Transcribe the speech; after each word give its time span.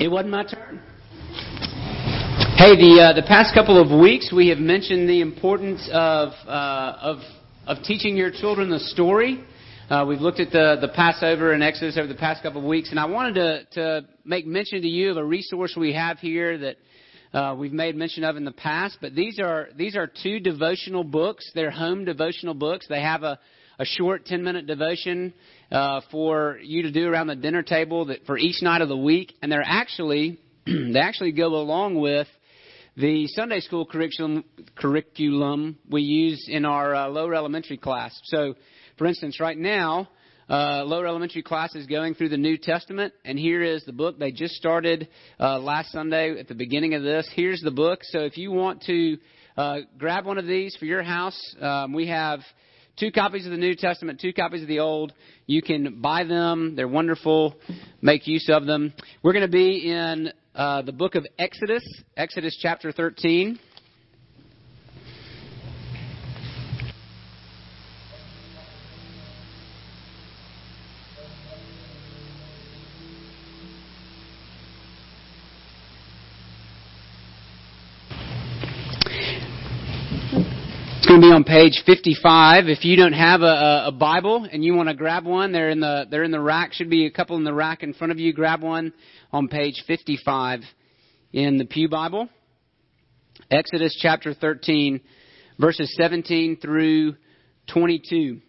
It 0.00 0.08
wasn't 0.08 0.30
my 0.30 0.44
turn. 0.44 0.80
Hey, 2.56 2.76
the 2.76 3.02
uh, 3.02 3.12
the 3.14 3.24
past 3.26 3.52
couple 3.52 3.82
of 3.82 4.00
weeks 4.00 4.32
we 4.32 4.46
have 4.46 4.58
mentioned 4.58 5.08
the 5.08 5.20
importance 5.20 5.88
of 5.92 6.28
uh, 6.46 6.96
of 7.00 7.18
of 7.66 7.82
teaching 7.82 8.16
your 8.16 8.30
children 8.30 8.70
the 8.70 8.78
story. 8.78 9.42
Uh, 9.90 10.04
we've 10.06 10.20
looked 10.20 10.38
at 10.38 10.52
the 10.52 10.78
the 10.80 10.86
Passover 10.86 11.52
and 11.52 11.64
Exodus 11.64 11.98
over 11.98 12.06
the 12.06 12.14
past 12.14 12.44
couple 12.44 12.60
of 12.60 12.66
weeks, 12.68 12.90
and 12.90 13.00
I 13.00 13.06
wanted 13.06 13.34
to 13.34 13.64
to 13.72 14.06
make 14.24 14.46
mention 14.46 14.82
to 14.82 14.88
you 14.88 15.10
of 15.10 15.16
a 15.16 15.24
resource 15.24 15.74
we 15.76 15.92
have 15.94 16.18
here 16.18 16.56
that. 16.58 16.76
Uh, 17.30 17.54
we've 17.54 17.74
made 17.74 17.94
mention 17.94 18.24
of 18.24 18.38
in 18.38 18.44
the 18.46 18.52
past, 18.52 18.96
but 19.02 19.14
these 19.14 19.38
are 19.38 19.68
these 19.76 19.96
are 19.96 20.06
two 20.06 20.40
devotional 20.40 21.04
books. 21.04 21.50
They're 21.54 21.70
home 21.70 22.06
devotional 22.06 22.54
books. 22.54 22.86
They 22.88 23.02
have 23.02 23.22
a 23.22 23.38
a 23.78 23.84
short 23.84 24.26
10 24.26 24.42
minute 24.42 24.66
devotion 24.66 25.32
uh, 25.70 26.00
for 26.10 26.58
you 26.62 26.82
to 26.82 26.90
do 26.90 27.08
around 27.08 27.26
the 27.26 27.36
dinner 27.36 27.62
table 27.62 28.06
that 28.06 28.24
for 28.26 28.38
each 28.38 28.62
night 28.62 28.80
of 28.80 28.88
the 28.88 28.96
week, 28.96 29.34
and 29.42 29.50
they're 29.50 29.62
actually 29.64 30.38
they 30.66 30.98
actually 30.98 31.32
go 31.32 31.46
along 31.46 31.96
with 31.96 32.26
the 32.96 33.26
Sunday 33.28 33.60
school 33.60 33.86
curriculum 33.86 34.44
curriculum 34.76 35.78
we 35.88 36.02
use 36.02 36.46
in 36.48 36.64
our 36.64 36.94
uh, 36.94 37.08
lower 37.08 37.34
elementary 37.34 37.76
class. 37.76 38.18
So, 38.24 38.54
for 38.96 39.06
instance, 39.06 39.40
right 39.40 39.58
now. 39.58 40.08
Uh, 40.50 40.82
lower 40.82 41.06
elementary 41.06 41.42
class 41.42 41.74
is 41.74 41.86
going 41.86 42.14
through 42.14 42.30
the 42.30 42.38
New 42.38 42.56
Testament, 42.56 43.12
and 43.22 43.38
here 43.38 43.62
is 43.62 43.84
the 43.84 43.92
book 43.92 44.18
they 44.18 44.32
just 44.32 44.54
started 44.54 45.06
uh, 45.38 45.58
last 45.58 45.92
Sunday 45.92 46.40
at 46.40 46.48
the 46.48 46.54
beginning 46.54 46.94
of 46.94 47.02
this. 47.02 47.28
Here's 47.34 47.60
the 47.60 47.70
book. 47.70 48.00
So 48.02 48.20
if 48.20 48.38
you 48.38 48.50
want 48.50 48.80
to 48.84 49.18
uh, 49.58 49.80
grab 49.98 50.24
one 50.24 50.38
of 50.38 50.46
these 50.46 50.74
for 50.76 50.86
your 50.86 51.02
house, 51.02 51.38
um, 51.60 51.92
we 51.92 52.06
have 52.06 52.40
two 52.98 53.12
copies 53.12 53.44
of 53.44 53.52
the 53.52 53.58
New 53.58 53.74
Testament, 53.74 54.20
two 54.20 54.32
copies 54.32 54.62
of 54.62 54.68
the 54.68 54.80
Old. 54.80 55.12
You 55.46 55.62
can 55.62 56.00
buy 56.00 56.24
them. 56.24 56.74
They're 56.74 56.88
wonderful. 56.88 57.54
Make 58.02 58.26
use 58.26 58.48
of 58.52 58.66
them. 58.66 58.92
We're 59.22 59.32
going 59.32 59.46
to 59.46 59.52
be 59.52 59.90
in 59.90 60.32
uh, 60.54 60.82
the 60.82 60.92
book 60.92 61.14
of 61.14 61.26
Exodus, 61.38 61.84
Exodus 62.16 62.58
chapter 62.60 62.90
13. 62.92 63.58
Going 81.08 81.22
to 81.22 81.26
be 81.26 81.32
on 81.32 81.42
page 81.44 81.82
55. 81.86 82.68
If 82.68 82.84
you 82.84 82.94
don't 82.94 83.14
have 83.14 83.40
a, 83.40 83.84
a 83.86 83.92
Bible 83.92 84.46
and 84.52 84.62
you 84.62 84.74
want 84.74 84.90
to 84.90 84.94
grab 84.94 85.24
one, 85.24 85.52
they're 85.52 85.70
in 85.70 85.80
the 85.80 86.04
they're 86.10 86.22
in 86.22 86.30
the 86.30 86.40
rack. 86.40 86.74
Should 86.74 86.90
be 86.90 87.06
a 87.06 87.10
couple 87.10 87.36
in 87.38 87.44
the 87.44 87.54
rack 87.54 87.82
in 87.82 87.94
front 87.94 88.10
of 88.10 88.18
you. 88.18 88.34
Grab 88.34 88.62
one 88.62 88.92
on 89.32 89.48
page 89.48 89.82
55 89.86 90.60
in 91.32 91.56
the 91.56 91.64
Pew 91.64 91.88
Bible. 91.88 92.28
Exodus 93.50 93.98
chapter 93.98 94.34
13, 94.34 95.00
verses 95.58 95.94
17 95.96 96.58
through 96.60 97.14
22. 97.72 98.42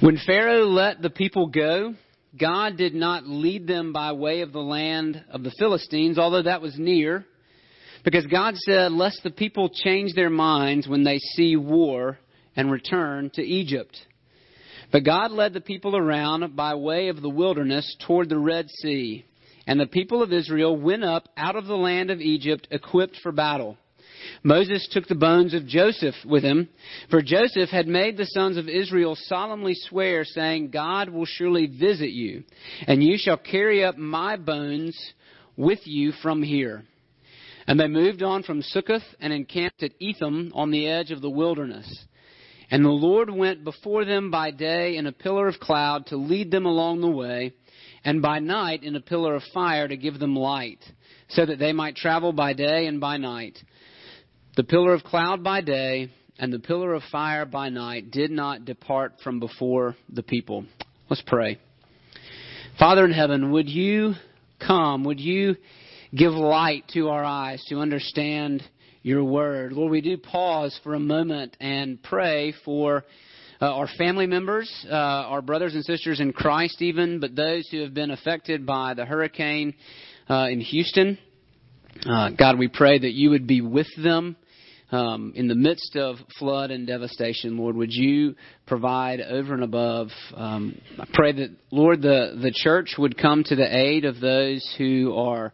When 0.00 0.18
Pharaoh 0.24 0.64
let 0.64 1.02
the 1.02 1.10
people 1.10 1.48
go, 1.48 1.92
God 2.40 2.78
did 2.78 2.94
not 2.94 3.26
lead 3.26 3.66
them 3.66 3.92
by 3.92 4.12
way 4.12 4.40
of 4.40 4.54
the 4.54 4.60
land 4.60 5.22
of 5.30 5.42
the 5.42 5.52
Philistines, 5.58 6.18
although 6.18 6.44
that 6.44 6.62
was 6.62 6.78
near 6.78 7.26
because 8.06 8.24
God 8.26 8.54
said, 8.56 8.92
Lest 8.92 9.24
the 9.24 9.32
people 9.32 9.68
change 9.68 10.14
their 10.14 10.30
minds 10.30 10.86
when 10.86 11.02
they 11.02 11.18
see 11.18 11.56
war 11.56 12.18
and 12.54 12.70
return 12.70 13.30
to 13.34 13.42
Egypt. 13.42 13.98
But 14.92 15.04
God 15.04 15.32
led 15.32 15.52
the 15.52 15.60
people 15.60 15.96
around 15.96 16.54
by 16.54 16.76
way 16.76 17.08
of 17.08 17.20
the 17.20 17.28
wilderness 17.28 17.96
toward 18.06 18.28
the 18.28 18.38
Red 18.38 18.70
Sea. 18.70 19.24
And 19.66 19.80
the 19.80 19.86
people 19.86 20.22
of 20.22 20.32
Israel 20.32 20.76
went 20.76 21.02
up 21.02 21.28
out 21.36 21.56
of 21.56 21.66
the 21.66 21.74
land 21.74 22.12
of 22.12 22.20
Egypt 22.20 22.68
equipped 22.70 23.16
for 23.24 23.32
battle. 23.32 23.76
Moses 24.44 24.88
took 24.92 25.08
the 25.08 25.16
bones 25.16 25.52
of 25.52 25.66
Joseph 25.66 26.14
with 26.24 26.44
him, 26.44 26.68
for 27.10 27.22
Joseph 27.22 27.70
had 27.70 27.88
made 27.88 28.16
the 28.16 28.26
sons 28.26 28.56
of 28.56 28.68
Israel 28.68 29.16
solemnly 29.18 29.74
swear, 29.74 30.24
saying, 30.24 30.70
God 30.70 31.10
will 31.10 31.26
surely 31.26 31.66
visit 31.66 32.10
you, 32.10 32.44
and 32.86 33.02
you 33.02 33.18
shall 33.18 33.36
carry 33.36 33.84
up 33.84 33.98
my 33.98 34.36
bones 34.36 34.96
with 35.56 35.80
you 35.84 36.12
from 36.22 36.44
here. 36.44 36.84
And 37.66 37.80
they 37.80 37.88
moved 37.88 38.22
on 38.22 38.42
from 38.42 38.62
Succoth 38.62 39.02
and 39.20 39.32
encamped 39.32 39.82
at 39.82 39.92
Etham 40.00 40.52
on 40.54 40.70
the 40.70 40.86
edge 40.86 41.10
of 41.10 41.20
the 41.20 41.30
wilderness. 41.30 42.04
And 42.70 42.84
the 42.84 42.90
Lord 42.90 43.30
went 43.30 43.64
before 43.64 44.04
them 44.04 44.30
by 44.30 44.50
day 44.50 44.96
in 44.96 45.06
a 45.06 45.12
pillar 45.12 45.48
of 45.48 45.60
cloud 45.60 46.06
to 46.06 46.16
lead 46.16 46.50
them 46.50 46.66
along 46.66 47.00
the 47.00 47.10
way, 47.10 47.52
and 48.04 48.22
by 48.22 48.38
night 48.38 48.82
in 48.82 48.96
a 48.96 49.00
pillar 49.00 49.34
of 49.34 49.42
fire 49.54 49.86
to 49.86 49.96
give 49.96 50.18
them 50.18 50.36
light, 50.36 50.84
so 51.28 51.46
that 51.46 51.58
they 51.58 51.72
might 51.72 51.96
travel 51.96 52.32
by 52.32 52.52
day 52.52 52.86
and 52.86 53.00
by 53.00 53.16
night. 53.16 53.58
The 54.56 54.64
pillar 54.64 54.94
of 54.94 55.04
cloud 55.04 55.44
by 55.44 55.60
day 55.60 56.10
and 56.38 56.52
the 56.52 56.58
pillar 56.58 56.94
of 56.94 57.02
fire 57.10 57.46
by 57.46 57.68
night 57.68 58.10
did 58.10 58.30
not 58.30 58.64
depart 58.64 59.14
from 59.22 59.40
before 59.40 59.96
the 60.08 60.22
people. 60.22 60.64
Let's 61.08 61.22
pray. 61.26 61.58
Father 62.78 63.04
in 63.04 63.12
heaven, 63.12 63.52
would 63.52 63.68
you 63.68 64.14
come? 64.58 65.04
Would 65.04 65.20
you 65.20 65.56
give 66.14 66.32
light 66.32 66.84
to 66.94 67.08
our 67.08 67.24
eyes 67.24 67.64
to 67.68 67.78
understand 67.78 68.62
your 69.02 69.24
word. 69.24 69.72
Lord, 69.72 69.90
we 69.92 70.00
do 70.00 70.16
pause 70.16 70.78
for 70.82 70.94
a 70.94 71.00
moment 71.00 71.56
and 71.60 72.02
pray 72.02 72.52
for 72.64 73.04
uh, 73.60 73.66
our 73.66 73.88
family 73.96 74.26
members, 74.26 74.70
uh, 74.90 74.94
our 74.94 75.40
brothers 75.40 75.74
and 75.74 75.84
sisters 75.84 76.20
in 76.20 76.32
Christ, 76.32 76.82
even, 76.82 77.20
but 77.20 77.34
those 77.34 77.68
who 77.70 77.80
have 77.82 77.94
been 77.94 78.10
affected 78.10 78.66
by 78.66 78.94
the 78.94 79.04
hurricane 79.04 79.74
uh, 80.28 80.48
in 80.50 80.60
Houston. 80.60 81.18
Uh, 82.04 82.30
God, 82.30 82.58
we 82.58 82.68
pray 82.68 82.98
that 82.98 83.12
you 83.12 83.30
would 83.30 83.46
be 83.46 83.60
with 83.60 83.88
them. 84.02 84.36
Um, 84.92 85.32
in 85.34 85.48
the 85.48 85.56
midst 85.56 85.96
of 85.96 86.16
flood 86.38 86.70
and 86.70 86.86
devastation, 86.86 87.56
Lord, 87.56 87.74
would 87.74 87.92
you 87.92 88.36
provide 88.66 89.20
over 89.20 89.52
and 89.52 89.64
above? 89.64 90.10
Um, 90.32 90.80
I 90.96 91.06
pray 91.12 91.32
that, 91.32 91.50
Lord, 91.72 92.02
the, 92.02 92.38
the 92.40 92.52
church 92.54 92.94
would 92.96 93.18
come 93.18 93.42
to 93.44 93.56
the 93.56 93.76
aid 93.76 94.04
of 94.04 94.20
those 94.20 94.64
who 94.78 95.12
are 95.16 95.52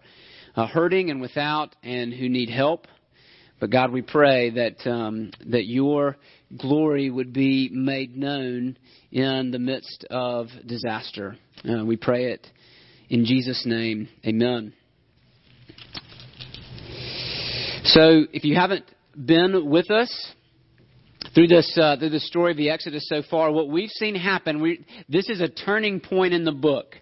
uh, 0.57 0.67
hurting 0.67 1.11
and 1.11 1.21
without 1.21 1.75
and 1.83 2.13
who 2.13 2.29
need 2.29 2.51
help. 2.51 2.87
But 3.61 3.71
God, 3.71 3.93
we 3.93 4.03
pray 4.03 4.51
that 4.51 4.91
um, 4.91 5.31
that 5.47 5.67
your 5.67 6.17
glory 6.57 7.11
would 7.11 7.33
be 7.33 7.71
made 7.73 8.17
known 8.17 8.77
in 9.13 9.51
the 9.53 9.59
midst 9.59 10.05
of 10.11 10.49
disaster. 10.67 11.37
Uh, 11.65 11.85
we 11.85 11.97
pray 11.97 12.33
it 12.33 12.47
in 13.09 13.25
Jesus' 13.25 13.65
name. 13.65 14.09
Amen. 14.27 14.73
So, 17.85 18.25
if 18.33 18.45
you 18.45 18.55
haven't 18.55 18.85
been 19.15 19.69
with 19.69 19.91
us 19.91 20.33
through 21.35 21.49
this 21.49 21.77
uh, 21.81 21.97
through 21.99 22.11
the 22.11 22.21
story 22.21 22.53
of 22.53 22.57
the 22.57 22.71
Exodus 22.71 23.07
so 23.09 23.23
far, 23.31 23.53
what 23.53 23.69
we've 23.69 23.91
seen 23.91 24.15
happen, 24.15 24.61
we, 24.61 24.85
this 25.09 25.29
is 25.29 25.41
a 25.41 25.49
turning 25.49 26.01
point 26.01 26.33
in 26.33 26.45
the 26.45 26.53
book. 26.53 26.97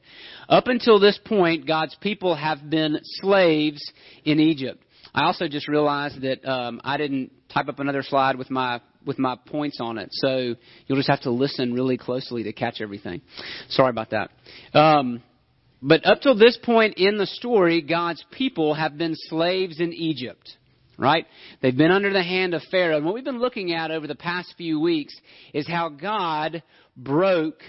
Up 0.50 0.66
until 0.66 0.98
this 0.98 1.18
point, 1.24 1.64
God's 1.64 1.96
people 2.00 2.34
have 2.34 2.68
been 2.68 2.98
slaves 3.02 3.80
in 4.24 4.40
Egypt. 4.40 4.82
I 5.14 5.24
also 5.24 5.46
just 5.46 5.68
realized 5.68 6.22
that 6.22 6.44
um, 6.44 6.80
I 6.82 6.96
didn't 6.96 7.30
type 7.54 7.68
up 7.68 7.78
another 7.78 8.02
slide 8.02 8.36
with 8.36 8.50
my 8.50 8.80
with 9.06 9.18
my 9.18 9.34
points 9.46 9.78
on 9.80 9.96
it, 9.96 10.08
so 10.12 10.54
you'll 10.86 10.98
just 10.98 11.08
have 11.08 11.22
to 11.22 11.30
listen 11.30 11.72
really 11.72 11.96
closely 11.96 12.42
to 12.42 12.52
catch 12.52 12.82
everything. 12.82 13.22
Sorry 13.70 13.88
about 13.88 14.10
that. 14.10 14.30
Um, 14.78 15.22
but 15.80 16.04
up 16.04 16.20
till 16.20 16.36
this 16.36 16.58
point 16.62 16.98
in 16.98 17.16
the 17.16 17.26
story, 17.26 17.80
God's 17.80 18.22
people 18.30 18.74
have 18.74 18.98
been 18.98 19.14
slaves 19.14 19.80
in 19.80 19.92
Egypt. 19.92 20.56
Right? 20.98 21.24
They've 21.62 21.74
been 21.74 21.90
under 21.90 22.12
the 22.12 22.22
hand 22.22 22.52
of 22.52 22.60
Pharaoh. 22.70 22.98
And 22.98 23.06
what 23.06 23.14
we've 23.14 23.24
been 23.24 23.40
looking 23.40 23.72
at 23.72 23.90
over 23.90 24.06
the 24.06 24.14
past 24.14 24.52
few 24.58 24.78
weeks 24.78 25.18
is 25.54 25.66
how 25.66 25.88
God 25.88 26.62
broke 26.94 27.62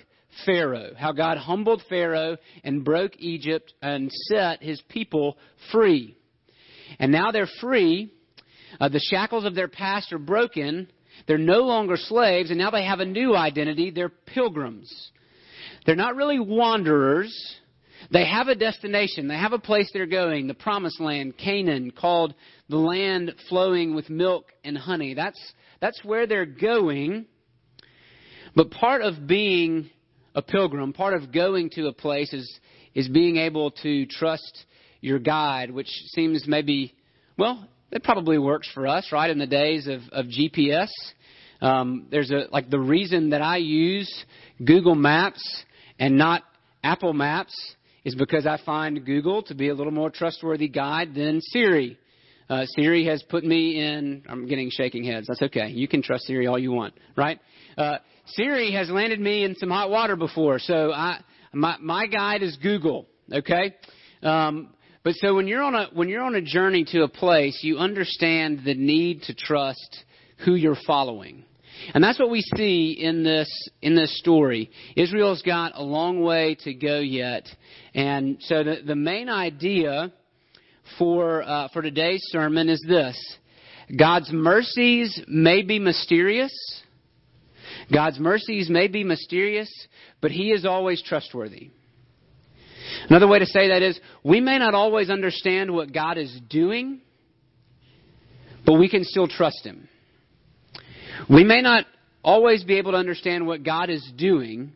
Pharaoh, 0.45 0.91
how 0.97 1.11
God 1.11 1.37
humbled 1.37 1.83
Pharaoh 1.89 2.37
and 2.63 2.83
broke 2.83 3.13
Egypt 3.17 3.73
and 3.81 4.11
set 4.29 4.61
his 4.61 4.81
people 4.89 5.37
free. 5.71 6.15
And 6.99 7.11
now 7.11 7.31
they're 7.31 7.49
free. 7.59 8.11
Uh, 8.79 8.89
the 8.89 8.99
shackles 8.99 9.45
of 9.45 9.55
their 9.55 9.67
past 9.67 10.13
are 10.13 10.19
broken. 10.19 10.87
They're 11.27 11.37
no 11.37 11.59
longer 11.59 11.97
slaves, 11.97 12.49
and 12.49 12.59
now 12.59 12.71
they 12.71 12.85
have 12.85 12.99
a 12.99 13.05
new 13.05 13.35
identity. 13.35 13.91
They're 13.91 14.09
pilgrims. 14.09 14.91
They're 15.85 15.95
not 15.95 16.15
really 16.15 16.39
wanderers. 16.39 17.33
They 18.11 18.25
have 18.25 18.47
a 18.47 18.55
destination. 18.55 19.27
They 19.27 19.37
have 19.37 19.53
a 19.53 19.59
place 19.59 19.89
they're 19.93 20.05
going, 20.05 20.47
the 20.47 20.53
promised 20.53 20.99
land, 20.99 21.37
Canaan, 21.37 21.91
called 21.91 22.33
the 22.69 22.77
land 22.77 23.33
flowing 23.49 23.93
with 23.93 24.09
milk 24.09 24.45
and 24.63 24.77
honey. 24.77 25.13
That's, 25.13 25.39
that's 25.79 26.03
where 26.03 26.25
they're 26.25 26.45
going. 26.45 27.25
But 28.55 28.71
part 28.71 29.01
of 29.01 29.27
being 29.27 29.89
a 30.35 30.41
pilgrim, 30.41 30.93
part 30.93 31.13
of 31.13 31.31
going 31.31 31.69
to 31.71 31.87
a 31.87 31.93
place 31.93 32.33
is, 32.33 32.59
is 32.93 33.07
being 33.07 33.37
able 33.37 33.71
to 33.71 34.05
trust 34.05 34.65
your 35.01 35.19
guide, 35.19 35.71
which 35.71 35.89
seems 36.13 36.45
maybe, 36.47 36.93
well, 37.37 37.67
it 37.91 38.03
probably 38.03 38.37
works 38.37 38.69
for 38.73 38.87
us, 38.87 39.09
right, 39.11 39.29
in 39.29 39.39
the 39.39 39.47
days 39.47 39.87
of, 39.87 40.01
of 40.11 40.25
GPS. 40.27 40.89
Um, 41.61 42.07
there's 42.09 42.31
a, 42.31 42.47
like 42.51 42.69
the 42.69 42.79
reason 42.79 43.31
that 43.31 43.41
I 43.41 43.57
use 43.57 44.11
Google 44.63 44.95
Maps 44.95 45.63
and 45.99 46.17
not 46.17 46.43
Apple 46.83 47.13
Maps 47.13 47.53
is 48.03 48.15
because 48.15 48.47
I 48.47 48.57
find 48.65 49.05
Google 49.05 49.43
to 49.43 49.55
be 49.55 49.69
a 49.69 49.75
little 49.75 49.91
more 49.91 50.09
trustworthy 50.09 50.67
guide 50.67 51.13
than 51.13 51.39
Siri. 51.41 51.97
Uh, 52.49 52.65
Siri 52.65 53.05
has 53.05 53.23
put 53.23 53.43
me 53.43 53.79
in. 53.79 54.23
I'm 54.27 54.47
getting 54.47 54.69
shaking 54.71 55.03
heads. 55.03 55.27
That's 55.27 55.41
okay. 55.43 55.69
You 55.69 55.87
can 55.87 56.01
trust 56.01 56.25
Siri 56.25 56.47
all 56.47 56.59
you 56.59 56.71
want, 56.71 56.93
right? 57.15 57.39
Uh, 57.77 57.97
Siri 58.25 58.71
has 58.73 58.89
landed 58.89 59.19
me 59.19 59.43
in 59.43 59.55
some 59.55 59.69
hot 59.69 59.89
water 59.89 60.15
before, 60.15 60.59
so 60.59 60.91
I 60.91 61.21
my 61.53 61.77
my 61.79 62.07
guide 62.07 62.43
is 62.43 62.57
Google. 62.57 63.07
Okay. 63.31 63.75
Um, 64.23 64.73
but 65.03 65.15
so 65.15 65.35
when 65.35 65.47
you're 65.47 65.63
on 65.63 65.73
a 65.73 65.87
when 65.93 66.09
you're 66.09 66.23
on 66.23 66.35
a 66.35 66.41
journey 66.41 66.85
to 66.91 67.03
a 67.03 67.07
place, 67.07 67.59
you 67.63 67.77
understand 67.77 68.61
the 68.63 68.75
need 68.75 69.23
to 69.23 69.33
trust 69.33 70.03
who 70.45 70.55
you're 70.55 70.77
following. 70.85 71.43
And 71.93 72.03
that's 72.03 72.19
what 72.19 72.29
we 72.29 72.41
see 72.55 72.91
in 72.99 73.23
this 73.23 73.49
in 73.81 73.95
this 73.95 74.17
story. 74.19 74.69
Israel's 74.95 75.41
got 75.41 75.71
a 75.75 75.83
long 75.83 76.21
way 76.21 76.55
to 76.63 76.73
go 76.73 76.99
yet, 76.99 77.47
and 77.95 78.37
so 78.41 78.63
the 78.63 78.81
the 78.85 78.95
main 78.95 79.29
idea 79.29 80.11
for 80.99 81.41
uh, 81.41 81.69
for 81.73 81.81
today's 81.81 82.21
sermon 82.25 82.69
is 82.69 82.83
this: 82.87 83.17
God's 83.97 84.31
mercies 84.31 85.19
may 85.27 85.63
be 85.63 85.79
mysterious. 85.79 86.53
God's 87.93 88.19
mercies 88.19 88.69
may 88.69 88.87
be 88.87 89.03
mysterious, 89.03 89.69
but 90.21 90.31
He 90.31 90.51
is 90.51 90.65
always 90.65 91.01
trustworthy. 91.01 91.71
Another 93.09 93.27
way 93.27 93.39
to 93.39 93.45
say 93.45 93.69
that 93.69 93.81
is 93.81 93.99
we 94.23 94.39
may 94.41 94.57
not 94.57 94.73
always 94.73 95.09
understand 95.09 95.73
what 95.73 95.93
God 95.93 96.17
is 96.17 96.39
doing, 96.49 97.01
but 98.65 98.73
we 98.73 98.89
can 98.89 99.03
still 99.03 99.27
trust 99.27 99.65
Him. 99.65 99.87
We 101.29 101.43
may 101.43 101.61
not 101.61 101.85
always 102.23 102.63
be 102.63 102.77
able 102.77 102.91
to 102.91 102.97
understand 102.97 103.45
what 103.45 103.63
God 103.63 103.89
is 103.89 104.09
doing, 104.17 104.73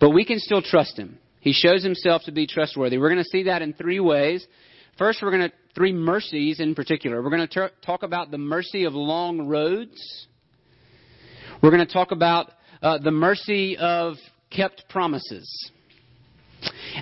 but 0.00 0.10
we 0.10 0.24
can 0.24 0.38
still 0.38 0.62
trust 0.62 0.98
Him. 0.98 1.18
He 1.40 1.52
shows 1.52 1.82
Himself 1.82 2.22
to 2.24 2.32
be 2.32 2.46
trustworthy. 2.46 2.98
We're 2.98 3.10
going 3.10 3.22
to 3.22 3.30
see 3.30 3.44
that 3.44 3.62
in 3.62 3.74
three 3.74 4.00
ways. 4.00 4.46
First, 4.98 5.20
we're 5.22 5.30
going 5.30 5.50
to, 5.50 5.52
three 5.74 5.92
mercies 5.92 6.60
in 6.60 6.74
particular. 6.74 7.22
We're 7.22 7.30
going 7.30 7.48
to 7.48 7.70
talk 7.84 8.02
about 8.02 8.30
the 8.30 8.38
mercy 8.38 8.84
of 8.84 8.94
long 8.94 9.48
roads. 9.48 10.26
We're 11.64 11.70
going 11.70 11.86
to 11.86 11.90
talk 11.90 12.10
about 12.10 12.50
uh, 12.82 12.98
the 12.98 13.10
mercy 13.10 13.78
of 13.78 14.16
kept 14.50 14.84
promises. 14.90 15.48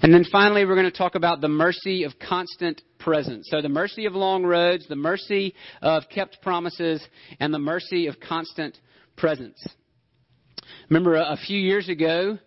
And 0.01 0.15
then 0.15 0.25
finally, 0.31 0.65
we're 0.65 0.77
going 0.77 0.89
to 0.89 0.97
talk 0.97 1.17
about 1.17 1.41
the 1.41 1.49
mercy 1.49 2.05
of 2.05 2.13
constant 2.21 2.81
presence. 3.01 3.49
So 3.51 3.61
the 3.61 3.69
mercy 3.69 4.07
of 4.07 4.13
long 4.13 4.45
roads, 4.45 4.87
the 4.87 4.95
mercy 4.95 5.57
of 5.83 6.05
kept 6.15 6.41
promises, 6.43 7.05
and 7.41 7.53
the 7.53 7.59
mercy 7.59 8.07
of 8.07 8.21
constant 8.21 8.79
presence. 9.17 9.61
Remember 10.89 11.17
a, 11.17 11.37
few 11.45 11.59
years 11.59 11.89
ago, 11.89 12.39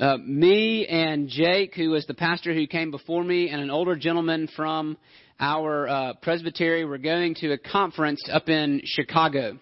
uh, 0.00 0.16
me 0.16 0.88
and 0.88 1.28
Jake, 1.28 1.76
who 1.76 1.90
was 1.90 2.04
the 2.06 2.14
pastor 2.14 2.52
who 2.52 2.66
came 2.66 2.90
before 2.90 3.22
me, 3.22 3.50
and 3.50 3.62
an 3.62 3.70
older 3.70 3.94
gentleman 3.94 4.48
from 4.56 4.98
our 5.38 5.88
uh, 5.88 6.12
presbytery 6.20 6.84
were 6.84 6.98
going 6.98 7.36
to 7.36 7.52
a 7.52 7.58
conference 7.58 8.24
up 8.28 8.48
in 8.48 8.80
Chicago. 8.84 9.56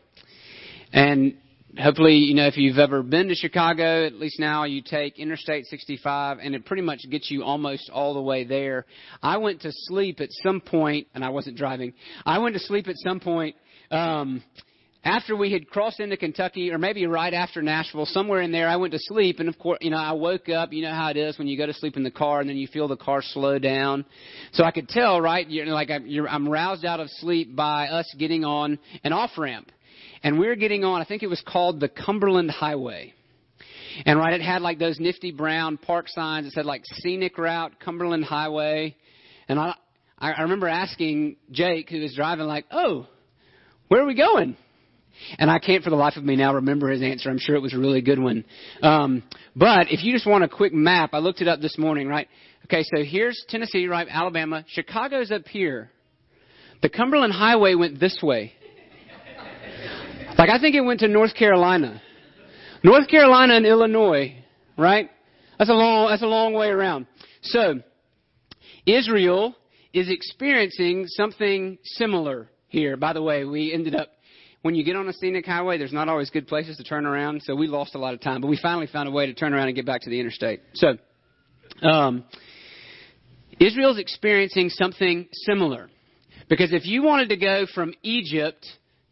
And 0.94 1.36
hopefully, 1.78 2.16
you 2.16 2.34
know, 2.34 2.46
if 2.46 2.56
you've 2.56 2.78
ever 2.78 3.02
been 3.02 3.28
to 3.28 3.34
Chicago, 3.34 4.06
at 4.06 4.14
least 4.14 4.38
now 4.38 4.64
you 4.64 4.82
take 4.82 5.18
Interstate 5.18 5.66
65 5.66 6.38
and 6.42 6.54
it 6.54 6.66
pretty 6.66 6.82
much 6.82 7.00
gets 7.10 7.30
you 7.30 7.44
almost 7.44 7.90
all 7.90 8.14
the 8.14 8.22
way 8.22 8.44
there. 8.44 8.86
I 9.22 9.38
went 9.38 9.62
to 9.62 9.70
sleep 9.72 10.20
at 10.20 10.28
some 10.42 10.60
point, 10.60 11.06
and 11.14 11.24
I 11.24 11.30
wasn't 11.30 11.56
driving. 11.56 11.94
I 12.26 12.38
went 12.38 12.54
to 12.54 12.60
sleep 12.60 12.88
at 12.88 12.96
some 12.98 13.20
point, 13.20 13.56
um, 13.90 14.42
after 15.04 15.34
we 15.34 15.52
had 15.52 15.68
crossed 15.68 15.98
into 15.98 16.16
Kentucky, 16.16 16.70
or 16.70 16.78
maybe 16.78 17.06
right 17.06 17.34
after 17.34 17.60
Nashville, 17.60 18.06
somewhere 18.06 18.40
in 18.40 18.52
there, 18.52 18.68
I 18.68 18.76
went 18.76 18.92
to 18.92 19.00
sleep, 19.00 19.40
and 19.40 19.48
of 19.48 19.58
course, 19.58 19.78
you 19.80 19.90
know, 19.90 19.96
I 19.96 20.12
woke 20.12 20.48
up. 20.48 20.72
You 20.72 20.82
know 20.82 20.94
how 20.94 21.10
it 21.10 21.16
is 21.16 21.38
when 21.38 21.48
you 21.48 21.58
go 21.58 21.66
to 21.66 21.74
sleep 21.74 21.96
in 21.96 22.04
the 22.04 22.10
car, 22.10 22.40
and 22.40 22.48
then 22.48 22.56
you 22.56 22.68
feel 22.68 22.86
the 22.86 22.96
car 22.96 23.20
slow 23.20 23.58
down. 23.58 24.04
So 24.52 24.62
I 24.62 24.70
could 24.70 24.88
tell, 24.88 25.20
right? 25.20 25.46
You 25.48 25.64
know, 25.64 25.74
like 25.74 25.90
I'm, 25.90 26.06
you're, 26.06 26.28
I'm 26.28 26.48
roused 26.48 26.84
out 26.84 27.00
of 27.00 27.10
sleep 27.10 27.56
by 27.56 27.88
us 27.88 28.14
getting 28.16 28.44
on 28.44 28.78
an 29.02 29.12
off 29.12 29.30
ramp, 29.36 29.72
and 30.22 30.38
we 30.38 30.46
we're 30.46 30.56
getting 30.56 30.84
on. 30.84 31.00
I 31.00 31.04
think 31.04 31.22
it 31.22 31.28
was 31.28 31.42
called 31.46 31.80
the 31.80 31.88
Cumberland 31.88 32.50
Highway. 32.50 33.14
And 34.06 34.18
right, 34.18 34.32
it 34.32 34.42
had 34.42 34.62
like 34.62 34.78
those 34.78 34.98
nifty 34.98 35.32
brown 35.32 35.76
park 35.76 36.08
signs. 36.08 36.46
It 36.46 36.52
said 36.52 36.64
like 36.64 36.82
scenic 36.84 37.36
route, 37.38 37.72
Cumberland 37.80 38.24
Highway. 38.24 38.96
And 39.48 39.58
I, 39.58 39.74
I 40.18 40.42
remember 40.42 40.68
asking 40.68 41.36
Jake, 41.50 41.90
who 41.90 42.00
was 42.00 42.14
driving, 42.14 42.46
like, 42.46 42.64
"Oh, 42.70 43.06
where 43.88 44.02
are 44.02 44.06
we 44.06 44.14
going?" 44.14 44.56
And 45.38 45.50
I 45.50 45.58
can't 45.58 45.84
for 45.84 45.90
the 45.90 45.96
life 45.96 46.16
of 46.16 46.24
me 46.24 46.36
now 46.36 46.54
remember 46.54 46.88
his 46.88 47.02
answer. 47.02 47.28
I'm 47.28 47.38
sure 47.38 47.54
it 47.54 47.60
was 47.60 47.74
a 47.74 47.78
really 47.78 48.00
good 48.00 48.18
one. 48.18 48.44
Um, 48.82 49.22
but 49.54 49.88
if 49.90 50.02
you 50.02 50.12
just 50.12 50.26
want 50.26 50.42
a 50.42 50.48
quick 50.48 50.72
map, 50.72 51.10
I 51.12 51.18
looked 51.18 51.42
it 51.42 51.48
up 51.48 51.60
this 51.60 51.76
morning, 51.76 52.08
right? 52.08 52.28
Okay, 52.64 52.82
so 52.84 53.04
here's 53.04 53.44
Tennessee, 53.48 53.86
right? 53.86 54.06
Alabama. 54.10 54.64
Chicago's 54.68 55.30
up 55.30 55.46
here. 55.46 55.90
The 56.80 56.88
Cumberland 56.88 57.32
Highway 57.32 57.74
went 57.74 58.00
this 58.00 58.18
way. 58.22 58.54
Like 60.38 60.50
I 60.50 60.58
think 60.60 60.74
it 60.74 60.80
went 60.80 61.00
to 61.00 61.08
North 61.08 61.34
Carolina. 61.34 62.00
North 62.82 63.08
Carolina 63.08 63.54
and 63.54 63.66
Illinois, 63.66 64.36
right? 64.76 65.08
That's 65.58 65.70
a 65.70 65.74
long 65.74 66.08
that's 66.08 66.22
a 66.22 66.26
long 66.26 66.52
way 66.52 66.68
around. 66.68 67.06
So, 67.42 67.80
Israel 68.86 69.54
is 69.92 70.08
experiencing 70.10 71.06
something 71.06 71.78
similar 71.82 72.48
here. 72.68 72.96
By 72.96 73.12
the 73.12 73.22
way, 73.22 73.44
we 73.44 73.72
ended 73.72 73.94
up 73.94 74.08
when 74.62 74.76
you 74.76 74.84
get 74.84 74.94
on 74.96 75.08
a 75.08 75.12
scenic 75.12 75.44
highway, 75.44 75.76
there's 75.76 75.92
not 75.92 76.08
always 76.08 76.30
good 76.30 76.46
places 76.46 76.76
to 76.76 76.84
turn 76.84 77.04
around, 77.04 77.42
so 77.42 77.54
we 77.54 77.66
lost 77.66 77.96
a 77.96 77.98
lot 77.98 78.14
of 78.14 78.20
time. 78.20 78.40
But 78.40 78.46
we 78.46 78.56
finally 78.56 78.86
found 78.86 79.08
a 79.08 79.12
way 79.12 79.26
to 79.26 79.34
turn 79.34 79.52
around 79.52 79.66
and 79.66 79.74
get 79.74 79.86
back 79.86 80.02
to 80.02 80.10
the 80.10 80.20
interstate. 80.20 80.60
So, 80.74 80.96
um, 81.82 82.24
Israel's 83.58 83.98
experiencing 83.98 84.70
something 84.70 85.28
similar. 85.32 85.90
Because 86.48 86.72
if 86.72 86.86
you 86.86 87.02
wanted 87.02 87.28
to 87.30 87.36
go 87.36 87.66
from 87.74 87.92
Egypt 88.02 88.64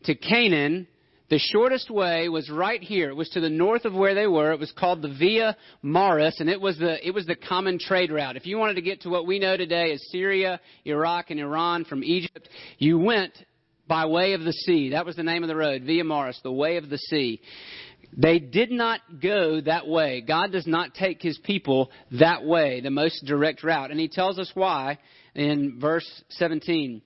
to 0.04 0.14
Canaan, 0.14 0.86
the 1.30 1.38
shortest 1.38 1.90
way 1.90 2.28
was 2.28 2.50
right 2.50 2.82
here. 2.82 3.08
It 3.08 3.16
was 3.16 3.28
to 3.30 3.40
the 3.40 3.48
north 3.48 3.84
of 3.84 3.94
where 3.94 4.14
they 4.14 4.26
were. 4.26 4.50
It 4.52 4.58
was 4.58 4.72
called 4.72 5.00
the 5.00 5.14
Via 5.16 5.56
Maris, 5.80 6.40
and 6.40 6.50
it 6.50 6.60
was 6.60 6.76
the 6.76 7.06
it 7.06 7.12
was 7.12 7.24
the 7.24 7.36
common 7.36 7.78
trade 7.78 8.10
route. 8.10 8.36
If 8.36 8.46
you 8.46 8.58
wanted 8.58 8.74
to 8.74 8.82
get 8.82 9.02
to 9.02 9.08
what 9.08 9.26
we 9.26 9.38
know 9.38 9.56
today 9.56 9.92
as 9.92 10.02
Syria, 10.10 10.60
Iraq, 10.84 11.30
and 11.30 11.38
Iran 11.38 11.84
from 11.84 12.02
Egypt, 12.02 12.48
you 12.78 12.98
went 12.98 13.32
by 13.86 14.06
way 14.06 14.32
of 14.32 14.42
the 14.42 14.52
sea. 14.52 14.90
That 14.90 15.06
was 15.06 15.16
the 15.16 15.22
name 15.22 15.44
of 15.44 15.48
the 15.48 15.56
road, 15.56 15.82
Via 15.84 16.04
Maris, 16.04 16.40
the 16.42 16.52
way 16.52 16.76
of 16.76 16.90
the 16.90 16.98
sea. 16.98 17.40
They 18.16 18.40
did 18.40 18.72
not 18.72 19.00
go 19.22 19.60
that 19.60 19.86
way. 19.86 20.20
God 20.20 20.50
does 20.50 20.66
not 20.66 20.94
take 20.94 21.22
his 21.22 21.38
people 21.38 21.92
that 22.18 22.44
way, 22.44 22.80
the 22.80 22.90
most 22.90 23.24
direct 23.24 23.62
route. 23.62 23.92
And 23.92 24.00
he 24.00 24.08
tells 24.08 24.36
us 24.38 24.50
why 24.54 24.98
in 25.34 25.78
verse 25.80 26.08
17. 26.30 27.02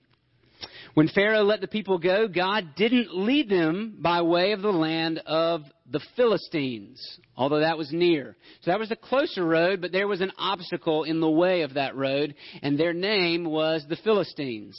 When 0.95 1.07
Pharaoh 1.09 1.43
let 1.43 1.61
the 1.61 1.67
people 1.67 1.99
go, 1.99 2.27
God 2.27 2.69
didn't 2.75 3.15
lead 3.15 3.49
them 3.49 3.97
by 3.99 4.21
way 4.23 4.53
of 4.53 4.61
the 4.61 4.71
land 4.71 5.19
of 5.25 5.61
the 5.89 5.99
Philistines, 6.15 7.19
although 7.37 7.59
that 7.59 7.77
was 7.77 7.91
near. 7.91 8.35
So 8.61 8.71
that 8.71 8.79
was 8.79 8.89
the 8.89 8.95
closer 8.95 9.45
road, 9.45 9.81
but 9.81 9.91
there 9.91 10.07
was 10.07 10.21
an 10.21 10.31
obstacle 10.37 11.03
in 11.03 11.19
the 11.19 11.29
way 11.29 11.61
of 11.61 11.75
that 11.75 11.95
road, 11.95 12.33
and 12.63 12.79
their 12.79 12.93
name 12.93 13.45
was 13.45 13.85
the 13.87 13.97
Philistines. 13.97 14.75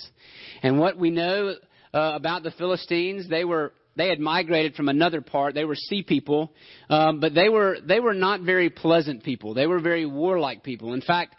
And 0.62 0.80
what 0.80 0.98
we 0.98 1.10
know 1.10 1.54
uh, 1.96 2.12
about 2.14 2.42
the 2.42 2.50
Philistines. 2.52 3.28
They 3.28 3.44
were 3.44 3.72
they 3.96 4.08
had 4.08 4.20
migrated 4.20 4.74
from 4.74 4.88
another 4.88 5.22
part. 5.22 5.54
They 5.54 5.64
were 5.64 5.74
sea 5.74 6.02
people, 6.02 6.52
um, 6.90 7.20
but 7.20 7.34
they 7.34 7.48
were 7.48 7.78
they 7.82 8.00
were 8.00 8.14
not 8.14 8.42
very 8.42 8.68
pleasant 8.68 9.24
people. 9.24 9.54
They 9.54 9.66
were 9.66 9.80
very 9.80 10.04
warlike 10.04 10.62
people. 10.62 10.92
In 10.92 11.00
fact, 11.00 11.34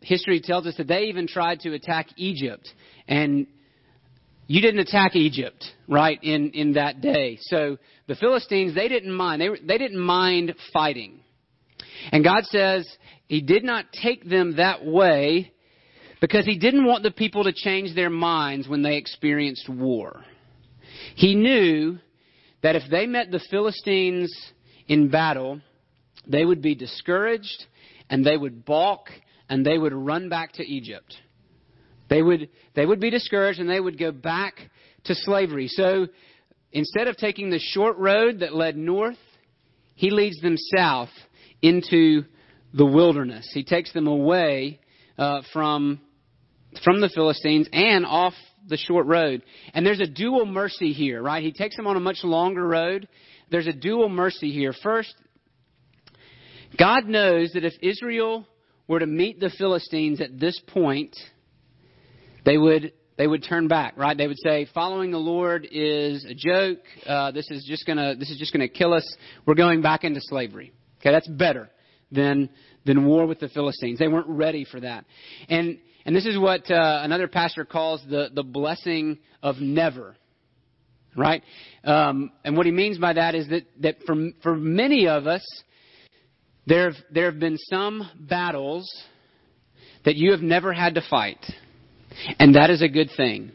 history 0.00 0.40
tells 0.40 0.66
us 0.66 0.76
that 0.76 0.86
they 0.86 1.04
even 1.04 1.26
tried 1.26 1.60
to 1.60 1.72
attack 1.72 2.08
Egypt, 2.16 2.68
and 3.08 3.46
you 4.46 4.60
didn't 4.60 4.80
attack 4.80 5.16
Egypt, 5.16 5.64
right? 5.88 6.18
In 6.22 6.50
in 6.50 6.74
that 6.74 7.00
day, 7.00 7.38
so 7.40 7.78
the 8.06 8.14
Philistines 8.14 8.74
they 8.74 8.88
didn't 8.88 9.12
mind. 9.12 9.40
They 9.40 9.48
they 9.64 9.78
didn't 9.78 10.00
mind 10.00 10.54
fighting, 10.72 11.20
and 12.12 12.22
God 12.24 12.44
says 12.44 12.88
He 13.26 13.40
did 13.40 13.64
not 13.64 13.86
take 13.92 14.28
them 14.28 14.56
that 14.56 14.84
way 14.84 15.52
because 16.20 16.44
he 16.44 16.58
didn't 16.58 16.84
want 16.84 17.02
the 17.02 17.10
people 17.10 17.44
to 17.44 17.52
change 17.52 17.94
their 17.94 18.10
minds 18.10 18.68
when 18.68 18.82
they 18.82 18.96
experienced 18.96 19.68
war. 19.68 20.24
He 21.14 21.34
knew 21.34 21.98
that 22.62 22.76
if 22.76 22.82
they 22.90 23.06
met 23.06 23.30
the 23.30 23.44
Philistines 23.50 24.34
in 24.88 25.10
battle, 25.10 25.60
they 26.26 26.44
would 26.44 26.62
be 26.62 26.74
discouraged 26.74 27.66
and 28.08 28.24
they 28.24 28.36
would 28.36 28.64
balk 28.64 29.08
and 29.48 29.64
they 29.64 29.78
would 29.78 29.92
run 29.92 30.28
back 30.28 30.52
to 30.54 30.64
Egypt. 30.64 31.14
They 32.08 32.22
would, 32.22 32.48
they 32.74 32.86
would 32.86 33.00
be 33.00 33.10
discouraged 33.10 33.60
and 33.60 33.68
they 33.68 33.80
would 33.80 33.98
go 33.98 34.12
back 34.12 34.54
to 35.04 35.14
slavery. 35.14 35.68
So 35.68 36.06
instead 36.72 37.08
of 37.08 37.16
taking 37.16 37.50
the 37.50 37.58
short 37.58 37.96
road 37.98 38.40
that 38.40 38.54
led 38.54 38.76
north, 38.76 39.18
he 39.94 40.10
leads 40.10 40.40
them 40.40 40.56
south 40.76 41.10
into 41.62 42.22
the 42.72 42.86
wilderness. 42.86 43.50
He 43.52 43.64
takes 43.64 43.92
them 43.92 44.06
away 44.06 44.80
uh, 45.18 45.42
from 45.52 46.00
from 46.84 47.00
the 47.00 47.08
Philistines 47.08 47.68
and 47.72 48.04
off 48.04 48.34
the 48.68 48.76
short 48.76 49.06
road. 49.06 49.42
And 49.72 49.86
there's 49.86 50.00
a 50.00 50.06
dual 50.06 50.46
mercy 50.46 50.92
here, 50.92 51.22
right? 51.22 51.42
He 51.42 51.52
takes 51.52 51.76
them 51.76 51.86
on 51.86 51.96
a 51.96 52.00
much 52.00 52.22
longer 52.22 52.66
road. 52.66 53.08
There's 53.50 53.66
a 53.66 53.72
dual 53.72 54.08
mercy 54.08 54.50
here. 54.50 54.74
First, 54.82 55.14
God 56.78 57.06
knows 57.06 57.52
that 57.52 57.64
if 57.64 57.74
Israel 57.80 58.46
were 58.88 58.98
to 58.98 59.06
meet 59.06 59.40
the 59.40 59.50
Philistines 59.56 60.20
at 60.20 60.38
this 60.38 60.60
point, 60.66 61.16
they 62.46 62.56
would 62.56 62.92
they 63.18 63.26
would 63.26 63.44
turn 63.44 63.66
back, 63.66 63.94
right? 63.96 64.16
They 64.16 64.26
would 64.26 64.38
say, 64.38 64.66
"Following 64.72 65.10
the 65.10 65.18
Lord 65.18 65.66
is 65.70 66.24
a 66.24 66.34
joke. 66.34 66.78
Uh, 67.04 67.32
this 67.32 67.50
is 67.50 67.64
just 67.64 67.84
gonna 67.86 68.14
this 68.14 68.30
is 68.30 68.38
just 68.38 68.52
gonna 68.52 68.68
kill 68.68 68.94
us. 68.94 69.04
We're 69.44 69.54
going 69.54 69.82
back 69.82 70.04
into 70.04 70.20
slavery." 70.22 70.72
Okay, 71.00 71.10
that's 71.10 71.28
better 71.28 71.68
than 72.10 72.48
than 72.84 73.04
war 73.04 73.26
with 73.26 73.40
the 73.40 73.48
Philistines. 73.48 73.98
They 73.98 74.08
weren't 74.08 74.28
ready 74.28 74.64
for 74.64 74.80
that, 74.80 75.04
and 75.48 75.78
and 76.06 76.14
this 76.14 76.24
is 76.24 76.38
what 76.38 76.70
uh, 76.70 77.00
another 77.02 77.26
pastor 77.26 77.64
calls 77.64 78.00
the 78.08 78.30
the 78.32 78.44
blessing 78.44 79.18
of 79.42 79.60
never. 79.60 80.16
Right, 81.16 81.42
um, 81.82 82.30
and 82.44 82.58
what 82.58 82.66
he 82.66 82.72
means 82.72 82.98
by 82.98 83.14
that 83.14 83.34
is 83.34 83.48
that 83.48 83.62
that 83.80 83.96
for 84.06 84.14
for 84.42 84.54
many 84.54 85.08
of 85.08 85.26
us, 85.26 85.44
there 86.66 86.92
there 87.10 87.30
have 87.30 87.40
been 87.40 87.56
some 87.70 88.08
battles 88.20 88.88
that 90.04 90.14
you 90.14 90.32
have 90.32 90.42
never 90.42 90.74
had 90.74 90.94
to 90.94 91.00
fight 91.08 91.44
and 92.38 92.54
that 92.54 92.70
is 92.70 92.82
a 92.82 92.88
good 92.88 93.10
thing. 93.16 93.52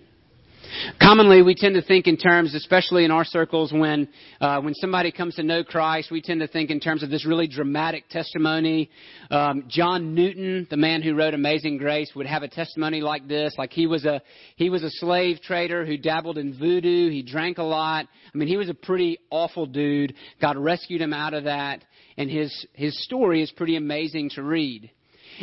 Commonly, 1.02 1.42
we 1.42 1.54
tend 1.54 1.76
to 1.76 1.82
think 1.82 2.08
in 2.08 2.18
terms, 2.18 2.54
especially 2.56 3.04
in 3.04 3.12
our 3.12 3.26
circles, 3.26 3.74
when 3.74 4.08
uh, 4.40 4.62
when 4.62 4.74
somebody 4.76 5.12
comes 5.12 5.36
to 5.36 5.44
know 5.44 5.64
Christ, 5.64 6.12
we 6.12 6.22
tend 6.22 6.40
to 6.40 6.48
think 6.48 6.70
in 6.70 6.80
terms 6.80 7.04
of 7.04 7.10
this 7.10 7.26
really 7.26 7.48
dramatic 7.48 8.08
testimony. 8.10 8.90
Um, 9.30 9.66
John 9.68 10.16
Newton, 10.16 10.68
the 10.70 10.78
man 10.78 11.02
who 11.02 11.14
wrote 11.14 11.34
Amazing 11.34 11.78
Grace, 11.78 12.12
would 12.16 12.26
have 12.26 12.44
a 12.44 12.48
testimony 12.48 13.02
like 13.02 13.28
this: 13.28 13.54
like 13.58 13.74
he 13.74 13.86
was 13.88 14.06
a 14.06 14.22
he 14.56 14.70
was 14.70 14.84
a 14.84 14.90
slave 14.92 15.42
trader 15.42 15.86
who 15.86 15.98
dabbled 15.98 16.38
in 16.38 16.58
voodoo. 16.58 17.10
He 17.10 17.22
drank 17.22 17.58
a 17.58 17.64
lot. 17.64 18.08
I 18.34 18.38
mean, 18.38 18.48
he 18.48 18.58
was 18.58 18.70
a 18.70 18.74
pretty 18.74 19.20
awful 19.30 19.66
dude. 19.66 20.14
God 20.40 20.58
rescued 20.58 21.02
him 21.02 21.14
out 21.14 21.34
of 21.34 21.46
that, 21.46 21.84
and 22.18 22.30
his 22.30 22.66
his 22.74 23.04
story 23.04 23.42
is 23.42 23.52
pretty 23.52 23.76
amazing 23.76 24.30
to 24.32 24.44
read. 24.44 24.90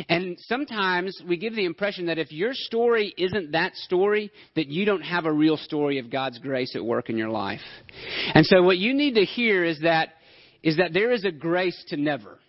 And 0.07 0.37
sometimes 0.41 1.19
we 1.27 1.37
give 1.37 1.55
the 1.55 1.65
impression 1.65 2.05
that 2.05 2.17
if 2.17 2.31
your 2.31 2.51
story 2.53 3.13
isn't 3.17 3.51
that 3.51 3.75
story, 3.75 4.31
that 4.55 4.67
you 4.67 4.85
don't 4.85 5.01
have 5.01 5.25
a 5.25 5.31
real 5.31 5.57
story 5.57 5.99
of 5.99 6.09
God's 6.09 6.39
grace 6.39 6.75
at 6.75 6.83
work 6.83 7.09
in 7.09 7.17
your 7.17 7.29
life. 7.29 7.61
And 8.33 8.45
so 8.45 8.61
what 8.63 8.77
you 8.77 8.93
need 8.93 9.15
to 9.15 9.25
hear 9.25 9.63
is 9.65 9.79
that, 9.81 10.09
is 10.63 10.77
that 10.77 10.93
there 10.93 11.11
is 11.11 11.25
a 11.25 11.31
grace 11.31 11.83
to 11.89 11.97
never. 11.97 12.39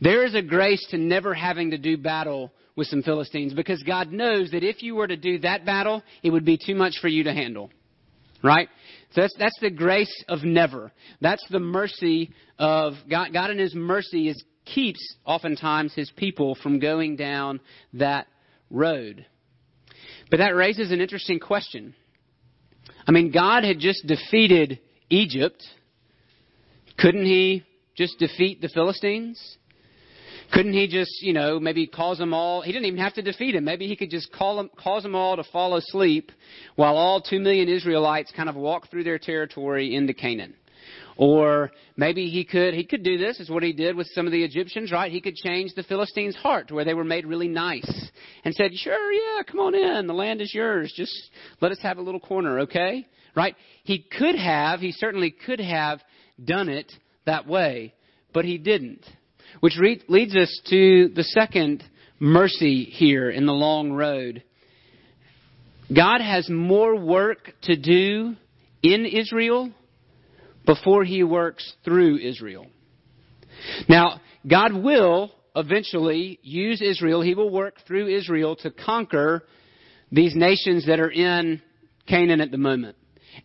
There 0.00 0.24
is 0.24 0.34
a 0.34 0.42
grace 0.42 0.84
to 0.90 0.98
never 0.98 1.34
having 1.34 1.70
to 1.70 1.78
do 1.78 1.96
battle 1.96 2.52
with 2.76 2.88
some 2.88 3.02
Philistines 3.02 3.54
because 3.54 3.82
God 3.82 4.10
knows 4.10 4.50
that 4.50 4.64
if 4.64 4.82
you 4.82 4.96
were 4.96 5.06
to 5.06 5.16
do 5.16 5.38
that 5.40 5.64
battle, 5.64 6.02
it 6.22 6.30
would 6.30 6.44
be 6.44 6.58
too 6.58 6.74
much 6.74 6.94
for 7.00 7.08
you 7.08 7.24
to 7.24 7.32
handle. 7.32 7.70
Right? 8.42 8.68
So 9.12 9.22
that's, 9.22 9.34
that's 9.38 9.58
the 9.60 9.70
grace 9.70 10.24
of 10.28 10.42
never. 10.42 10.92
That's 11.20 11.44
the 11.48 11.60
mercy 11.60 12.32
of 12.58 12.94
God. 13.08 13.32
God 13.32 13.50
in 13.50 13.58
His 13.58 13.74
mercy 13.74 14.28
is 14.28 14.42
keeps 14.64 15.16
oftentimes 15.24 15.94
his 15.94 16.10
people 16.10 16.54
from 16.54 16.78
going 16.78 17.16
down 17.16 17.60
that 17.94 18.26
road. 18.70 19.26
But 20.30 20.38
that 20.38 20.54
raises 20.54 20.90
an 20.90 21.00
interesting 21.00 21.38
question. 21.38 21.94
I 23.06 23.12
mean, 23.12 23.30
God 23.30 23.64
had 23.64 23.78
just 23.78 24.06
defeated 24.06 24.80
Egypt. 25.10 25.62
Couldn't 26.98 27.26
he 27.26 27.64
just 27.94 28.18
defeat 28.18 28.60
the 28.60 28.68
Philistines? 28.68 29.58
Couldn't 30.52 30.72
he 30.74 30.86
just, 30.86 31.22
you 31.22 31.32
know, 31.32 31.58
maybe 31.58 31.86
cause 31.86 32.18
them 32.18 32.34
all? 32.34 32.62
He 32.62 32.72
didn't 32.72 32.86
even 32.86 33.00
have 33.00 33.14
to 33.14 33.22
defeat 33.22 33.52
them. 33.52 33.64
Maybe 33.64 33.88
he 33.88 33.96
could 33.96 34.10
just 34.10 34.32
call 34.32 34.56
them, 34.56 34.70
cause 34.76 35.02
them 35.02 35.14
all 35.14 35.36
to 35.36 35.44
fall 35.44 35.76
asleep 35.76 36.30
while 36.76 36.96
all 36.96 37.20
two 37.20 37.40
million 37.40 37.68
Israelites 37.68 38.32
kind 38.34 38.48
of 38.48 38.54
walk 38.54 38.90
through 38.90 39.04
their 39.04 39.18
territory 39.18 39.94
into 39.94 40.14
Canaan. 40.14 40.54
Or 41.16 41.70
maybe 41.96 42.28
he 42.28 42.44
could 42.44 42.74
he 42.74 42.84
could 42.84 43.04
do 43.04 43.18
this 43.18 43.38
is 43.38 43.48
what 43.48 43.62
he 43.62 43.72
did 43.72 43.96
with 43.96 44.08
some 44.08 44.26
of 44.26 44.32
the 44.32 44.42
Egyptians, 44.42 44.90
right? 44.90 45.12
He 45.12 45.20
could 45.20 45.36
change 45.36 45.74
the 45.74 45.84
Philistines' 45.84 46.34
heart 46.34 46.68
to 46.68 46.74
where 46.74 46.84
they 46.84 46.94
were 46.94 47.04
made 47.04 47.24
really 47.24 47.48
nice 47.48 48.10
and 48.44 48.54
said, 48.54 48.74
"Sure, 48.74 49.12
yeah, 49.12 49.42
come 49.44 49.60
on 49.60 49.74
in. 49.74 50.06
The 50.06 50.14
land 50.14 50.40
is 50.40 50.52
yours. 50.52 50.92
Just 50.96 51.30
let 51.60 51.72
us 51.72 51.78
have 51.82 51.98
a 51.98 52.02
little 52.02 52.20
corner, 52.20 52.60
okay?" 52.60 53.06
Right? 53.36 53.56
He 53.84 53.98
could 53.98 54.36
have, 54.36 54.80
he 54.80 54.92
certainly 54.92 55.30
could 55.30 55.60
have 55.60 56.00
done 56.44 56.68
it 56.68 56.92
that 57.26 57.46
way, 57.46 57.94
but 58.32 58.44
he 58.44 58.58
didn't. 58.58 59.04
Which 59.60 59.76
re- 59.78 60.02
leads 60.08 60.36
us 60.36 60.60
to 60.70 61.08
the 61.08 61.24
second 61.24 61.82
mercy 62.20 62.84
here 62.84 63.30
in 63.30 63.46
the 63.46 63.52
long 63.52 63.92
road. 63.92 64.42
God 65.94 66.20
has 66.20 66.48
more 66.48 66.96
work 66.96 67.52
to 67.62 67.76
do 67.76 68.36
in 68.82 69.04
Israel 69.04 69.70
before 70.66 71.04
he 71.04 71.22
works 71.22 71.74
through 71.84 72.18
Israel. 72.18 72.66
Now, 73.88 74.20
God 74.48 74.72
will 74.74 75.32
eventually 75.56 76.38
use 76.42 76.82
Israel. 76.82 77.22
He 77.22 77.34
will 77.34 77.50
work 77.50 77.76
through 77.86 78.08
Israel 78.08 78.56
to 78.56 78.70
conquer 78.70 79.42
these 80.10 80.34
nations 80.34 80.86
that 80.86 81.00
are 81.00 81.10
in 81.10 81.62
Canaan 82.06 82.40
at 82.40 82.50
the 82.50 82.58
moment. 82.58 82.96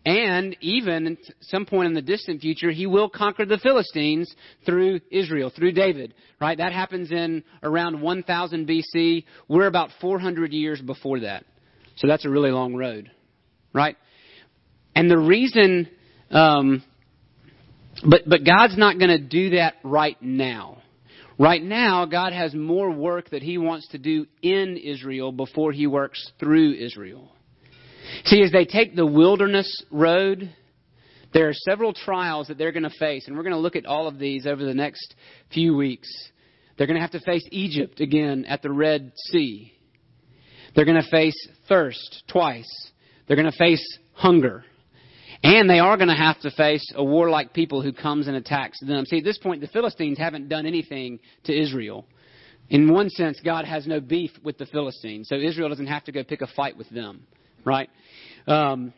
And 0.04 0.56
even 0.60 1.06
at 1.06 1.34
some 1.40 1.66
point 1.66 1.88
in 1.88 1.94
the 1.94 2.02
distant 2.02 2.40
future, 2.40 2.70
he 2.70 2.86
will 2.86 3.08
conquer 3.08 3.44
the 3.44 3.58
Philistines 3.58 4.32
through 4.64 5.00
Israel, 5.10 5.50
through 5.54 5.72
David. 5.72 6.14
Right? 6.40 6.56
That 6.56 6.72
happens 6.72 7.10
in 7.10 7.42
around 7.62 8.00
1000 8.00 8.68
BC. 8.68 9.24
We're 9.48 9.66
about 9.66 9.90
400 10.00 10.52
years 10.52 10.80
before 10.80 11.20
that. 11.20 11.44
So 11.96 12.06
that's 12.06 12.24
a 12.24 12.30
really 12.30 12.50
long 12.50 12.74
road. 12.74 13.10
Right? 13.72 13.96
And 14.94 15.10
the 15.10 15.18
reason 15.18 15.88
um, 16.30 16.84
but, 18.04 18.22
but 18.26 18.44
God's 18.44 18.76
not 18.76 18.98
going 18.98 19.10
to 19.10 19.18
do 19.18 19.50
that 19.50 19.74
right 19.82 20.20
now. 20.20 20.82
Right 21.38 21.62
now, 21.62 22.04
God 22.04 22.32
has 22.32 22.54
more 22.54 22.90
work 22.90 23.30
that 23.30 23.42
He 23.42 23.56
wants 23.56 23.88
to 23.88 23.98
do 23.98 24.26
in 24.42 24.76
Israel 24.76 25.32
before 25.32 25.72
He 25.72 25.86
works 25.86 26.30
through 26.38 26.74
Israel. 26.74 27.32
See, 28.24 28.42
as 28.42 28.52
they 28.52 28.64
take 28.64 28.94
the 28.94 29.06
wilderness 29.06 29.82
road, 29.90 30.54
there 31.32 31.48
are 31.48 31.54
several 31.54 31.92
trials 31.92 32.48
that 32.48 32.58
they're 32.58 32.72
going 32.72 32.82
to 32.82 32.90
face, 32.90 33.26
and 33.26 33.36
we're 33.36 33.42
going 33.42 33.54
to 33.54 33.58
look 33.58 33.76
at 33.76 33.86
all 33.86 34.06
of 34.08 34.18
these 34.18 34.46
over 34.46 34.64
the 34.64 34.74
next 34.74 35.14
few 35.52 35.74
weeks. 35.74 36.08
They're 36.76 36.86
going 36.86 36.96
to 36.96 37.02
have 37.02 37.12
to 37.12 37.20
face 37.20 37.46
Egypt 37.50 38.00
again 38.00 38.44
at 38.46 38.62
the 38.62 38.72
Red 38.72 39.12
Sea. 39.14 39.72
They're 40.74 40.84
going 40.84 41.02
to 41.02 41.10
face 41.10 41.36
thirst 41.68 42.24
twice. 42.28 42.90
They're 43.26 43.36
going 43.36 43.50
to 43.50 43.56
face 43.56 43.98
hunger. 44.12 44.64
And 45.42 45.70
they 45.70 45.78
are 45.78 45.96
going 45.96 46.08
to 46.08 46.14
have 46.14 46.38
to 46.40 46.50
face 46.50 46.92
a 46.94 47.02
warlike 47.02 47.54
people 47.54 47.80
who 47.80 47.92
comes 47.92 48.28
and 48.28 48.36
attacks 48.36 48.78
them. 48.80 49.06
See, 49.06 49.18
at 49.18 49.24
this 49.24 49.38
point, 49.38 49.62
the 49.62 49.68
Philistines 49.68 50.18
haven't 50.18 50.48
done 50.48 50.66
anything 50.66 51.18
to 51.44 51.58
Israel. 51.58 52.04
In 52.68 52.92
one 52.92 53.08
sense, 53.10 53.40
God 53.44 53.64
has 53.64 53.86
no 53.86 54.00
beef 54.00 54.30
with 54.44 54.58
the 54.58 54.66
Philistines, 54.66 55.28
so 55.28 55.36
Israel 55.36 55.68
doesn't 55.68 55.86
have 55.86 56.04
to 56.04 56.12
go 56.12 56.22
pick 56.22 56.40
a 56.40 56.46
fight 56.46 56.76
with 56.76 56.88
them, 56.90 57.26
right? 57.64 57.88
Um, 58.46 58.92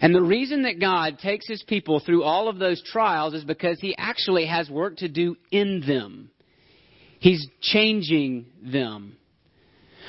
and 0.00 0.14
the 0.14 0.22
reason 0.22 0.62
that 0.62 0.80
God 0.80 1.18
takes 1.18 1.46
his 1.46 1.62
people 1.62 2.00
through 2.00 2.22
all 2.22 2.48
of 2.48 2.58
those 2.58 2.82
trials 2.82 3.34
is 3.34 3.44
because 3.44 3.78
he 3.80 3.94
actually 3.96 4.46
has 4.46 4.68
work 4.68 4.96
to 4.98 5.08
do 5.08 5.36
in 5.50 5.82
them. 5.86 6.30
He's 7.18 7.46
changing 7.60 8.46
them. 8.62 9.16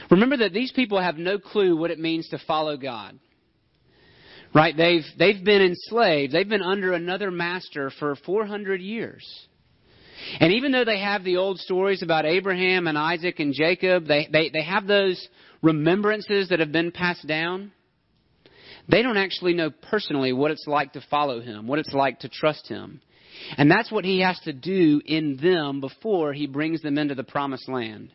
Remember 0.10 0.38
that 0.38 0.54
these 0.54 0.72
people 0.72 1.00
have 1.00 1.18
no 1.18 1.38
clue 1.38 1.78
what 1.78 1.92
it 1.92 2.00
means 2.00 2.30
to 2.30 2.40
follow 2.48 2.76
God. 2.76 3.20
Right? 4.54 4.76
They've, 4.76 5.06
they've 5.18 5.44
been 5.44 5.62
enslaved. 5.62 6.34
They've 6.34 6.48
been 6.48 6.62
under 6.62 6.94
another 6.94 7.32
master 7.32 7.90
for 8.00 8.16
400 8.16 8.82
years. 8.82 9.48
And 10.40 10.54
even 10.54 10.72
though 10.72 10.86
they 10.86 11.00
have 11.00 11.24
the 11.24 11.38
old 11.38 11.60
stories 11.60 12.04
about 12.04 12.26
Abraham 12.26 12.88
and 12.88 12.98
Isaac 12.98 13.40
and 13.40 13.54
Jacob, 13.54 14.08
they, 14.08 14.28
they, 14.32 14.50
they 14.50 14.64
have 14.64 14.88
those 14.88 15.28
remembrances 15.62 16.50
that 16.50 16.60
have 16.60 16.72
been 16.72 16.92
passed 16.92 17.26
down. 17.28 17.72
They 18.88 19.02
don't 19.02 19.18
actually 19.18 19.54
know 19.54 19.70
personally 19.70 20.34
what 20.34 20.52
it's 20.52 20.68
like 20.68 20.94
to 20.94 21.06
follow 21.10 21.42
him, 21.42 21.68
what 21.68 21.80
it's 21.80 21.94
like 21.94 22.20
to 22.20 22.30
trust 22.30 22.68
him. 22.68 23.02
And 23.58 23.72
that's 23.72 23.92
what 23.92 24.06
he 24.06 24.22
has 24.22 24.40
to 24.42 24.54
do 24.54 25.02
in 25.06 25.38
them 25.42 25.82
before 25.82 26.34
he 26.34 26.48
brings 26.48 26.82
them 26.82 26.98
into 26.98 27.16
the 27.16 27.24
promised 27.24 27.70
land. 27.70 28.12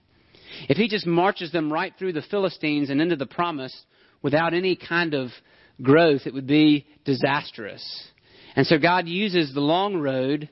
If 0.68 0.76
he 0.76 0.88
just 0.88 1.06
marches 1.06 1.50
them 1.52 1.72
right 1.72 1.92
through 1.98 2.12
the 2.12 2.22
Philistines 2.22 2.90
and 2.90 3.00
into 3.00 3.16
the 3.16 3.26
promise 3.26 3.74
without 4.22 4.54
any 4.54 4.76
kind 4.76 5.14
of 5.14 5.30
growth, 5.82 6.22
it 6.26 6.34
would 6.34 6.46
be 6.46 6.86
disastrous. 7.04 7.84
And 8.54 8.66
so 8.66 8.78
God 8.78 9.06
uses 9.06 9.52
the 9.52 9.60
long 9.60 9.96
road 9.96 10.48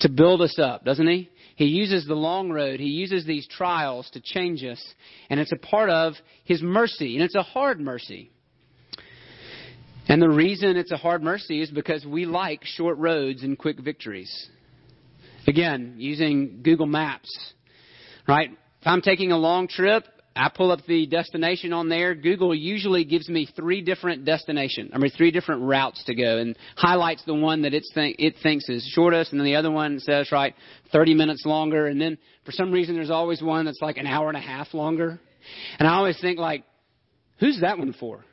to 0.00 0.08
build 0.10 0.42
us 0.42 0.58
up, 0.58 0.84
doesn't 0.84 1.06
He? 1.06 1.30
He 1.56 1.66
uses 1.66 2.06
the 2.06 2.14
long 2.14 2.50
road. 2.50 2.80
He 2.80 2.88
uses 2.88 3.24
these 3.24 3.48
trials 3.48 4.08
to 4.12 4.20
change 4.20 4.62
us. 4.62 4.82
And 5.30 5.40
it's 5.40 5.52
a 5.52 5.56
part 5.56 5.88
of 5.88 6.12
His 6.44 6.62
mercy. 6.62 7.16
And 7.16 7.24
it's 7.24 7.34
a 7.34 7.42
hard 7.42 7.80
mercy. 7.80 8.30
And 10.08 10.20
the 10.20 10.28
reason 10.28 10.76
it's 10.76 10.92
a 10.92 10.96
hard 10.96 11.22
mercy 11.22 11.62
is 11.62 11.70
because 11.70 12.04
we 12.04 12.26
like 12.26 12.64
short 12.64 12.98
roads 12.98 13.42
and 13.42 13.58
quick 13.58 13.80
victories. 13.80 14.48
Again, 15.48 15.94
using 15.96 16.60
Google 16.62 16.86
Maps, 16.86 17.30
right? 18.28 18.50
If 18.50 18.86
I'm 18.86 19.00
taking 19.00 19.32
a 19.32 19.38
long 19.38 19.66
trip, 19.66 20.04
I 20.36 20.50
pull 20.54 20.70
up 20.70 20.80
the 20.86 21.06
destination 21.06 21.72
on 21.72 21.88
there. 21.88 22.14
Google 22.14 22.54
usually 22.54 23.04
gives 23.04 23.28
me 23.28 23.48
three 23.56 23.80
different 23.80 24.24
destination, 24.24 24.90
I 24.92 24.98
mean 24.98 25.10
three 25.10 25.30
different 25.30 25.62
routes 25.62 26.02
to 26.04 26.14
go, 26.14 26.38
and 26.38 26.56
highlights 26.76 27.24
the 27.24 27.34
one 27.34 27.62
that 27.62 27.74
it's 27.74 27.90
th- 27.92 28.16
it 28.18 28.34
thinks 28.42 28.68
is 28.68 28.86
shortest, 28.94 29.32
and 29.32 29.40
then 29.40 29.46
the 29.46 29.56
other 29.56 29.70
one 29.70 29.98
says 30.00 30.30
right 30.30 30.54
30 30.92 31.14
minutes 31.14 31.44
longer, 31.44 31.86
and 31.86 32.00
then 32.00 32.18
for 32.44 32.52
some 32.52 32.70
reason 32.70 32.94
there's 32.94 33.10
always 33.10 33.42
one 33.42 33.64
that's 33.64 33.80
like 33.80 33.96
an 33.96 34.06
hour 34.06 34.28
and 34.28 34.36
a 34.36 34.40
half 34.40 34.74
longer, 34.74 35.18
and 35.78 35.88
I 35.88 35.94
always 35.94 36.20
think 36.20 36.38
like, 36.38 36.64
who's 37.38 37.60
that 37.60 37.78
one 37.78 37.92
for? 37.92 38.24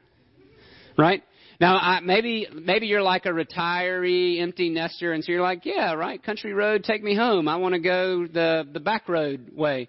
Right? 0.98 1.24
Now, 1.60 1.78
I, 1.78 2.00
maybe 2.02 2.48
maybe 2.54 2.88
you're 2.88 3.02
like 3.02 3.26
a 3.26 3.30
retiree, 3.30 4.42
empty 4.42 4.70
nester, 4.70 5.14
and 5.14 5.24
so 5.24 5.32
you're 5.32 5.42
like, 5.42 5.66
yeah, 5.66 5.94
right, 5.94 6.22
country 6.22 6.54
road, 6.54 6.84
take 6.84 7.04
me 7.04 7.16
home. 7.16 7.48
I 7.48 7.56
want 7.58 7.74
to 7.74 7.80
go 7.80 8.28
the 8.28 8.68
the 8.72 8.80
back 8.80 9.08
road 9.08 9.52
way. 9.56 9.88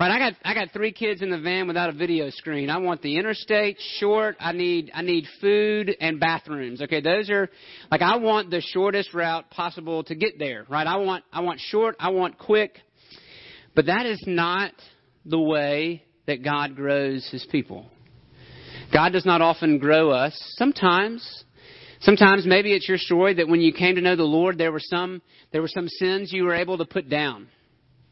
Right, 0.00 0.10
I 0.10 0.18
got 0.18 0.32
I 0.44 0.54
got 0.54 0.72
three 0.72 0.90
kids 0.90 1.22
in 1.22 1.30
the 1.30 1.38
van 1.38 1.68
without 1.68 1.88
a 1.88 1.92
video 1.92 2.28
screen. 2.30 2.68
I 2.68 2.78
want 2.78 3.00
the 3.00 3.16
interstate 3.16 3.76
short. 4.00 4.36
I 4.40 4.50
need 4.50 4.90
I 4.92 5.02
need 5.02 5.24
food 5.40 5.96
and 6.00 6.18
bathrooms. 6.18 6.82
Okay, 6.82 7.00
those 7.00 7.30
are 7.30 7.48
like 7.92 8.02
I 8.02 8.16
want 8.16 8.50
the 8.50 8.60
shortest 8.60 9.14
route 9.14 9.48
possible 9.50 10.02
to 10.04 10.16
get 10.16 10.36
there. 10.36 10.66
Right, 10.68 10.86
I 10.86 10.96
want 10.96 11.22
I 11.32 11.42
want 11.42 11.60
short. 11.60 11.94
I 12.00 12.10
want 12.10 12.38
quick. 12.38 12.80
But 13.76 13.86
that 13.86 14.04
is 14.04 14.20
not 14.26 14.72
the 15.24 15.38
way 15.38 16.02
that 16.26 16.42
God 16.42 16.74
grows 16.74 17.28
His 17.30 17.46
people. 17.52 17.86
God 18.92 19.12
does 19.12 19.24
not 19.24 19.42
often 19.42 19.78
grow 19.78 20.10
us. 20.10 20.36
Sometimes, 20.56 21.44
sometimes 22.00 22.46
maybe 22.46 22.72
it's 22.72 22.88
your 22.88 22.98
story 22.98 23.34
that 23.34 23.46
when 23.46 23.60
you 23.60 23.72
came 23.72 23.94
to 23.94 24.00
know 24.00 24.16
the 24.16 24.24
Lord, 24.24 24.58
there 24.58 24.72
were 24.72 24.80
some 24.80 25.22
there 25.52 25.62
were 25.62 25.68
some 25.68 25.86
sins 25.86 26.32
you 26.32 26.42
were 26.42 26.54
able 26.54 26.78
to 26.78 26.84
put 26.84 27.08
down, 27.08 27.46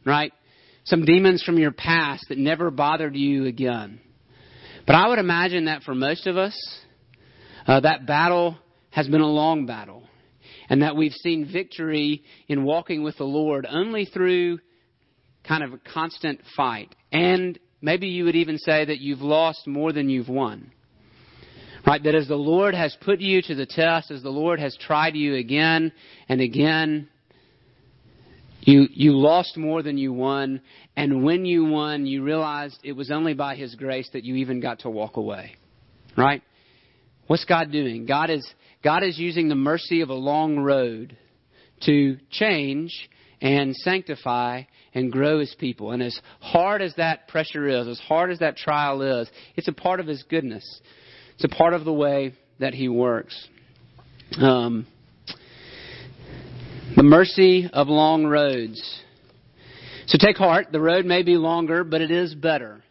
right? 0.06 0.32
Some 0.84 1.04
demons 1.04 1.42
from 1.42 1.58
your 1.58 1.72
past 1.72 2.26
that 2.28 2.38
never 2.38 2.70
bothered 2.70 3.16
you 3.16 3.46
again. 3.46 4.00
But 4.86 4.96
I 4.96 5.08
would 5.08 5.18
imagine 5.18 5.66
that 5.66 5.82
for 5.82 5.94
most 5.94 6.26
of 6.26 6.36
us, 6.36 6.56
uh, 7.66 7.80
that 7.80 8.06
battle 8.06 8.58
has 8.90 9.06
been 9.06 9.20
a 9.20 9.26
long 9.26 9.66
battle, 9.66 10.08
and 10.68 10.82
that 10.82 10.96
we've 10.96 11.12
seen 11.12 11.48
victory 11.50 12.24
in 12.48 12.64
walking 12.64 13.02
with 13.02 13.16
the 13.16 13.24
Lord 13.24 13.66
only 13.68 14.04
through 14.04 14.58
kind 15.46 15.62
of 15.62 15.72
a 15.72 15.78
constant 15.92 16.40
fight 16.56 16.94
and 17.12 17.58
Maybe 17.82 18.06
you 18.06 18.24
would 18.24 18.36
even 18.36 18.58
say 18.58 18.84
that 18.84 19.00
you've 19.00 19.20
lost 19.20 19.66
more 19.66 19.92
than 19.92 20.08
you've 20.08 20.28
won. 20.28 20.70
Right? 21.84 22.02
That 22.02 22.14
as 22.14 22.28
the 22.28 22.36
Lord 22.36 22.76
has 22.76 22.96
put 23.00 23.20
you 23.20 23.42
to 23.42 23.56
the 23.56 23.66
test, 23.66 24.12
as 24.12 24.22
the 24.22 24.30
Lord 24.30 24.60
has 24.60 24.76
tried 24.76 25.16
you 25.16 25.34
again 25.34 25.90
and 26.28 26.40
again, 26.40 27.08
you, 28.62 28.86
you 28.92 29.16
lost 29.18 29.56
more 29.56 29.82
than 29.82 29.98
you 29.98 30.12
won. 30.12 30.60
And 30.96 31.24
when 31.24 31.44
you 31.44 31.64
won, 31.64 32.06
you 32.06 32.22
realized 32.22 32.78
it 32.84 32.92
was 32.92 33.10
only 33.10 33.34
by 33.34 33.56
His 33.56 33.74
grace 33.74 34.08
that 34.12 34.24
you 34.24 34.36
even 34.36 34.60
got 34.60 34.80
to 34.80 34.90
walk 34.90 35.16
away. 35.16 35.56
Right? 36.16 36.42
What's 37.26 37.44
God 37.44 37.72
doing? 37.72 38.06
God 38.06 38.30
is, 38.30 38.46
God 38.84 39.02
is 39.02 39.18
using 39.18 39.48
the 39.48 39.54
mercy 39.54 40.00
of 40.00 40.10
a 40.10 40.14
long 40.14 40.58
road 40.58 41.16
to 41.86 42.18
change 42.30 43.08
and 43.40 43.74
sanctify 43.74 44.62
and 44.94 45.10
grow 45.10 45.40
his 45.40 45.54
people. 45.58 45.90
And 45.90 46.02
as 46.02 46.18
hard 46.40 46.80
as 46.80 46.94
that 46.96 47.28
pressure 47.28 47.66
is, 47.66 47.88
as 47.88 47.98
hard 48.00 48.30
as 48.30 48.38
that 48.38 48.56
trial 48.56 49.02
is, 49.20 49.28
it's 49.56 49.68
a 49.68 49.72
part 49.72 49.98
of 49.98 50.06
his 50.06 50.22
goodness. 50.24 50.80
It's 51.34 51.44
a 51.44 51.48
part 51.48 51.74
of 51.74 51.84
the 51.84 51.92
way 51.92 52.34
that 52.60 52.74
he 52.74 52.88
works. 52.88 53.48
Um, 54.38 54.86
the 56.96 57.02
mercy 57.02 57.68
of 57.72 57.88
long 57.88 58.26
roads. 58.26 59.00
So 60.06 60.18
take 60.18 60.36
heart. 60.36 60.72
The 60.72 60.80
road 60.80 61.04
may 61.04 61.22
be 61.22 61.36
longer, 61.36 61.84
but 61.84 62.00
it 62.00 62.10
is 62.10 62.34
better. 62.34 62.82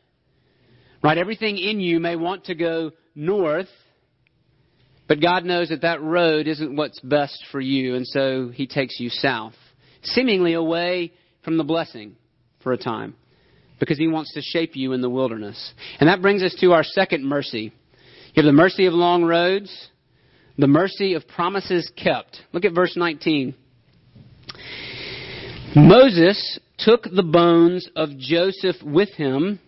Right? 1.03 1.17
Everything 1.17 1.57
in 1.57 1.79
you 1.79 1.99
may 1.99 2.15
want 2.15 2.45
to 2.45 2.55
go 2.55 2.91
north, 3.15 3.69
but 5.07 5.21
God 5.21 5.43
knows 5.43 5.69
that 5.69 5.81
that 5.81 6.01
road 6.01 6.47
isn't 6.47 6.75
what's 6.75 6.99
best 7.01 7.43
for 7.51 7.59
you, 7.59 7.95
and 7.95 8.07
so 8.07 8.49
He 8.49 8.67
takes 8.67 8.99
you 8.99 9.09
south 9.09 9.55
seemingly 10.03 10.53
away 10.53 11.13
from 11.43 11.57
the 11.57 11.63
blessing 11.63 12.15
for 12.61 12.73
a 12.73 12.77
time 12.77 13.15
because 13.79 13.97
he 13.97 14.07
wants 14.07 14.33
to 14.33 14.41
shape 14.41 14.75
you 14.75 14.93
in 14.93 15.01
the 15.01 15.09
wilderness. 15.09 15.73
And 15.99 16.07
that 16.07 16.21
brings 16.21 16.43
us 16.43 16.55
to 16.61 16.73
our 16.73 16.83
second 16.83 17.25
mercy. 17.25 17.73
You 18.33 18.43
have 18.43 18.45
the 18.45 18.51
mercy 18.51 18.85
of 18.85 18.93
long 18.93 19.23
roads, 19.23 19.89
the 20.57 20.67
mercy 20.67 21.15
of 21.15 21.27
promises 21.27 21.91
kept. 21.95 22.37
Look 22.53 22.65
at 22.65 22.73
verse 22.73 22.95
19. 22.95 23.55
Moses 25.75 26.59
took 26.77 27.03
the 27.03 27.23
bones 27.23 27.87
of 27.95 28.17
Joseph 28.17 28.77
with 28.83 29.09
him 29.13 29.59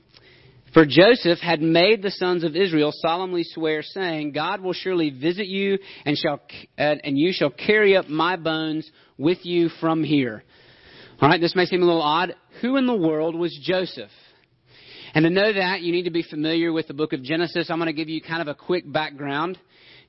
for 0.73 0.87
Joseph 0.87 1.37
had 1.39 1.61
made 1.61 2.01
the 2.01 2.09
sons 2.09 2.43
of 2.43 2.55
Israel 2.55 2.91
solemnly 2.95 3.43
swear, 3.43 3.83
saying, 3.83 4.31
God 4.31 4.59
will 4.59 4.73
surely 4.73 5.11
visit 5.11 5.45
you, 5.45 5.77
and, 6.03 6.17
shall, 6.17 6.41
and 6.79 7.17
you 7.17 7.31
shall 7.31 7.51
carry 7.51 7.95
up 7.95 8.07
my 8.09 8.37
bones 8.37 8.89
with 9.19 9.45
you 9.45 9.69
from 9.79 10.03
here. 10.03 10.43
All 11.21 11.29
right, 11.29 11.39
this 11.39 11.55
may 11.55 11.65
seem 11.65 11.83
a 11.83 11.85
little 11.85 12.01
odd. 12.01 12.35
Who 12.61 12.77
in 12.77 12.87
the 12.87 12.97
world 12.97 13.35
was 13.35 13.55
Joseph? 13.61 14.09
And 15.13 15.25
to 15.25 15.29
know 15.29 15.53
that, 15.53 15.81
you 15.81 15.91
need 15.91 16.05
to 16.05 16.11
be 16.11 16.23
familiar 16.23 16.73
with 16.73 16.87
the 16.87 16.95
book 16.95 17.13
of 17.13 17.21
Genesis. 17.21 17.69
I'm 17.69 17.77
going 17.77 17.85
to 17.85 17.93
give 17.93 18.09
you 18.09 18.19
kind 18.19 18.41
of 18.41 18.47
a 18.47 18.55
quick 18.55 18.91
background. 18.91 19.59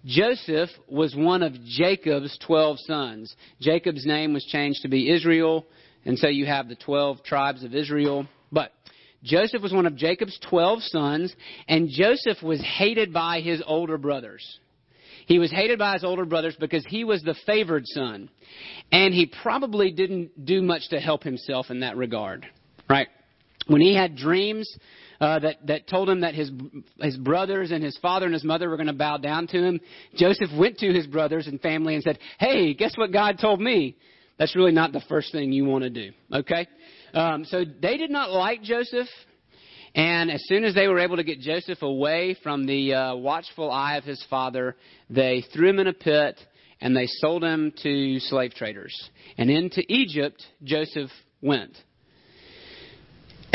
Joseph 0.05 0.71
was 0.89 1.15
one 1.17 1.43
of 1.43 1.55
Jacob's 1.65 2.39
12 2.47 2.79
sons. 2.81 3.35
Jacob's 3.61 4.05
name 4.05 4.35
was 4.35 4.45
changed 4.45 4.83
to 4.83 4.89
be 4.89 5.11
Israel, 5.11 5.65
and 6.05 6.19
so 6.19 6.29
you 6.29 6.47
have 6.47 6.69
the 6.69 6.77
12 6.77 7.25
tribes 7.25 7.65
of 7.65 7.75
Israel. 7.75 8.27
But 8.53 8.73
Joseph 9.23 9.63
was 9.63 9.73
one 9.73 9.87
of 9.87 9.97
Jacob's 9.97 10.39
12 10.49 10.83
sons, 10.83 11.35
and 11.69 11.89
Joseph 11.89 12.43
was 12.43 12.61
hated 12.61 13.13
by 13.13 13.41
his 13.41 13.63
older 13.67 13.97
brothers. 13.97 14.61
He 15.27 15.39
was 15.39 15.51
hated 15.51 15.79
by 15.79 15.95
his 15.95 16.05
older 16.05 16.27
brothers 16.27 16.55
because 16.61 16.85
he 16.87 17.05
was 17.05 17.23
the 17.23 17.35
favored 17.47 17.87
son. 17.87 18.29
And 18.93 19.15
he 19.15 19.33
probably 19.43 19.91
didn't 19.91 20.45
do 20.45 20.61
much 20.61 20.91
to 20.91 21.01
help 21.01 21.23
himself 21.23 21.71
in 21.71 21.81
that 21.81 21.97
regard. 21.97 22.47
Right? 22.91 23.09
When 23.67 23.81
he 23.81 23.95
had 23.95 24.17
dreams 24.17 24.71
uh, 25.25 25.39
that, 25.39 25.67
that 25.67 25.89
told 25.89 26.11
him 26.11 26.21
that 26.21 26.35
his, 26.35 26.51
his 27.01 27.17
brothers 27.17 27.71
and 27.71 27.83
his 27.83 27.97
father 28.03 28.27
and 28.27 28.35
his 28.35 28.45
mother 28.45 28.69
were 28.69 28.77
going 28.77 28.89
to 28.89 28.93
bow 28.93 29.17
down 29.17 29.47
to 29.47 29.57
him, 29.57 29.81
Joseph 30.17 30.51
went 30.55 30.77
to 30.79 30.93
his 30.93 31.07
brothers 31.07 31.47
and 31.47 31.59
family 31.63 31.95
and 31.95 32.03
said, 32.03 32.19
Hey, 32.39 32.75
guess 32.75 32.95
what 32.99 33.11
God 33.11 33.39
told 33.41 33.59
me? 33.59 33.97
That's 34.39 34.55
really 34.55 34.73
not 34.73 34.93
the 34.93 35.01
first 35.09 35.33
thing 35.33 35.51
you 35.51 35.65
want 35.65 35.85
to 35.85 35.89
do. 35.89 36.11
Okay? 36.31 36.67
Um, 37.15 37.47
so 37.47 37.65
they 37.65 37.97
did 37.97 38.11
not 38.11 38.33
like 38.33 38.63
Joseph. 38.63 39.07
And 39.95 40.31
as 40.31 40.45
soon 40.47 40.63
as 40.63 40.75
they 40.75 40.89
were 40.89 40.99
able 40.99 41.17
to 41.17 41.25
get 41.25 41.41
Joseph 41.41 41.81
away 41.81 42.37
from 42.43 42.67
the 42.67 42.93
uh, 42.93 43.17
watchful 43.17 43.71
eye 43.71 43.97
of 43.97 44.05
his 44.05 44.23
father, 44.29 44.77
they 45.09 45.43
threw 45.55 45.71
him 45.71 45.79
in 45.79 45.87
a 45.87 45.95
pit 45.95 46.39
and 46.83 46.95
they 46.95 47.07
sold 47.07 47.43
him 47.43 47.73
to 47.83 48.19
slave 48.21 48.53
traders. 48.53 48.95
And 49.39 49.49
into 49.49 49.83
Egypt, 49.89 50.45
Joseph 50.65 51.11
went. 51.41 51.79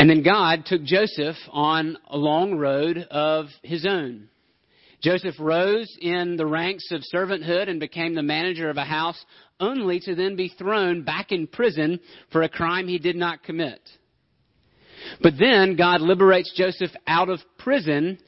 And 0.00 0.08
then 0.08 0.22
God 0.22 0.64
took 0.64 0.82
Joseph 0.82 1.36
on 1.50 1.98
a 2.08 2.16
long 2.16 2.54
road 2.54 3.06
of 3.10 3.48
his 3.62 3.84
own. 3.84 4.28
Joseph 5.02 5.34
rose 5.38 5.94
in 6.00 6.38
the 6.38 6.46
ranks 6.46 6.90
of 6.90 7.02
servanthood 7.14 7.68
and 7.68 7.78
became 7.78 8.14
the 8.14 8.22
manager 8.22 8.70
of 8.70 8.78
a 8.78 8.84
house, 8.86 9.22
only 9.60 10.00
to 10.00 10.14
then 10.14 10.36
be 10.36 10.48
thrown 10.48 11.02
back 11.02 11.32
in 11.32 11.46
prison 11.46 12.00
for 12.32 12.40
a 12.40 12.48
crime 12.48 12.88
he 12.88 12.98
did 12.98 13.14
not 13.14 13.42
commit. 13.42 13.78
But 15.20 15.34
then 15.38 15.76
God 15.76 16.00
liberates 16.00 16.54
Joseph 16.56 16.92
out 17.06 17.28
of 17.28 17.40
prison 17.58 18.18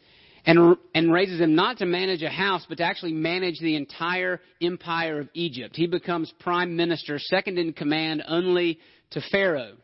and, 0.44 0.76
and 0.94 1.10
raises 1.10 1.40
him 1.40 1.54
not 1.54 1.78
to 1.78 1.86
manage 1.86 2.22
a 2.22 2.28
house, 2.28 2.66
but 2.68 2.76
to 2.76 2.84
actually 2.84 3.14
manage 3.14 3.60
the 3.60 3.76
entire 3.76 4.42
empire 4.60 5.20
of 5.20 5.30
Egypt. 5.32 5.74
He 5.74 5.86
becomes 5.86 6.34
prime 6.38 6.76
minister, 6.76 7.18
second 7.18 7.58
in 7.58 7.72
command 7.72 8.24
only 8.28 8.78
to 9.12 9.22
Pharaoh. 9.32 9.78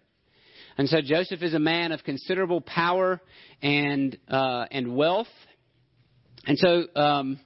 And 0.78 0.88
so 0.88 1.00
Joseph 1.00 1.42
is 1.42 1.54
a 1.54 1.58
man 1.58 1.90
of 1.90 2.04
considerable 2.04 2.60
power 2.60 3.20
and, 3.60 4.16
uh, 4.28 4.66
and 4.70 4.96
wealth. 4.96 5.26
And 6.46 6.56
so 6.56 6.84
um, 6.94 7.40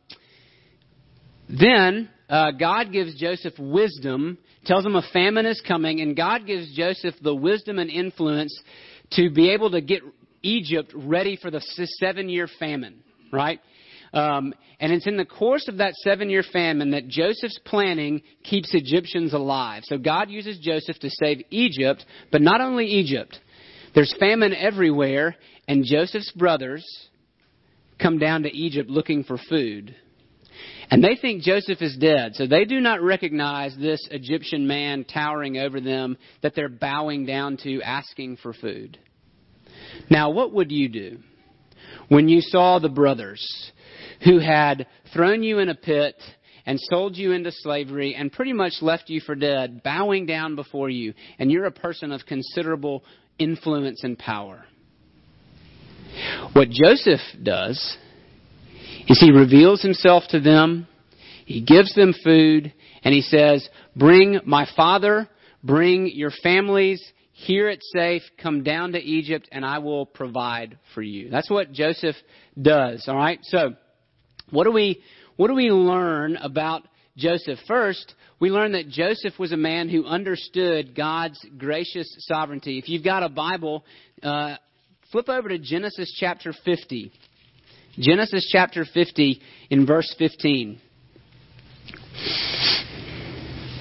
then 1.49 2.11
uh, 2.29 2.51
God 2.53 2.93
gives 2.93 3.19
Joseph 3.19 3.55
wisdom, 3.59 4.37
tells 4.67 4.85
him 4.85 4.97
a 4.97 5.03
famine 5.13 5.47
is 5.47 5.63
coming, 5.67 6.03
and 6.03 6.15
God 6.15 6.47
gives 6.47 6.75
Joseph 6.77 7.15
the 7.23 7.35
wisdom 7.35 7.79
and 7.79 7.91
influence 7.91 8.57
to 9.13 9.31
be 9.31 9.51
able 9.51 9.71
to 9.71 9.81
get 9.81 10.03
Egypt 10.43 10.93
ready 10.95 11.37
for 11.41 11.51
the 11.51 11.61
seven 11.99 12.29
year 12.29 12.49
famine, 12.59 13.03
right? 13.33 13.61
Um, 14.13 14.55
and 14.79 14.93
it's 14.93 15.07
in 15.07 15.17
the 15.17 15.25
course 15.25 15.69
of 15.69 15.79
that 15.79 15.95
seven 15.97 16.29
year 16.29 16.43
famine 16.43 16.91
that 16.91 17.09
Joseph's 17.09 17.59
planning 17.65 18.23
keeps 18.45 18.75
Egyptians 18.75 19.33
alive. 19.33 19.83
So 19.87 19.97
God 19.97 20.31
uses 20.31 20.59
Joseph 20.59 20.99
to 21.01 21.11
save 21.11 21.43
Egypt, 21.51 22.05
but 22.31 22.43
not 22.43 22.61
only 22.61 22.87
Egypt. 22.87 23.39
There's 23.95 24.15
famine 24.19 24.55
everywhere, 24.55 25.37
and 25.69 25.85
Joseph's 25.85 26.31
brothers 26.33 26.85
come 28.01 28.19
down 28.19 28.43
to 28.43 28.51
Egypt 28.51 28.91
looking 28.91 29.25
for 29.25 29.39
food. 29.49 29.95
And 30.91 31.03
they 31.03 31.17
think 31.17 31.43
Joseph 31.43 31.81
is 31.81 31.97
dead, 31.97 32.35
so 32.35 32.47
they 32.47 32.65
do 32.65 32.81
not 32.81 33.03
recognize 33.03 33.75
this 33.77 34.07
Egyptian 34.11 34.67
man 34.67 35.05
towering 35.05 35.57
over 35.57 35.81
them 35.81 36.19
that 36.43 36.55
they're 36.55 36.69
bowing 36.69 37.25
down 37.25 37.57
to, 37.59 37.81
asking 37.83 38.37
for 38.37 38.53
food. 38.53 38.99
Now, 40.11 40.31
what 40.31 40.53
would 40.53 40.71
you 40.71 40.89
do? 40.89 41.19
when 42.09 42.29
you 42.29 42.41
saw 42.41 42.79
the 42.79 42.89
brothers 42.89 43.73
who 44.25 44.39
had 44.39 44.87
thrown 45.13 45.43
you 45.43 45.59
in 45.59 45.69
a 45.69 45.75
pit 45.75 46.17
and 46.65 46.79
sold 46.81 47.17
you 47.17 47.33
into 47.33 47.51
slavery 47.51 48.15
and 48.15 48.33
pretty 48.33 48.53
much 48.53 48.75
left 48.81 49.09
you 49.09 49.21
for 49.21 49.35
dead, 49.35 49.83
bowing 49.83 50.27
down 50.27 50.55
before 50.55 50.89
you, 50.89 51.15
and 51.39 51.51
you're 51.51 51.65
a 51.65 51.73
person 51.73 52.13
of 52.13 52.25
considerable 52.27 53.05
influence 53.39 54.05
and 54.05 54.19
power. 54.19 54.65
What 56.53 56.71
Joseph 56.71 57.21
does 57.43 57.97
is 59.09 59.19
he 59.19 59.33
reveals 59.33 59.83
himself 59.83 60.25
to 60.31 60.41
them, 60.41 60.87
he 61.47 61.63
gives 61.63 61.95
them 61.95 62.15
food, 62.25 62.73
and 63.03 63.15
he 63.15 63.23
says, 63.23 63.69
Bring 63.97 64.41
my 64.45 64.67
father, 64.77 65.29
bring 65.65 66.09
your 66.09 66.31
families, 66.43 67.03
here 67.33 67.69
it's 67.69 67.91
safe, 67.93 68.23
come 68.41 68.63
down 68.63 68.93
to 68.93 69.01
Egypt, 69.01 69.49
and 69.51 69.65
I 69.65 69.79
will 69.79 70.07
provide 70.07 70.79
for 70.95 71.03
you. 71.03 71.31
That's 71.31 71.51
what 71.51 71.73
Joseph 71.73 72.15
does, 72.61 73.05
all 73.09 73.17
right? 73.17 73.39
So, 73.43 73.75
what 74.53 74.65
do 74.65 74.71
we, 74.71 75.03
what 75.37 75.49
do 75.49 75.55
we 75.55 75.71
learn 75.71 76.37
about 76.37 76.87
Joseph? 77.17 77.59
First, 77.67 78.15
we 78.39 78.51
learn 78.51 78.73
that 78.73 78.89
Joseph 78.89 79.39
was 79.39 79.51
a 79.51 79.57
man 79.57 79.89
who 79.89 80.05
understood 80.05 80.95
God's 80.95 81.45
gracious 81.57 82.15
sovereignty. 82.29 82.79
If 82.79 82.89
you've 82.89 83.03
got 83.03 83.23
a 83.23 83.31
Bible, 83.31 83.85
uh, 84.23 84.57
flip 85.11 85.31
over 85.31 85.49
to 85.49 85.59
Genesis 85.59 86.15
chapter 86.21 86.53
50. 86.65 87.11
Genesis 87.99 88.49
chapter 88.53 88.85
50 88.85 89.41
in 89.71 89.87
verse 89.87 90.15
15. 90.19 90.79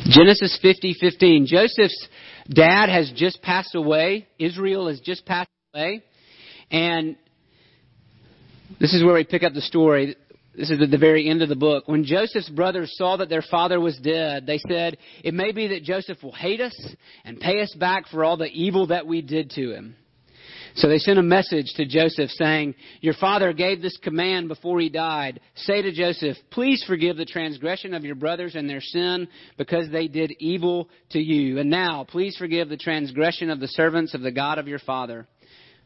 Genesis 0.06 0.58
50, 0.62 0.96
15. 1.00 1.46
Joseph's 1.48 2.08
dad 2.50 2.90
has 2.90 3.12
just 3.16 3.42
passed 3.42 3.76
away. 3.76 4.28
Israel 4.40 4.88
has 4.88 5.02
just 5.02 5.26
passed 5.26 5.50
away. 5.74 6.02
And 6.70 7.18
this 8.80 8.94
is 8.94 9.04
where 9.04 9.14
we 9.14 9.26
pick 9.26 9.44
up 9.44 9.54
the 9.54 9.62
story. 9.62 10.16
This 10.56 10.70
is 10.70 10.82
at 10.82 10.92
the 10.92 10.98
very 10.98 11.30
end 11.30 11.42
of 11.42 11.50
the 11.50 11.56
book. 11.56 11.88
When 11.88 12.04
Joseph's 12.04 12.50
brothers 12.50 12.94
saw 12.98 13.18
that 13.18 13.30
their 13.30 13.42
father 13.42 13.80
was 13.80 13.98
dead, 13.98 14.46
they 14.46 14.58
said, 14.58 14.98
It 15.24 15.34
may 15.34 15.54
be 15.54 15.68
that 15.68 15.84
Joseph 15.84 16.22
will 16.22 16.34
hate 16.34 16.60
us 16.60 16.78
and 17.24 17.40
pay 17.40 17.62
us 17.62 17.74
back 17.74 18.08
for 18.08 18.26
all 18.26 18.36
the 18.36 18.52
evil 18.52 18.88
that 18.88 19.08
we 19.08 19.22
did 19.22 19.52
to 19.52 19.74
him. 19.74 19.96
So 20.76 20.88
they 20.88 21.00
sent 21.00 21.20
a 21.20 21.24
message 21.24 21.74
to 21.76 21.86
Joseph 21.86 22.30
saying, 22.32 22.76
Your 23.00 23.14
father 23.14 23.54
gave 23.54 23.82
this 23.82 23.98
command 23.98 24.48
before 24.48 24.80
he 24.80 24.90
died. 24.90 25.40
Say 25.56 25.82
to 25.82 25.92
Joseph, 25.92 26.38
Please 26.50 26.84
forgive 26.86 27.18
the 27.18 27.26
transgression 27.26 27.94
of 27.94 28.04
your 28.04 28.16
brothers 28.16 28.56
and 28.56 28.70
their 28.70 28.82
sin 28.82 29.28
because 29.58 29.90
they 29.90 30.08
did 30.08 30.34
evil 30.40 30.90
to 31.12 31.20
you. 31.20 31.60
And 31.60 31.70
now, 31.70 32.06
please 32.06 32.36
forgive 32.38 32.70
the 32.70 32.78
transgression 32.78 33.50
of 33.50 33.60
the 33.60 33.68
servants 33.68 34.14
of 34.14 34.22
the 34.22 34.32
God 34.32 34.60
of 34.60 34.68
your 34.68 34.80
father. 34.80 35.28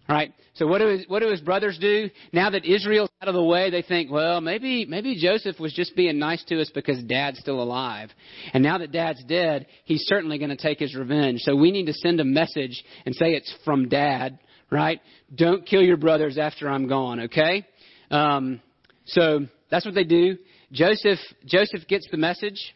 Right. 0.08 0.34
So 0.54 0.68
what 0.68 0.80
do 0.80 0.88
his, 0.88 1.06
what 1.08 1.22
do 1.22 1.30
his 1.30 1.42
brothers 1.42 1.80
do? 1.80 2.12
Now 2.32 2.52
that 2.52 2.64
Israel's 2.64 3.10
out 3.22 3.28
of 3.28 3.34
the 3.34 3.44
way, 3.44 3.72
they 3.72 3.82
think, 3.82 4.12
well, 4.12 4.40
maybe 4.40 4.86
maybe 4.86 5.20
Joseph 5.20 5.60
was 5.60 5.74
just 5.74 5.96
being 5.96 6.20
nice 6.20 6.44
to 6.46 6.62
us 6.62 6.70
because 6.74 7.04
Dad's 7.04 7.40
still 7.40 7.62
alive, 7.62 8.12
and 8.54 8.64
now 8.64 8.78
that 8.78 8.92
Dad's 8.92 9.24
dead, 9.24 9.66
he's 9.84 10.04
certainly 10.06 10.38
going 10.38 10.52
to 10.52 10.56
take 10.56 10.78
his 10.78 10.94
revenge. 10.94 11.40
So 11.42 11.56
we 11.56 11.72
need 11.72 11.88
to 11.88 11.94
send 11.94 12.20
a 12.20 12.24
message 12.24 12.84
and 13.08 13.16
say 13.16 13.32
it's 13.32 13.54
from 13.66 13.90
Dad 13.90 14.38
right? 14.70 15.02
Don't 15.34 15.66
kill 15.66 15.82
your 15.82 15.98
brothers 15.98 16.38
after 16.38 16.70
I'm 16.70 16.88
gone, 16.88 17.22
okay? 17.22 17.66
Um, 18.12 18.62
so 19.06 19.48
that's 19.70 19.86
what 19.86 19.96
they 19.96 20.04
do. 20.04 20.38
Joseph, 20.72 21.20
Joseph 21.46 21.88
gets 21.88 22.08
the 22.12 22.18
message. 22.18 22.76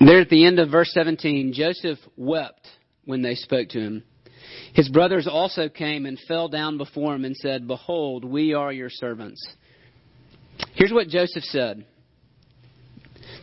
There 0.00 0.20
at 0.20 0.28
the 0.28 0.44
end 0.44 0.58
of 0.58 0.70
verse 0.70 0.90
17, 0.92 1.52
Joseph 1.54 1.98
wept 2.16 2.68
when 3.06 3.22
they 3.22 3.34
spoke 3.34 3.70
to 3.70 3.80
him. 3.80 4.02
His 4.74 4.88
brothers 4.88 5.26
also 5.26 5.68
came 5.68 6.04
and 6.04 6.18
fell 6.28 6.48
down 6.48 6.76
before 6.76 7.14
him 7.14 7.24
and 7.24 7.36
said, 7.36 7.66
Behold, 7.66 8.24
we 8.24 8.52
are 8.52 8.72
your 8.72 8.90
servants. 8.90 9.44
Here's 10.74 10.92
what 10.92 11.08
Joseph 11.08 11.44
said. 11.44 11.86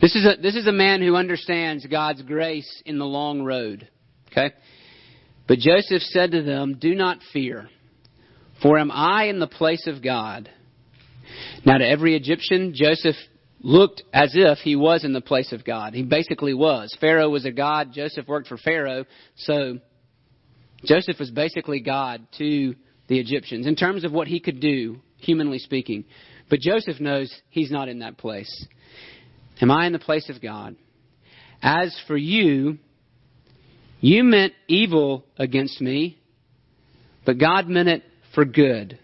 This 0.00 0.14
is 0.14 0.24
a, 0.26 0.40
this 0.40 0.54
is 0.54 0.66
a 0.66 0.72
man 0.72 1.00
who 1.02 1.16
understands 1.16 1.86
God's 1.86 2.22
grace 2.22 2.82
in 2.86 2.98
the 2.98 3.04
long 3.04 3.42
road. 3.42 3.88
Okay? 4.30 4.54
But 5.46 5.58
Joseph 5.58 6.02
said 6.02 6.32
to 6.32 6.42
them, 6.42 6.78
Do 6.80 6.94
not 6.94 7.18
fear, 7.32 7.68
for 8.62 8.78
am 8.78 8.90
I 8.90 9.24
in 9.24 9.38
the 9.38 9.46
place 9.46 9.86
of 9.86 10.02
God? 10.02 10.48
Now, 11.64 11.78
to 11.78 11.86
every 11.86 12.16
Egyptian, 12.16 12.72
Joseph 12.74 13.16
looked 13.64 14.02
as 14.12 14.32
if 14.34 14.58
he 14.58 14.76
was 14.76 15.04
in 15.04 15.14
the 15.14 15.22
place 15.22 15.50
of 15.50 15.64
God. 15.64 15.94
He 15.94 16.02
basically 16.02 16.52
was. 16.52 16.94
Pharaoh 17.00 17.30
was 17.30 17.46
a 17.46 17.50
god. 17.50 17.92
Joseph 17.94 18.28
worked 18.28 18.46
for 18.46 18.58
Pharaoh. 18.58 19.06
So, 19.36 19.78
Joseph 20.84 21.18
was 21.18 21.30
basically 21.30 21.80
God 21.80 22.26
to 22.36 22.74
the 23.08 23.18
Egyptians 23.18 23.66
in 23.66 23.74
terms 23.74 24.04
of 24.04 24.12
what 24.12 24.28
he 24.28 24.38
could 24.38 24.60
do, 24.60 25.00
humanly 25.16 25.58
speaking. 25.58 26.04
But 26.50 26.60
Joseph 26.60 27.00
knows 27.00 27.34
he's 27.48 27.70
not 27.70 27.88
in 27.88 28.00
that 28.00 28.18
place. 28.18 28.66
Am 29.62 29.70
I 29.70 29.86
in 29.86 29.94
the 29.94 29.98
place 29.98 30.28
of 30.28 30.42
God? 30.42 30.76
As 31.62 31.98
for 32.06 32.18
you, 32.18 32.76
you 34.00 34.24
meant 34.24 34.52
evil 34.68 35.24
against 35.38 35.80
me, 35.80 36.18
but 37.24 37.38
God 37.38 37.66
meant 37.66 37.88
it 37.88 38.02
for 38.34 38.44
good, 38.44 38.98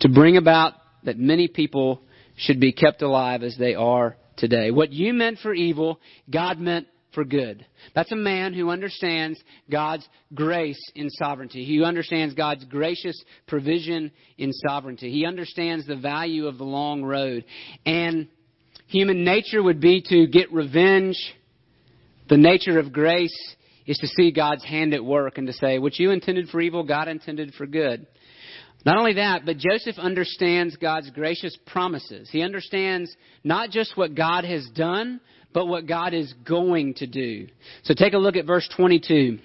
to 0.00 0.10
bring 0.10 0.36
about 0.36 0.74
that 1.04 1.18
many 1.18 1.48
people 1.48 2.02
should 2.42 2.60
be 2.60 2.72
kept 2.72 3.02
alive 3.02 3.42
as 3.42 3.56
they 3.56 3.74
are 3.74 4.16
today. 4.36 4.70
What 4.70 4.92
you 4.92 5.12
meant 5.12 5.38
for 5.38 5.54
evil, 5.54 6.00
God 6.30 6.58
meant 6.58 6.86
for 7.14 7.24
good. 7.24 7.66
That's 7.94 8.12
a 8.12 8.16
man 8.16 8.54
who 8.54 8.70
understands 8.70 9.38
God's 9.70 10.08
grace 10.34 10.80
in 10.94 11.10
sovereignty. 11.10 11.64
He 11.64 11.82
understands 11.84 12.34
God's 12.34 12.64
gracious 12.64 13.22
provision 13.46 14.10
in 14.38 14.50
sovereignty. 14.66 15.10
He 15.10 15.26
understands 15.26 15.86
the 15.86 15.96
value 15.96 16.46
of 16.46 16.58
the 16.58 16.64
long 16.64 17.04
road. 17.04 17.44
And 17.84 18.28
human 18.86 19.24
nature 19.24 19.62
would 19.62 19.80
be 19.80 20.02
to 20.08 20.26
get 20.26 20.52
revenge. 20.52 21.16
The 22.28 22.38
nature 22.38 22.78
of 22.78 22.92
grace 22.92 23.54
is 23.86 23.98
to 23.98 24.06
see 24.06 24.30
God's 24.30 24.64
hand 24.64 24.94
at 24.94 25.04
work 25.04 25.38
and 25.38 25.46
to 25.48 25.52
say, 25.52 25.78
what 25.78 25.98
you 25.98 26.12
intended 26.12 26.48
for 26.48 26.60
evil, 26.60 26.84
God 26.84 27.08
intended 27.08 27.52
for 27.54 27.66
good. 27.66 28.06
Not 28.84 28.98
only 28.98 29.14
that, 29.14 29.46
but 29.46 29.58
Joseph 29.58 29.98
understands 29.98 30.76
God's 30.76 31.10
gracious 31.10 31.56
promises. 31.66 32.28
He 32.30 32.42
understands 32.42 33.14
not 33.44 33.70
just 33.70 33.96
what 33.96 34.14
God 34.14 34.44
has 34.44 34.68
done, 34.74 35.20
but 35.52 35.66
what 35.66 35.86
God 35.86 36.14
is 36.14 36.32
going 36.46 36.94
to 36.94 37.06
do. 37.06 37.46
So 37.84 37.94
take 37.94 38.14
a 38.14 38.18
look 38.18 38.36
at 38.36 38.46
verse 38.46 38.68
22. 38.76 39.38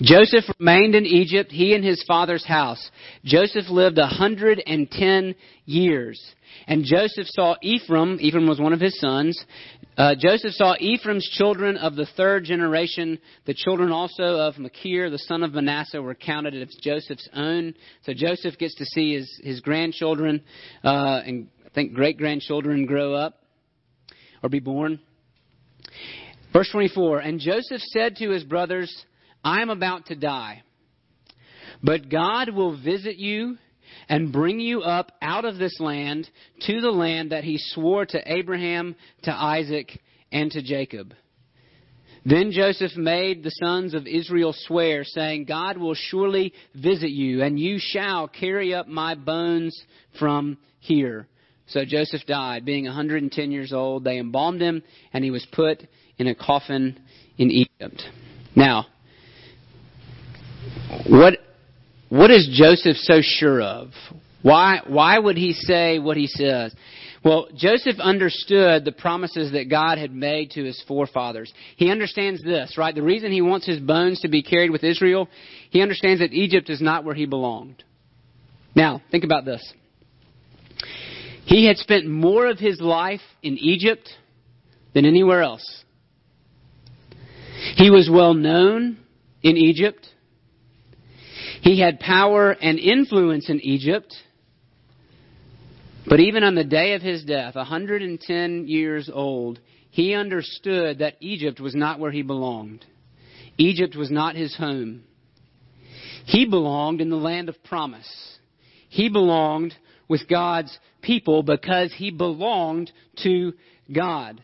Joseph 0.00 0.44
remained 0.58 0.94
in 0.94 1.04
Egypt, 1.04 1.50
he 1.50 1.74
and 1.74 1.84
his 1.84 2.02
father's 2.06 2.44
house. 2.44 2.90
Joseph 3.24 3.68
lived 3.68 3.98
a 3.98 4.06
hundred 4.06 4.62
and 4.66 4.90
ten 4.90 5.34
years. 5.64 6.20
And 6.66 6.84
Joseph 6.84 7.26
saw 7.28 7.56
Ephraim, 7.62 8.18
Ephraim 8.20 8.46
was 8.46 8.60
one 8.60 8.72
of 8.72 8.80
his 8.80 8.98
sons. 9.00 9.42
Uh, 9.96 10.14
Joseph 10.18 10.52
saw 10.52 10.76
Ephraim's 10.78 11.28
children 11.32 11.76
of 11.76 11.96
the 11.96 12.06
third 12.16 12.44
generation. 12.44 13.18
The 13.46 13.54
children 13.54 13.90
also 13.90 14.22
of 14.22 14.58
Machir, 14.58 15.10
the 15.10 15.18
son 15.18 15.42
of 15.42 15.54
Manasseh, 15.54 16.00
were 16.00 16.14
counted 16.14 16.54
as 16.54 16.74
Joseph's 16.80 17.28
own. 17.34 17.74
So 18.04 18.14
Joseph 18.14 18.58
gets 18.58 18.76
to 18.76 18.84
see 18.84 19.14
his, 19.14 19.40
his 19.42 19.60
grandchildren 19.60 20.42
uh, 20.84 21.20
and 21.26 21.48
I 21.66 21.70
think 21.70 21.92
great 21.92 22.16
grandchildren 22.16 22.86
grow 22.86 23.14
up 23.14 23.42
or 24.42 24.48
be 24.48 24.60
born. 24.60 25.00
Verse 26.52 26.70
24 26.72 27.18
And 27.18 27.40
Joseph 27.40 27.82
said 27.82 28.16
to 28.16 28.30
his 28.30 28.44
brothers, 28.44 29.04
I 29.44 29.62
am 29.62 29.70
about 29.70 30.06
to 30.06 30.16
die. 30.16 30.62
But 31.82 32.08
God 32.08 32.50
will 32.50 32.76
visit 32.76 33.16
you 33.16 33.56
and 34.08 34.32
bring 34.32 34.60
you 34.60 34.82
up 34.82 35.12
out 35.22 35.44
of 35.44 35.58
this 35.58 35.78
land 35.80 36.28
to 36.62 36.80
the 36.80 36.90
land 36.90 37.32
that 37.32 37.44
he 37.44 37.58
swore 37.58 38.04
to 38.06 38.32
Abraham, 38.32 38.96
to 39.22 39.32
Isaac, 39.32 40.00
and 40.32 40.50
to 40.52 40.62
Jacob. 40.62 41.14
Then 42.24 42.50
Joseph 42.52 42.96
made 42.96 43.42
the 43.42 43.52
sons 43.62 43.94
of 43.94 44.06
Israel 44.06 44.52
swear, 44.52 45.04
saying, 45.04 45.44
God 45.44 45.78
will 45.78 45.94
surely 45.94 46.52
visit 46.74 47.10
you, 47.10 47.42
and 47.42 47.58
you 47.58 47.78
shall 47.78 48.28
carry 48.28 48.74
up 48.74 48.88
my 48.88 49.14
bones 49.14 49.80
from 50.18 50.58
here. 50.80 51.26
So 51.68 51.84
Joseph 51.86 52.22
died, 52.26 52.64
being 52.64 52.84
110 52.84 53.50
years 53.50 53.72
old. 53.72 54.04
They 54.04 54.18
embalmed 54.18 54.60
him, 54.60 54.82
and 55.12 55.22
he 55.22 55.30
was 55.30 55.46
put 55.52 55.82
in 56.18 56.26
a 56.26 56.34
coffin 56.34 57.00
in 57.36 57.50
Egypt. 57.50 58.02
Now, 58.56 58.86
what, 61.08 61.38
what 62.08 62.30
is 62.30 62.48
Joseph 62.52 62.96
so 62.96 63.20
sure 63.22 63.60
of? 63.60 63.88
Why, 64.42 64.80
why 64.86 65.18
would 65.18 65.36
he 65.36 65.52
say 65.52 65.98
what 65.98 66.16
he 66.16 66.26
says? 66.26 66.74
Well, 67.24 67.48
Joseph 67.56 67.98
understood 67.98 68.84
the 68.84 68.92
promises 68.92 69.52
that 69.52 69.68
God 69.68 69.98
had 69.98 70.14
made 70.14 70.52
to 70.52 70.64
his 70.64 70.82
forefathers. 70.86 71.52
He 71.76 71.90
understands 71.90 72.42
this, 72.42 72.78
right? 72.78 72.94
The 72.94 73.02
reason 73.02 73.32
he 73.32 73.42
wants 73.42 73.66
his 73.66 73.80
bones 73.80 74.20
to 74.20 74.28
be 74.28 74.42
carried 74.42 74.70
with 74.70 74.84
Israel, 74.84 75.28
he 75.70 75.82
understands 75.82 76.20
that 76.20 76.32
Egypt 76.32 76.70
is 76.70 76.80
not 76.80 77.04
where 77.04 77.16
he 77.16 77.26
belonged. 77.26 77.82
Now, 78.74 79.02
think 79.10 79.24
about 79.24 79.44
this. 79.44 79.74
He 81.44 81.66
had 81.66 81.78
spent 81.78 82.06
more 82.06 82.46
of 82.46 82.58
his 82.58 82.80
life 82.80 83.22
in 83.42 83.58
Egypt 83.58 84.08
than 84.94 85.04
anywhere 85.04 85.42
else. 85.42 85.84
He 87.74 87.90
was 87.90 88.08
well 88.12 88.34
known 88.34 88.98
in 89.42 89.56
Egypt. 89.56 90.06
He 91.62 91.80
had 91.80 92.00
power 92.00 92.50
and 92.50 92.78
influence 92.78 93.48
in 93.50 93.60
Egypt. 93.60 94.14
But 96.06 96.20
even 96.20 96.42
on 96.42 96.54
the 96.54 96.64
day 96.64 96.94
of 96.94 97.02
his 97.02 97.24
death, 97.24 97.54
110 97.54 98.66
years 98.66 99.10
old, 99.12 99.60
he 99.90 100.14
understood 100.14 101.00
that 101.00 101.16
Egypt 101.20 101.60
was 101.60 101.74
not 101.74 101.98
where 101.98 102.10
he 102.10 102.22
belonged. 102.22 102.84
Egypt 103.58 103.96
was 103.96 104.10
not 104.10 104.36
his 104.36 104.56
home. 104.56 105.02
He 106.24 106.46
belonged 106.46 107.00
in 107.00 107.10
the 107.10 107.16
land 107.16 107.48
of 107.48 107.62
promise. 107.64 108.38
He 108.88 109.08
belonged 109.08 109.74
with 110.08 110.28
God's 110.28 110.76
people 111.02 111.42
because 111.42 111.92
he 111.92 112.10
belonged 112.10 112.92
to 113.22 113.52
God. 113.92 114.42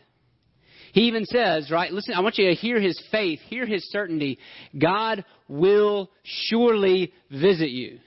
He 0.95 1.07
even 1.07 1.25
says, 1.25 1.69
right, 1.69 1.91
listen, 1.91 2.13
I 2.13 2.21
want 2.21 2.37
you 2.37 2.47
to 2.47 2.55
hear 2.55 2.79
his 2.79 2.97
faith, 3.11 3.41
hear 3.49 3.65
his 3.65 3.83
certainty. 3.91 4.39
God 4.81 5.25
will 5.49 6.09
surely 6.23 7.11
visit 7.29 7.69
you. 7.69 7.99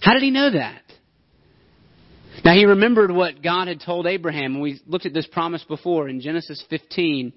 How 0.00 0.12
did 0.12 0.22
he 0.22 0.30
know 0.30 0.52
that? 0.52 0.82
Now 2.44 2.54
he 2.54 2.64
remembered 2.64 3.10
what 3.10 3.42
God 3.42 3.66
had 3.66 3.80
told 3.80 4.06
Abraham, 4.06 4.52
and 4.52 4.62
we 4.62 4.80
looked 4.86 5.04
at 5.04 5.12
this 5.12 5.26
promise 5.26 5.64
before 5.64 6.08
in 6.08 6.20
Genesis 6.20 6.64
15, 6.70 7.32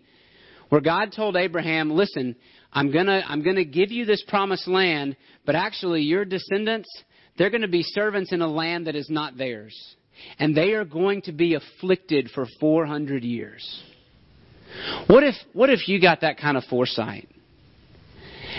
where 0.69 0.81
God 0.81 1.13
told 1.15 1.35
Abraham, 1.35 1.89
listen, 1.89 2.35
I'm 2.71 2.91
gonna, 2.91 3.23
I'm 3.27 3.41
gonna 3.41 3.65
give 3.65 3.89
you 3.91 4.05
this 4.05 4.23
promised 4.27 4.67
land, 4.67 5.17
but 5.47 5.55
actually 5.55 6.03
your 6.03 6.25
descendants, 6.25 6.89
they're 7.39 7.49
gonna 7.49 7.67
be 7.67 7.81
servants 7.81 8.31
in 8.31 8.43
a 8.43 8.47
land 8.47 8.85
that 8.85 8.95
is 8.95 9.09
not 9.09 9.35
theirs. 9.35 9.75
And 10.37 10.55
they 10.55 10.73
are 10.73 10.85
going 10.85 11.23
to 11.23 11.31
be 11.31 11.55
afflicted 11.55 12.29
for 12.35 12.45
400 12.59 13.23
years. 13.23 13.83
What 15.07 15.23
if, 15.23 15.35
what 15.53 15.69
if 15.69 15.87
you 15.87 16.01
got 16.01 16.21
that 16.21 16.37
kind 16.37 16.57
of 16.57 16.63
foresight? 16.65 17.29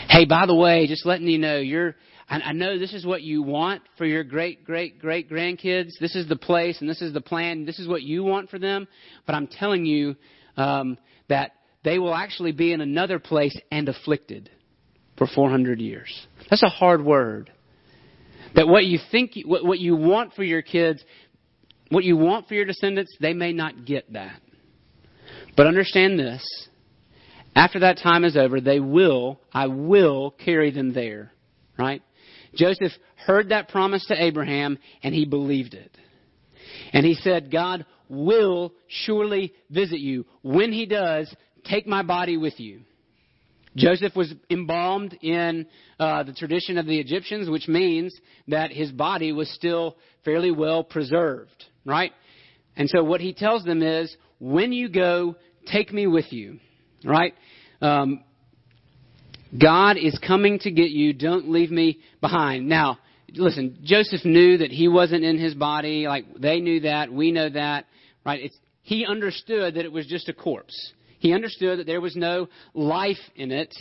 Hey, 0.09 0.25
by 0.25 0.47
the 0.47 0.55
way, 0.55 0.87
just 0.87 1.05
letting 1.05 1.27
you 1.27 1.39
know, 1.39 1.59
you're, 1.59 1.95
I 2.29 2.53
know 2.53 2.79
this 2.79 2.95
is 2.95 3.05
what 3.05 3.23
you 3.23 3.43
want 3.43 3.83
for 3.99 4.07
your 4.07 4.25
great, 4.25 4.65
great, 4.65 4.99
great 4.99 5.31
grandkids. 5.31 5.91
This 6.01 6.15
is 6.15 6.29
the 6.29 6.37
place 6.37 6.81
and 6.81 6.89
this 6.89 7.03
is 7.03 7.13
the 7.13 7.21
plan. 7.21 7.67
This 7.67 7.79
is 7.79 7.87
what 7.87 8.03
you 8.03 8.25
want 8.25 8.49
for 8.49 8.59
them. 8.59 8.89
But 9.27 9.35
I'm 9.35 9.47
telling 9.47 9.85
you 9.85 10.17
um, 10.57 10.97
that 11.29 11.53
they 11.85 11.99
will 11.99 12.15
actually 12.15 12.53
be 12.53 12.73
in 12.73 12.81
another 12.81 13.19
place 13.19 13.57
and 13.71 13.89
afflicted 13.89 14.51
for 15.19 15.27
400 15.27 15.81
years. 15.81 16.27
That's 16.49 16.63
a 16.63 16.69
hard 16.69 17.05
word. 17.05 17.53
That 18.55 18.69
what 18.69 18.87
you 18.87 18.99
think, 19.11 19.33
what, 19.45 19.65
what 19.65 19.79
you 19.79 19.97
want 19.97 20.33
for 20.33 20.45
your 20.45 20.63
kids, 20.63 21.03
what 21.91 22.05
you 22.05 22.17
want 22.17 22.49
for 22.49 22.55
your 22.55 22.65
descendants, 22.65 23.15
they 23.21 23.35
may 23.35 23.53
not 23.53 23.85
get 23.85 24.13
that. 24.15 24.41
But 25.59 25.67
understand 25.67 26.21
this. 26.21 26.69
After 27.57 27.81
that 27.81 27.99
time 27.99 28.23
is 28.23 28.37
over, 28.37 28.61
they 28.61 28.79
will, 28.79 29.41
I 29.53 29.67
will 29.67 30.31
carry 30.31 30.71
them 30.71 30.95
there. 30.95 31.33
Right? 31.77 32.01
Joseph 32.55 32.93
heard 33.27 33.49
that 33.49 33.69
promise 33.69 34.07
to 34.07 34.23
Abraham 34.23 34.79
and 35.03 35.13
he 35.13 35.25
believed 35.25 35.75
it. 35.75 35.91
And 36.93 37.05
he 37.05 37.15
said, 37.15 37.51
God 37.51 37.85
will 38.09 38.73
surely 38.87 39.53
visit 39.69 39.99
you. 39.99 40.27
When 40.43 40.73
he 40.73 40.87
does, 40.87 41.35
take 41.65 41.89
my 41.89 42.05
body 42.05 42.37
with 42.37 42.61
you. 42.61 42.83
Joseph 43.75 44.15
was 44.15 44.33
embalmed 44.49 45.19
in 45.23 45.67
uh, 45.99 46.23
the 46.23 46.35
tradition 46.35 46.79
of 46.79 46.87
the 46.87 47.01
Egyptians, 47.01 47.51
which 47.51 47.67
means 47.67 48.15
that 48.47 48.71
his 48.71 48.93
body 48.93 49.33
was 49.33 49.51
still 49.51 49.97
fairly 50.25 50.53
well 50.53 50.85
preserved, 50.85 51.65
right? 51.85 52.13
And 52.77 52.89
so 52.89 53.03
what 53.03 53.21
he 53.21 53.33
tells 53.33 53.65
them 53.65 53.83
is, 53.83 54.17
when 54.41 54.73
you 54.73 54.89
go, 54.89 55.35
take 55.71 55.93
me 55.93 56.07
with 56.07 56.33
you, 56.33 56.59
right? 57.05 57.35
Um, 57.81 58.25
God 59.57 59.97
is 59.97 60.19
coming 60.27 60.59
to 60.61 60.71
get 60.71 60.91
you. 60.91 61.13
Don't 61.13 61.51
leave 61.51 61.71
me 61.71 62.01
behind. 62.21 62.69
Now, 62.69 62.99
listen, 63.33 63.79
Joseph 63.83 64.25
knew 64.25 64.59
that 64.59 64.71
he 64.71 64.89
wasn't 64.89 65.25
in 65.25 65.39
his 65.39 65.55
body. 65.55 66.07
Like, 66.07 66.27
they 66.39 66.61
knew 66.61 66.81
that. 66.81 67.13
We 67.13 67.33
know 67.33 67.49
that. 67.49 67.87
Right? 68.27 68.43
It's, 68.45 68.57
he 68.83 69.07
understood 69.07 69.75
that 69.75 69.85
it 69.85 69.93
was 69.93 70.07
just 70.07 70.29
a 70.29 70.35
corpse. 70.35 70.93
He 71.19 71.33
understood 71.33 71.79
that 71.79 71.87
there 71.87 72.01
was 72.01 72.15
no 72.15 72.49
life 72.75 73.17
in 73.37 73.51
it. 73.51 73.75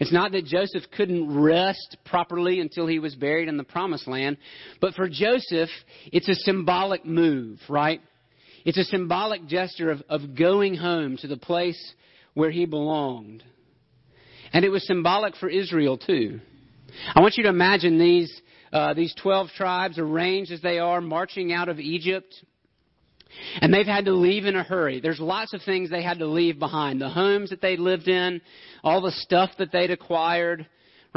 It's 0.00 0.12
not 0.12 0.32
that 0.32 0.44
Joseph 0.44 0.84
couldn't 0.96 1.40
rest 1.40 1.96
properly 2.04 2.60
until 2.60 2.86
he 2.86 2.98
was 2.98 3.14
buried 3.14 3.48
in 3.48 3.56
the 3.56 3.64
promised 3.64 4.06
land, 4.06 4.36
but 4.80 4.94
for 4.94 5.08
Joseph, 5.08 5.70
it's 6.12 6.28
a 6.28 6.34
symbolic 6.34 7.04
move, 7.04 7.58
right? 7.68 8.00
It's 8.68 8.76
a 8.76 8.84
symbolic 8.84 9.46
gesture 9.46 9.90
of, 9.90 10.02
of 10.10 10.36
going 10.36 10.74
home 10.74 11.16
to 11.22 11.26
the 11.26 11.38
place 11.38 11.94
where 12.34 12.50
he 12.50 12.66
belonged. 12.66 13.42
And 14.52 14.62
it 14.62 14.68
was 14.68 14.86
symbolic 14.86 15.36
for 15.36 15.48
Israel 15.48 15.96
too. 15.96 16.40
I 17.14 17.20
want 17.22 17.38
you 17.38 17.44
to 17.44 17.48
imagine 17.48 17.98
these, 17.98 18.42
uh, 18.70 18.92
these 18.92 19.14
12 19.22 19.48
tribes 19.56 19.98
arranged 19.98 20.52
as 20.52 20.60
they 20.60 20.78
are 20.80 21.00
marching 21.00 21.50
out 21.50 21.70
of 21.70 21.78
Egypt. 21.78 22.34
And 23.62 23.72
they've 23.72 23.86
had 23.86 24.04
to 24.04 24.12
leave 24.12 24.44
in 24.44 24.54
a 24.54 24.62
hurry. 24.62 25.00
There's 25.00 25.18
lots 25.18 25.54
of 25.54 25.62
things 25.62 25.88
they 25.88 26.02
had 26.02 26.18
to 26.18 26.26
leave 26.26 26.58
behind. 26.58 27.00
The 27.00 27.08
homes 27.08 27.48
that 27.48 27.62
they 27.62 27.78
lived 27.78 28.06
in, 28.06 28.42
all 28.84 29.00
the 29.00 29.12
stuff 29.12 29.48
that 29.56 29.72
they'd 29.72 29.90
acquired, 29.90 30.66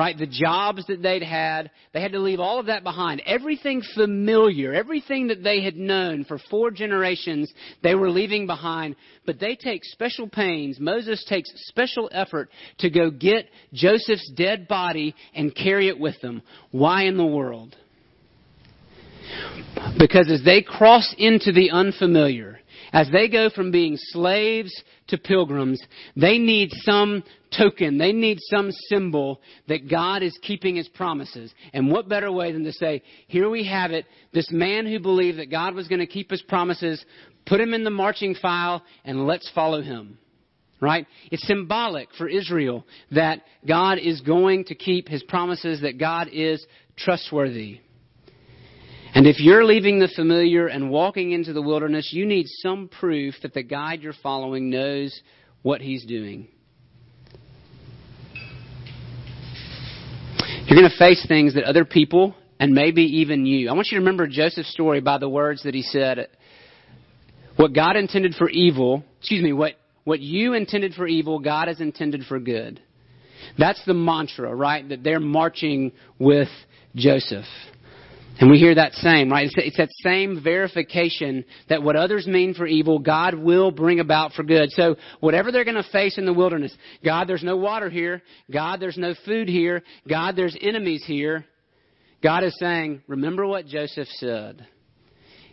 right? 0.02 0.18
The 0.18 0.26
jobs 0.26 0.84
that 0.88 1.04
they'd 1.04 1.22
had, 1.22 1.70
they 1.94 2.02
had 2.02 2.14
to 2.14 2.20
leave 2.20 2.40
all 2.40 2.60
of 2.60 2.66
that 2.66 2.82
behind. 2.82 3.22
Everything 3.24 3.84
familiar, 3.94 4.74
everything 4.74 5.28
that 5.28 5.44
they 5.44 5.62
had 5.62 5.76
known 5.76 6.26
for 6.26 6.40
four 6.50 6.72
generations, 6.72 7.54
they 7.84 7.94
were 7.94 8.10
leaving 8.10 8.48
behind. 8.48 8.96
But 9.28 9.40
they 9.40 9.56
take 9.56 9.86
special 9.86 10.28
pains. 10.28 10.80
Moses 10.80 11.24
takes 11.30 11.52
special 11.68 12.10
effort 12.12 12.50
to 12.80 12.90
go 12.90 13.12
get 13.12 13.46
Joseph's 13.74 14.32
dead 14.36 14.68
body 14.68 15.14
and 15.36 15.56
carry 15.56 15.88
it 15.88 16.00
with 16.00 16.20
them. 16.22 16.42
Why 16.72 17.04
in 17.04 17.16
the 17.16 17.24
world? 17.24 17.76
Because 20.00 20.32
as 20.32 20.44
they 20.44 20.64
cross 20.64 21.14
into 21.20 21.52
the 21.52 21.70
unfamiliar, 21.70 22.60
as 22.92 23.08
they 23.12 23.30
go 23.30 23.52
from 23.52 23.70
being 23.70 23.98
slaves 23.98 24.74
to 25.10 25.20
pilgrims, 25.20 25.80
they 26.16 26.40
need 26.40 26.72
some 26.86 27.24
token, 27.58 27.98
they 27.98 28.12
need 28.12 28.38
some 28.50 28.72
symbol 28.90 29.42
that 29.68 29.90
God 29.90 30.24
is 30.24 30.38
keeping 30.42 30.76
his 30.76 30.88
promises. 30.88 31.54
And 31.74 31.92
what 31.92 32.10
better 32.10 32.32
way 32.32 32.52
than 32.52 32.64
to 32.64 32.74
say, 32.74 33.04
here 33.28 33.50
we 33.50 33.66
have 33.68 33.92
it, 33.92 34.06
this 34.34 34.52
man 34.52 34.86
who 34.86 35.00
believed 35.00 35.40
that 35.40 35.52
God 35.52 35.74
was 35.74 35.88
going 35.88 36.00
to 36.00 36.08
keep 36.08 36.32
his 36.32 36.42
promises, 36.42 37.04
put 37.46 37.62
him 37.62 37.74
in 37.74 37.84
the 37.84 37.90
marching 37.90 38.36
file, 38.36 38.84
and 39.04 39.28
let's 39.28 39.50
follow 39.54 39.82
him. 39.82 40.18
Right? 40.80 41.06
It's 41.30 41.46
symbolic 41.46 42.10
for 42.18 42.28
Israel 42.28 42.88
that 43.12 43.42
God 43.68 44.00
is 44.00 44.22
going 44.22 44.66
to 44.66 44.76
keep 44.76 45.08
his 45.08 45.22
promises, 45.22 45.82
that 45.82 46.00
God 46.00 46.28
is 46.32 46.66
trustworthy. 46.98 47.82
And 49.14 49.28
if 49.28 49.40
you're 49.40 49.66
leaving 49.66 50.00
the 50.00 50.08
familiar 50.16 50.68
and 50.68 50.90
walking 50.90 51.34
into 51.34 51.54
the 51.54 51.62
wilderness, 51.62 52.10
you 52.12 52.26
need 52.26 52.46
some 52.48 52.88
proof 52.88 53.36
that 53.44 53.54
the 53.54 53.62
guide 53.62 54.02
you're 54.02 54.14
following 54.24 54.70
knows 54.70 55.22
what 55.62 55.82
he's 55.82 56.06
doing. 56.06 56.48
You're 60.72 60.80
going 60.80 60.90
to 60.90 60.98
face 60.98 61.26
things 61.28 61.56
that 61.56 61.66
other 61.66 61.84
people 61.84 62.34
and 62.58 62.72
maybe 62.72 63.02
even 63.02 63.46
you. 63.46 63.70
I 63.70 63.74
want 63.74 63.88
you 63.92 63.98
to 63.98 64.00
remember 64.00 64.26
Joseph's 64.26 64.72
story 64.72 65.02
by 65.02 65.18
the 65.18 65.28
words 65.28 65.64
that 65.64 65.74
he 65.74 65.82
said. 65.82 66.30
What 67.58 67.74
God 67.74 67.98
intended 67.98 68.36
for 68.36 68.50
evil, 68.50 69.04
excuse 69.20 69.44
me, 69.44 69.52
what, 69.52 69.74
what 70.06 70.22
you 70.22 70.54
intended 70.54 70.94
for 70.94 71.06
evil, 71.08 71.40
God 71.40 71.68
has 71.68 71.82
intended 71.82 72.24
for 72.24 72.40
good. 72.40 72.80
That's 73.58 73.84
the 73.84 73.94
mantra, 73.94 74.56
right? 74.56 74.88
That 74.88 75.04
they're 75.04 75.20
marching 75.20 75.92
with 76.18 76.48
Joseph. 76.96 77.44
And 78.42 78.50
we 78.50 78.58
hear 78.58 78.74
that 78.74 78.94
same, 78.94 79.32
right? 79.32 79.46
It's, 79.46 79.54
it's, 79.56 79.78
that 79.78 79.92
same 80.04 80.44
verification 80.44 81.46
that 81.70 81.84
what 81.84 81.96
others 81.96 82.26
mean 82.26 82.56
for 82.56 82.66
evil, 82.66 82.98
God 82.98 83.36
will 83.36 83.70
bring 83.70 84.00
about 84.00 84.34
for 84.34 84.42
good. 84.42 84.72
So 84.72 84.96
whatever 85.20 85.52
they're 85.52 85.64
going 85.64 85.82
to 85.82 85.92
face 85.92 86.18
in 86.18 86.26
the 86.26 86.34
wilderness, 86.34 86.76
God, 87.06 87.28
there's 87.28 87.44
no 87.44 87.56
water 87.56 87.88
here. 87.88 88.24
God, 88.52 88.80
there's 88.80 88.98
no 88.98 89.14
food 89.26 89.48
here. 89.48 89.84
God, 90.10 90.36
there's 90.36 90.58
enemies 90.60 91.04
here. 91.06 91.46
God 92.24 92.44
is 92.44 92.58
saying, 92.58 93.04
remember 93.08 93.46
what 93.46 93.68
Joseph 93.68 94.08
said. 94.08 94.66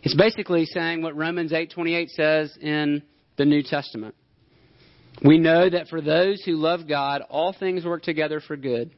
It's 0.01 0.15
basically 0.15 0.65
saying 0.65 1.03
what 1.03 1.15
Romans 1.15 1.51
8:28 1.51 2.09
says 2.09 2.57
in 2.59 3.03
the 3.37 3.45
New 3.45 3.61
Testament. 3.61 4.15
We 5.23 5.37
know 5.37 5.69
that 5.69 5.89
for 5.89 6.01
those 6.01 6.41
who 6.43 6.53
love 6.53 6.87
God, 6.87 7.21
all 7.29 7.53
things 7.53 7.85
work 7.85 8.01
together 8.01 8.39
for 8.39 8.57
good 8.57 8.89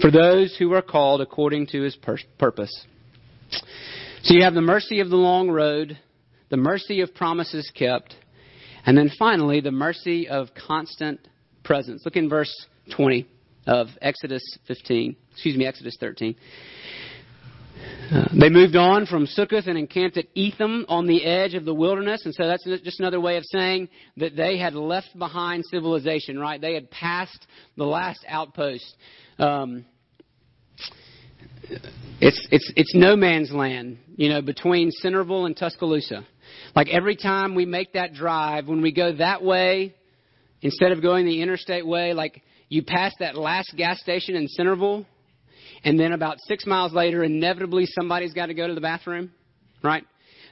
for 0.00 0.10
those 0.10 0.56
who 0.58 0.72
are 0.72 0.82
called 0.82 1.20
according 1.20 1.66
to 1.68 1.82
his 1.82 1.96
pur- 1.96 2.18
purpose. 2.38 2.86
So 4.22 4.34
you 4.34 4.42
have 4.42 4.54
the 4.54 4.60
mercy 4.60 5.00
of 5.00 5.10
the 5.10 5.16
long 5.16 5.50
road, 5.50 5.98
the 6.50 6.56
mercy 6.56 7.00
of 7.00 7.14
promises 7.14 7.70
kept, 7.74 8.14
and 8.84 8.96
then 8.96 9.10
finally 9.18 9.60
the 9.60 9.70
mercy 9.70 10.28
of 10.28 10.48
constant 10.66 11.20
presence. 11.64 12.02
Look 12.04 12.16
in 12.16 12.28
verse 12.28 12.54
20 12.94 13.26
of 13.66 13.88
Exodus 14.00 14.42
15, 14.66 15.16
excuse 15.32 15.56
me, 15.56 15.66
Exodus 15.66 15.96
13. 16.00 16.34
They 18.10 18.48
moved 18.48 18.74
on 18.76 19.06
from 19.06 19.26
Succoth 19.26 19.66
and 19.66 19.78
encamped 19.78 20.16
at 20.16 20.26
Etham 20.34 20.84
on 20.88 21.06
the 21.06 21.24
edge 21.24 21.54
of 21.54 21.64
the 21.64 21.74
wilderness. 21.74 22.24
And 22.24 22.34
so 22.34 22.46
that's 22.46 22.64
just 22.64 22.98
another 22.98 23.20
way 23.20 23.36
of 23.36 23.44
saying 23.44 23.88
that 24.16 24.36
they 24.36 24.58
had 24.58 24.74
left 24.74 25.16
behind 25.16 25.64
civilization, 25.66 26.38
right? 26.38 26.60
They 26.60 26.74
had 26.74 26.90
passed 26.90 27.46
the 27.76 27.84
last 27.84 28.24
outpost. 28.28 28.96
Um, 29.38 29.84
it's 32.20 32.48
it's 32.50 32.72
it's 32.74 32.94
no 32.94 33.14
man's 33.16 33.52
land, 33.52 33.98
you 34.16 34.28
know, 34.28 34.42
between 34.42 34.90
Centerville 34.90 35.46
and 35.46 35.56
Tuscaloosa. 35.56 36.26
Like 36.74 36.88
every 36.88 37.16
time 37.16 37.54
we 37.54 37.64
make 37.64 37.92
that 37.92 38.12
drive, 38.12 38.66
when 38.66 38.82
we 38.82 38.92
go 38.92 39.14
that 39.16 39.42
way, 39.42 39.94
instead 40.62 40.92
of 40.92 41.00
going 41.00 41.26
the 41.26 41.42
interstate 41.42 41.86
way, 41.86 42.12
like 42.12 42.42
you 42.68 42.82
pass 42.82 43.12
that 43.20 43.36
last 43.36 43.74
gas 43.76 44.00
station 44.00 44.34
in 44.34 44.48
Centerville, 44.48 45.06
and 45.84 45.98
then 45.98 46.12
about 46.12 46.36
six 46.46 46.66
miles 46.66 46.92
later, 46.92 47.24
inevitably 47.24 47.86
somebody's 47.86 48.32
got 48.32 48.46
to 48.46 48.54
go 48.54 48.66
to 48.66 48.74
the 48.74 48.80
bathroom, 48.80 49.30
right? 49.82 50.04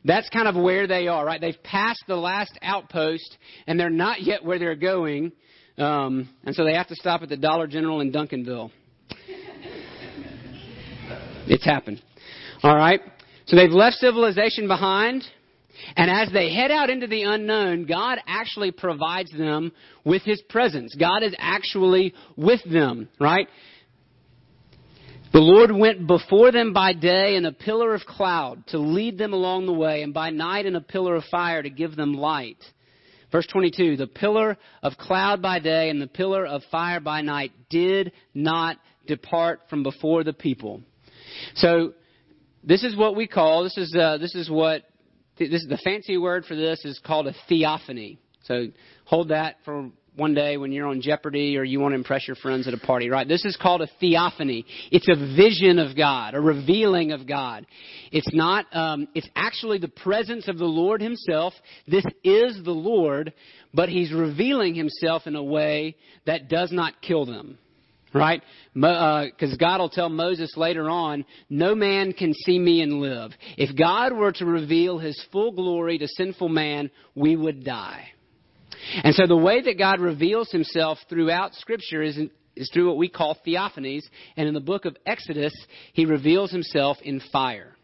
That's 0.04 0.28
kind 0.30 0.48
of 0.48 0.56
where 0.56 0.86
they 0.86 1.08
are, 1.08 1.24
right? 1.24 1.40
They've 1.40 1.62
passed 1.62 2.04
the 2.06 2.16
last 2.16 2.58
outpost, 2.62 3.36
and 3.66 3.78
they're 3.78 3.90
not 3.90 4.22
yet 4.22 4.44
where 4.44 4.58
they're 4.58 4.76
going, 4.76 5.32
um, 5.76 6.28
and 6.44 6.54
so 6.54 6.64
they 6.64 6.74
have 6.74 6.88
to 6.88 6.94
stop 6.96 7.22
at 7.22 7.28
the 7.28 7.36
Dollar 7.36 7.66
General 7.66 8.00
in 8.00 8.12
Duncanville. 8.12 8.70
it's 11.46 11.64
happened. 11.64 12.02
All 12.62 12.76
right? 12.76 13.00
So 13.46 13.56
they've 13.56 13.70
left 13.70 13.96
civilization 13.96 14.68
behind. 14.68 15.24
And 15.96 16.10
as 16.10 16.32
they 16.32 16.52
head 16.52 16.70
out 16.70 16.90
into 16.90 17.06
the 17.06 17.22
unknown, 17.22 17.86
God 17.86 18.18
actually 18.26 18.72
provides 18.72 19.30
them 19.30 19.72
with 20.04 20.22
His 20.22 20.42
presence. 20.48 20.94
God 20.98 21.22
is 21.22 21.34
actually 21.38 22.14
with 22.36 22.60
them, 22.64 23.08
right? 23.20 23.48
The 25.32 25.40
Lord 25.40 25.70
went 25.70 26.06
before 26.06 26.50
them 26.52 26.72
by 26.72 26.92
day 26.94 27.36
in 27.36 27.44
a 27.44 27.52
pillar 27.52 27.94
of 27.94 28.02
cloud 28.02 28.66
to 28.68 28.78
lead 28.78 29.18
them 29.18 29.32
along 29.32 29.66
the 29.66 29.72
way, 29.72 30.02
and 30.02 30.14
by 30.14 30.30
night 30.30 30.66
in 30.66 30.74
a 30.74 30.80
pillar 30.80 31.16
of 31.16 31.24
fire 31.24 31.62
to 31.62 31.70
give 31.70 31.96
them 31.96 32.14
light. 32.14 32.58
Verse 33.30 33.46
22 33.46 33.96
The 33.96 34.06
pillar 34.06 34.56
of 34.82 34.96
cloud 34.96 35.42
by 35.42 35.58
day 35.58 35.90
and 35.90 36.00
the 36.00 36.06
pillar 36.06 36.46
of 36.46 36.62
fire 36.70 37.00
by 37.00 37.20
night 37.20 37.52
did 37.68 38.12
not 38.34 38.78
depart 39.06 39.60
from 39.68 39.82
before 39.82 40.24
the 40.24 40.32
people. 40.32 40.82
So, 41.54 41.92
this 42.64 42.82
is 42.82 42.96
what 42.96 43.14
we 43.14 43.26
call, 43.26 43.64
this 43.64 43.76
is, 43.76 43.94
uh, 43.94 44.18
this 44.18 44.34
is 44.34 44.50
what 44.50 44.82
this 45.38 45.64
the 45.68 45.78
fancy 45.78 46.16
word 46.16 46.44
for 46.44 46.56
this 46.56 46.84
is 46.84 46.98
called 47.04 47.28
a 47.28 47.34
theophany. 47.48 48.18
So 48.44 48.68
hold 49.04 49.28
that 49.28 49.56
for 49.64 49.90
one 50.18 50.34
day 50.34 50.56
when 50.56 50.72
you're 50.72 50.88
on 50.88 51.00
Jeopardy 51.00 51.56
or 51.56 51.62
you 51.62 51.78
want 51.78 51.92
to 51.92 51.96
impress 51.96 52.26
your 52.26 52.34
friends 52.36 52.66
at 52.66 52.74
a 52.74 52.78
party, 52.78 53.08
right? 53.08 53.26
This 53.26 53.44
is 53.44 53.56
called 53.56 53.82
a 53.82 53.88
theophany. 54.00 54.66
It's 54.90 55.08
a 55.08 55.14
vision 55.14 55.78
of 55.78 55.96
God, 55.96 56.34
a 56.34 56.40
revealing 56.40 57.12
of 57.12 57.26
God. 57.26 57.66
It's 58.10 58.34
not, 58.34 58.66
um, 58.74 59.06
it's 59.14 59.28
actually 59.36 59.78
the 59.78 59.88
presence 59.88 60.48
of 60.48 60.58
the 60.58 60.64
Lord 60.64 61.00
Himself. 61.00 61.54
This 61.86 62.04
is 62.24 62.60
the 62.64 62.72
Lord, 62.72 63.32
but 63.72 63.88
He's 63.88 64.12
revealing 64.12 64.74
Himself 64.74 65.26
in 65.26 65.36
a 65.36 65.42
way 65.42 65.94
that 66.26 66.48
does 66.48 66.72
not 66.72 67.00
kill 67.00 67.24
them. 67.24 67.56
Right? 68.12 68.42
Because 68.74 69.52
uh, 69.52 69.56
God 69.60 69.80
will 69.80 69.90
tell 69.90 70.08
Moses 70.08 70.54
later 70.56 70.88
on, 70.88 71.26
no 71.50 71.74
man 71.74 72.12
can 72.14 72.32
see 72.32 72.58
me 72.58 72.80
and 72.80 73.00
live. 73.00 73.32
If 73.58 73.76
God 73.76 74.16
were 74.16 74.32
to 74.32 74.46
reveal 74.46 74.98
his 74.98 75.22
full 75.30 75.52
glory 75.52 75.98
to 75.98 76.08
sinful 76.08 76.48
man, 76.48 76.90
we 77.14 77.36
would 77.36 77.64
die. 77.64 78.08
And 79.04 79.14
so 79.14 79.26
the 79.26 79.36
way 79.36 79.60
that 79.62 79.78
God 79.78 80.00
reveals 80.00 80.50
himself 80.50 80.98
throughout 81.08 81.54
Scripture 81.54 82.02
is, 82.02 82.18
is 82.56 82.70
through 82.70 82.88
what 82.88 82.96
we 82.96 83.08
call 83.08 83.36
theophanies. 83.46 84.02
And 84.36 84.48
in 84.48 84.54
the 84.54 84.60
book 84.60 84.84
of 84.84 84.96
Exodus, 85.06 85.54
he 85.92 86.04
reveals 86.04 86.50
himself 86.50 86.98
in 87.02 87.20
fire. 87.32 87.74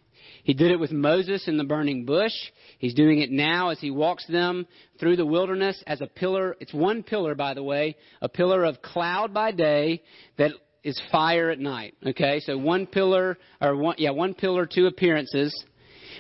He 0.45 0.53
did 0.53 0.71
it 0.71 0.79
with 0.79 0.93
Moses 0.93 1.49
in 1.49 1.57
the 1.57 1.65
burning 1.65 2.05
bush. 2.05 2.35
He's 2.79 2.93
doing 2.93 3.21
it 3.21 3.31
now 3.31 3.71
as 3.71 3.81
he 3.81 3.91
walks 3.91 4.27
them 4.27 4.67
through 5.01 5.17
the 5.17 5.25
wilderness 5.25 5.83
as 5.87 6.03
a 6.03 6.07
pillar. 6.07 6.55
It's 6.61 6.75
one 6.75 7.03
pillar, 7.03 7.35
by 7.35 7.55
the 7.55 7.63
way, 7.63 7.97
a 8.21 8.29
pillar 8.29 8.65
of 8.65 8.83
cloud 8.83 9.33
by 9.33 9.53
day 9.53 10.03
that 10.37 10.53
is 10.83 11.01
fire 11.11 11.49
at 11.49 11.59
night. 11.59 11.95
Okay, 12.07 12.41
so 12.41 12.59
one 12.59 12.87
pillar, 12.87 13.39
or 13.59 13.75
one, 13.75 13.97
yeah, 13.97 14.11
one 14.11 14.35
pillar, 14.35 14.67
two 14.67 14.87
appearances. 14.87 15.65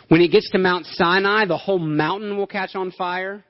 When 0.09 0.23
he 0.23 0.29
gets 0.29 0.51
to 0.53 0.59
Mount 0.59 0.87
Sinai, 0.87 1.45
the 1.45 1.59
whole 1.59 1.79
mountain 1.79 2.39
will 2.39 2.47
catch 2.47 2.75
on 2.75 2.93
fire. 2.93 3.45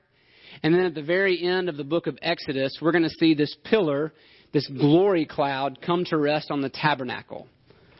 And 0.63 0.73
then 0.73 0.85
at 0.85 0.95
the 0.95 1.03
very 1.03 1.43
end 1.43 1.69
of 1.69 1.77
the 1.77 1.83
book 1.83 2.07
of 2.07 2.17
Exodus, 2.21 2.77
we're 2.81 2.91
going 2.91 3.03
to 3.03 3.09
see 3.09 3.33
this 3.33 3.55
pillar, 3.63 4.13
this 4.53 4.67
glory 4.67 5.25
cloud, 5.25 5.79
come 5.81 6.05
to 6.05 6.17
rest 6.17 6.51
on 6.51 6.61
the 6.61 6.69
tabernacle. 6.69 7.47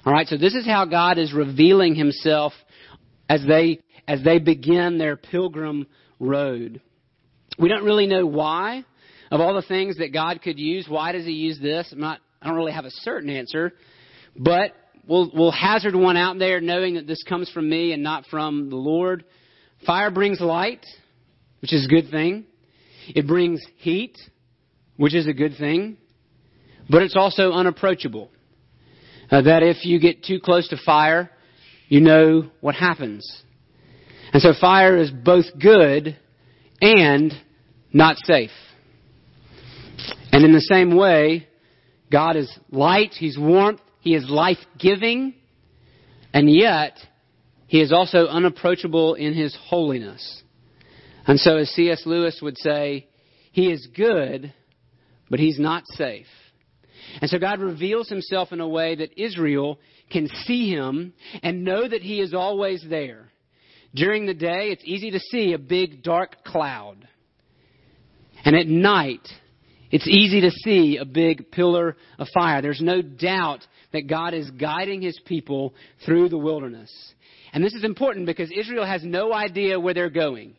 All 0.06 0.14
right, 0.14 0.28
so 0.28 0.38
this 0.38 0.54
is 0.54 0.66
how 0.66 0.86
God 0.86 1.18
is 1.18 1.34
revealing 1.34 1.96
himself 1.96 2.54
as 3.28 3.44
they 3.48 3.80
as 4.08 4.24
they 4.24 4.38
begin 4.38 5.00
their 5.00 5.16
pilgrim 5.16 5.88
road. 6.20 6.80
We 7.58 7.70
don't 7.70 7.84
really 7.84 8.08
know 8.08 8.26
why. 8.26 8.86
Of 9.32 9.42
all 9.42 9.56
the 9.56 9.64
things 9.64 9.98
that 9.98 10.14
God 10.14 10.44
could 10.44 10.60
use, 10.60 10.86
why 10.88 11.12
does 11.12 11.26
he 11.26 11.32
use 11.32 11.60
this? 11.60 11.90
I'm 11.92 12.00
not 12.00 12.20
I 12.42 12.48
don't 12.48 12.56
really 12.56 12.74
have 12.74 12.86
a 12.86 12.92
certain 12.92 13.32
answer, 13.32 13.74
but 14.38 14.74
we'll 15.08 15.32
we'll 15.34 15.52
hazard 15.52 15.96
one 15.96 16.18
out 16.18 16.38
there 16.38 16.62
knowing 16.62 16.94
that 16.96 17.08
this 17.08 17.24
comes 17.24 17.50
from 17.50 17.68
me 17.68 17.92
and 17.92 18.04
not 18.04 18.26
from 18.28 18.70
the 18.70 18.76
Lord. 18.76 19.26
Fire 19.86 20.12
brings 20.12 20.40
light, 20.40 20.86
which 21.66 21.74
is 21.74 21.86
a 21.86 21.90
good 21.90 22.12
thing. 22.12 22.46
It 23.08 23.26
brings 23.26 23.60
heat, 23.78 24.20
which 24.98 25.16
is 25.16 25.26
a 25.26 25.34
good 25.34 25.58
thing. 25.58 25.98
But 26.88 27.02
it's 27.02 27.16
also 27.16 27.54
unapproachable. 27.54 28.30
Uh, 29.32 29.42
that 29.42 29.64
if 29.64 29.84
you 29.84 30.00
get 30.00 30.24
too 30.24 30.40
close 30.40 30.68
to 30.68 30.78
fire, 30.86 31.32
you 31.88 32.02
know 32.02 32.52
what 32.62 32.76
happens. 32.76 33.28
And 34.32 34.44
so 34.44 34.54
fire 34.62 34.96
is 34.96 35.10
both 35.10 35.46
good 35.60 36.16
and 36.82 37.34
not 37.92 38.18
safe. 38.26 38.52
And 40.32 40.46
in 40.46 40.54
the 40.54 40.62
same 40.62 40.96
way, 40.96 41.48
God 42.12 42.36
is 42.36 42.56
light, 42.70 43.16
He's 43.18 43.40
warmth, 43.40 43.82
He 44.02 44.14
is 44.14 44.30
life 44.30 44.60
giving, 44.78 45.34
and 46.32 46.48
yet 46.48 47.00
He 47.66 47.82
is 47.82 47.92
also 47.92 48.28
unapproachable 48.28 49.16
in 49.16 49.34
His 49.34 49.58
holiness. 49.60 50.44
And 51.28 51.40
so, 51.40 51.58
as 51.58 51.70
C.S. 51.70 52.04
Lewis 52.06 52.40
would 52.42 52.58
say, 52.58 53.08
He 53.52 53.72
is 53.72 53.88
good, 53.96 54.54
but 55.30 55.40
He's 55.40 55.60
not 55.60 55.88
safe. 55.88 56.28
And 57.22 57.30
so 57.30 57.40
God 57.40 57.60
reveals 57.60 58.10
himself 58.10 58.52
in 58.52 58.60
a 58.60 58.68
way 58.68 58.96
that 58.96 59.20
Israel 59.22 59.80
can 60.10 60.28
see 60.46 60.70
him 60.70 61.14
and 61.44 61.64
know 61.64 61.88
that 61.88 62.02
he 62.02 62.20
is 62.20 62.34
always 62.34 62.86
there. 62.88 63.32
During 63.94 64.26
the 64.26 64.34
day, 64.34 64.70
it's 64.72 64.84
easy 64.86 65.12
to 65.12 65.20
see 65.20 65.54
a 65.54 65.58
big 65.58 66.04
dark 66.04 66.44
cloud. 66.44 67.08
And 68.44 68.56
at 68.56 68.68
night, 68.68 69.28
it's 69.90 70.08
easy 70.08 70.42
to 70.42 70.52
see 70.52 70.98
a 70.98 71.06
big 71.06 71.52
pillar 71.52 71.96
of 72.20 72.28
fire. 72.34 72.62
There's 72.62 72.82
no 72.82 73.02
doubt 73.02 73.66
that 73.94 74.08
God 74.08 74.34
is 74.34 74.52
guiding 74.52 75.02
his 75.02 75.20
people 75.26 75.74
through 76.06 76.30
the 76.30 76.38
wilderness. 76.38 76.92
And 77.54 77.64
this 77.64 77.74
is 77.74 77.86
important 77.86 78.26
because 78.26 78.52
Israel 78.52 78.86
has 78.86 79.04
no 79.04 79.32
idea 79.32 79.80
where 79.80 79.94
they're 79.94 80.10
going. 80.10 80.56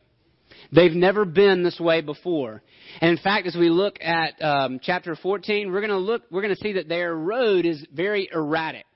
They've 0.72 0.92
never 0.92 1.24
been 1.24 1.62
this 1.62 1.78
way 1.78 2.00
before. 2.00 2.62
And 3.00 3.10
in 3.10 3.22
fact, 3.22 3.46
as 3.46 3.56
we 3.56 3.68
look 3.68 3.98
at 4.00 4.40
um, 4.42 4.80
chapter 4.82 5.16
14, 5.16 5.70
we're 5.70 5.80
going 5.80 5.90
to 5.90 5.98
look, 5.98 6.22
we're 6.30 6.42
going 6.42 6.54
to 6.54 6.60
see 6.62 6.74
that 6.74 6.88
their 6.88 7.14
road 7.14 7.64
is 7.64 7.84
very 7.92 8.28
erratic, 8.32 8.86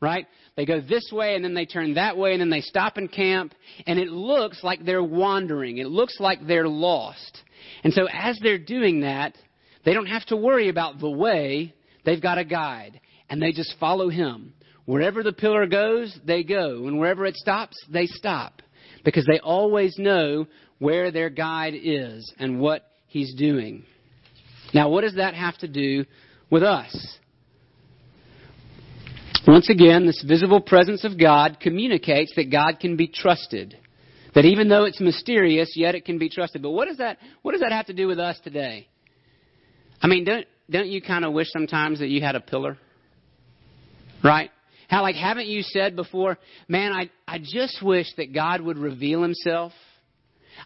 right? 0.00 0.26
They 0.56 0.66
go 0.66 0.80
this 0.80 1.10
way 1.12 1.34
and 1.34 1.44
then 1.44 1.54
they 1.54 1.66
turn 1.66 1.94
that 1.94 2.16
way 2.16 2.32
and 2.32 2.40
then 2.40 2.50
they 2.50 2.60
stop 2.60 2.96
and 2.96 3.10
camp, 3.10 3.54
and 3.86 3.98
it 3.98 4.08
looks 4.08 4.62
like 4.62 4.84
they're 4.84 5.02
wandering. 5.02 5.78
It 5.78 5.88
looks 5.88 6.18
like 6.20 6.46
they're 6.46 6.68
lost. 6.68 7.42
And 7.84 7.92
so 7.92 8.08
as 8.12 8.38
they're 8.42 8.58
doing 8.58 9.00
that, 9.00 9.36
they 9.84 9.94
don't 9.94 10.06
have 10.06 10.26
to 10.26 10.36
worry 10.36 10.68
about 10.68 11.00
the 11.00 11.10
way. 11.10 11.74
They've 12.04 12.22
got 12.22 12.38
a 12.38 12.44
guide, 12.44 13.00
and 13.28 13.40
they 13.40 13.52
just 13.52 13.74
follow 13.78 14.08
him. 14.08 14.54
Wherever 14.84 15.22
the 15.22 15.32
pillar 15.32 15.66
goes, 15.66 16.16
they 16.24 16.42
go, 16.42 16.86
and 16.86 16.98
wherever 16.98 17.24
it 17.24 17.36
stops, 17.36 17.76
they 17.88 18.06
stop 18.06 18.62
because 19.04 19.26
they 19.26 19.38
always 19.40 19.96
know 19.98 20.46
where 20.82 21.12
their 21.12 21.30
guide 21.30 21.74
is 21.80 22.34
and 22.40 22.58
what 22.58 22.84
he's 23.06 23.32
doing. 23.34 23.84
Now, 24.74 24.88
what 24.88 25.02
does 25.02 25.14
that 25.14 25.34
have 25.34 25.56
to 25.58 25.68
do 25.68 26.04
with 26.50 26.64
us? 26.64 27.18
Once 29.46 29.70
again, 29.70 30.06
this 30.06 30.24
visible 30.26 30.60
presence 30.60 31.04
of 31.04 31.20
God 31.20 31.58
communicates 31.60 32.32
that 32.34 32.50
God 32.50 32.80
can 32.80 32.96
be 32.96 33.06
trusted. 33.06 33.78
That 34.34 34.44
even 34.44 34.68
though 34.68 34.84
it's 34.84 35.00
mysterious, 35.00 35.72
yet 35.76 35.94
it 35.94 36.04
can 36.04 36.18
be 36.18 36.28
trusted. 36.28 36.62
But 36.62 36.70
what 36.70 36.88
does 36.88 36.96
that 36.96 37.18
what 37.42 37.52
does 37.52 37.60
that 37.60 37.70
have 37.70 37.86
to 37.86 37.92
do 37.92 38.08
with 38.08 38.18
us 38.18 38.40
today? 38.42 38.88
I 40.00 40.08
mean, 40.08 40.24
don't 40.24 40.46
don't 40.68 40.88
you 40.88 41.00
kind 41.00 41.24
of 41.24 41.32
wish 41.32 41.48
sometimes 41.52 42.00
that 42.00 42.08
you 42.08 42.20
had 42.22 42.34
a 42.34 42.40
pillar? 42.40 42.76
Right? 44.24 44.50
How 44.88 45.02
like 45.02 45.14
haven't 45.14 45.46
you 45.46 45.62
said 45.62 45.94
before, 45.94 46.38
man, 46.66 46.92
I 46.92 47.10
I 47.28 47.38
just 47.38 47.82
wish 47.84 48.06
that 48.16 48.34
God 48.34 48.60
would 48.60 48.78
reveal 48.78 49.22
himself 49.22 49.72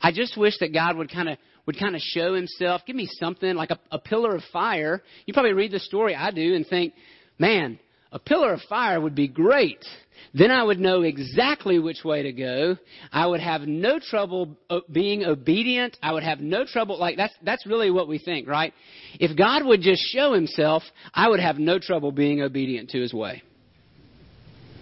I 0.00 0.12
just 0.12 0.36
wish 0.36 0.58
that 0.60 0.72
God 0.72 0.96
would 0.96 1.10
kind 1.10 1.28
of 1.28 1.38
would 1.66 1.78
kind 1.78 1.96
of 1.96 2.00
show 2.00 2.34
himself, 2.34 2.82
give 2.86 2.94
me 2.94 3.08
something 3.18 3.54
like 3.54 3.70
a, 3.70 3.78
a 3.90 3.98
pillar 3.98 4.36
of 4.36 4.42
fire. 4.52 5.02
You 5.26 5.34
probably 5.34 5.52
read 5.52 5.72
the 5.72 5.80
story 5.80 6.14
I 6.14 6.30
do 6.30 6.54
and 6.54 6.64
think, 6.66 6.94
man, 7.38 7.80
a 8.12 8.20
pillar 8.20 8.52
of 8.52 8.60
fire 8.68 9.00
would 9.00 9.16
be 9.16 9.26
great. 9.26 9.84
Then 10.32 10.50
I 10.50 10.62
would 10.62 10.78
know 10.78 11.02
exactly 11.02 11.78
which 11.78 12.04
way 12.04 12.22
to 12.22 12.32
go. 12.32 12.76
I 13.12 13.26
would 13.26 13.40
have 13.40 13.62
no 13.62 13.98
trouble 13.98 14.56
uh, 14.70 14.80
being 14.90 15.24
obedient. 15.24 15.96
I 16.02 16.12
would 16.12 16.22
have 16.22 16.40
no 16.40 16.64
trouble 16.64 16.98
like 16.98 17.16
that's 17.16 17.34
that's 17.42 17.66
really 17.66 17.90
what 17.90 18.08
we 18.08 18.18
think, 18.18 18.48
right? 18.48 18.72
If 19.18 19.36
God 19.36 19.64
would 19.64 19.80
just 19.80 20.02
show 20.12 20.32
himself, 20.32 20.82
I 21.12 21.28
would 21.28 21.40
have 21.40 21.58
no 21.58 21.78
trouble 21.78 22.12
being 22.12 22.40
obedient 22.42 22.90
to 22.90 23.00
his 23.00 23.12
way. 23.12 23.42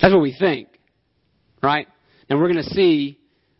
That's 0.01 0.13
what 0.13 0.23
we 0.23 0.37
think, 0.39 0.69
right? 1.63 1.89
And 2.29 2.39
we're 2.39 2.53
going 2.53 2.65
to 2.65 2.71
see 2.71 3.19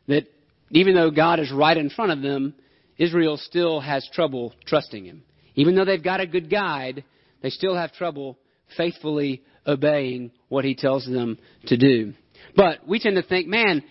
that 0.09 0.27
even 0.71 0.95
though 0.95 1.11
God 1.11 1.41
is 1.41 1.53
right 1.53 1.77
in 1.77 1.91
front 1.91 2.13
of 2.13 2.23
them, 2.23 2.55
Israel 2.99 3.37
still 3.37 3.81
has 3.81 4.09
trouble 4.13 4.55
trusting 4.67 5.05
Him. 5.05 5.23
Even 5.55 5.75
though 5.75 5.85
they've 5.85 6.03
got 6.03 6.21
a 6.21 6.27
good 6.27 6.51
guide, 6.51 7.05
they 7.43 7.51
still 7.51 7.77
have 7.77 7.93
trouble 7.93 8.39
faithfully 8.77 9.43
obeying 9.67 10.31
what 10.49 10.65
He 10.65 10.75
tells 10.75 11.07
them 11.07 11.39
to 11.67 11.77
do. 11.77 12.15
But 12.57 12.87
we 12.87 12.99
tend 12.99 13.17
to 13.17 13.23
think, 13.23 13.49
man, 13.49 13.83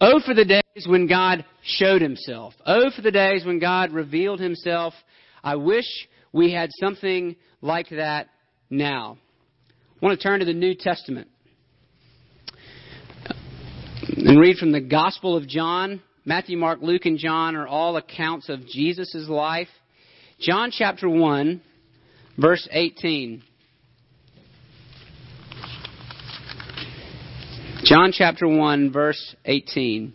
oh 0.00 0.20
for 0.24 0.34
the 0.34 0.44
days 0.44 0.86
when 0.86 1.06
God 1.06 1.44
showed 1.62 2.02
Himself. 2.02 2.54
Oh 2.64 2.90
for 2.94 3.02
the 3.02 3.10
days 3.10 3.44
when 3.44 3.58
God 3.58 3.92
revealed 3.92 4.40
Himself. 4.40 4.94
I 5.42 5.56
wish 5.56 5.86
we 6.32 6.52
had 6.52 6.70
something 6.80 7.36
like 7.60 7.88
that 7.90 8.28
now. 8.70 9.18
I 10.00 10.04
want 10.04 10.18
to 10.18 10.22
turn 10.22 10.40
to 10.40 10.46
the 10.46 10.52
New 10.52 10.74
Testament 10.74 11.28
and 14.08 14.38
read 14.38 14.56
from 14.56 14.72
the 14.72 14.80
Gospel 14.80 15.36
of 15.36 15.48
John. 15.48 16.02
Matthew, 16.28 16.58
Mark, 16.58 16.80
Luke, 16.82 17.06
and 17.06 17.18
John 17.18 17.54
are 17.54 17.68
all 17.68 17.96
accounts 17.96 18.48
of 18.48 18.66
Jesus' 18.66 19.28
life. 19.28 19.68
John 20.40 20.72
chapter 20.72 21.08
1, 21.08 21.62
verse 22.36 22.66
18. 22.68 23.44
John 27.84 28.10
chapter 28.12 28.48
1, 28.48 28.92
verse 28.92 29.36
18. 29.44 30.12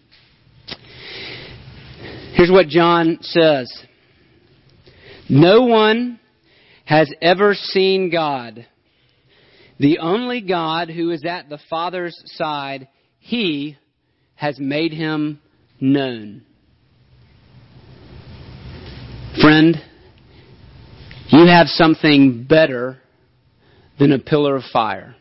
Here's 2.33 2.51
what 2.51 2.67
John 2.67 3.19
says 3.21 3.71
No 5.29 5.61
one 5.61 6.19
has 6.83 7.09
ever 7.21 7.53
seen 7.53 8.11
God. 8.11 8.67
The 9.79 9.99
only 9.99 10.41
God 10.41 10.89
who 10.89 11.11
is 11.11 11.23
at 11.23 11.47
the 11.47 11.59
Father's 11.69 12.21
side, 12.25 12.89
he 13.19 13.77
has 14.35 14.59
made 14.59 14.91
him 14.91 15.39
known. 15.81 16.43
Friend, 19.41 19.75
you 21.29 21.45
have 21.47 21.67
something 21.67 22.45
better 22.47 22.99
than 23.99 24.11
a 24.11 24.19
pillar 24.19 24.55
of 24.55 24.63
fire. 24.71 25.15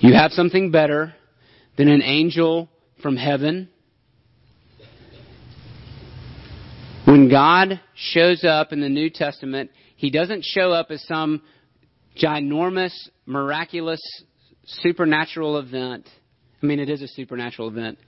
You 0.00 0.12
have 0.14 0.32
something 0.32 0.70
better 0.70 1.14
than 1.76 1.88
an 1.88 2.02
angel 2.02 2.68
from 3.02 3.16
heaven. 3.16 3.68
When 7.06 7.30
God 7.30 7.80
shows 7.94 8.44
up 8.44 8.72
in 8.72 8.80
the 8.80 8.88
New 8.88 9.10
Testament, 9.10 9.70
He 9.96 10.10
doesn't 10.10 10.44
show 10.44 10.72
up 10.72 10.90
as 10.90 11.02
some 11.06 11.42
ginormous, 12.20 12.92
miraculous, 13.26 14.00
supernatural 14.64 15.58
event. 15.58 16.08
I 16.62 16.66
mean, 16.66 16.80
it 16.80 16.88
is 16.88 17.02
a 17.02 17.08
supernatural 17.08 17.68
event. 17.68 17.98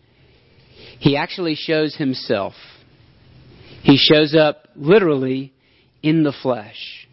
He 0.98 1.16
actually 1.16 1.54
shows 1.54 1.94
himself. 1.94 2.54
He 3.82 3.96
shows 3.96 4.34
up 4.34 4.68
literally 4.74 5.52
in 6.02 6.22
the 6.22 6.34
flesh. 6.42 7.06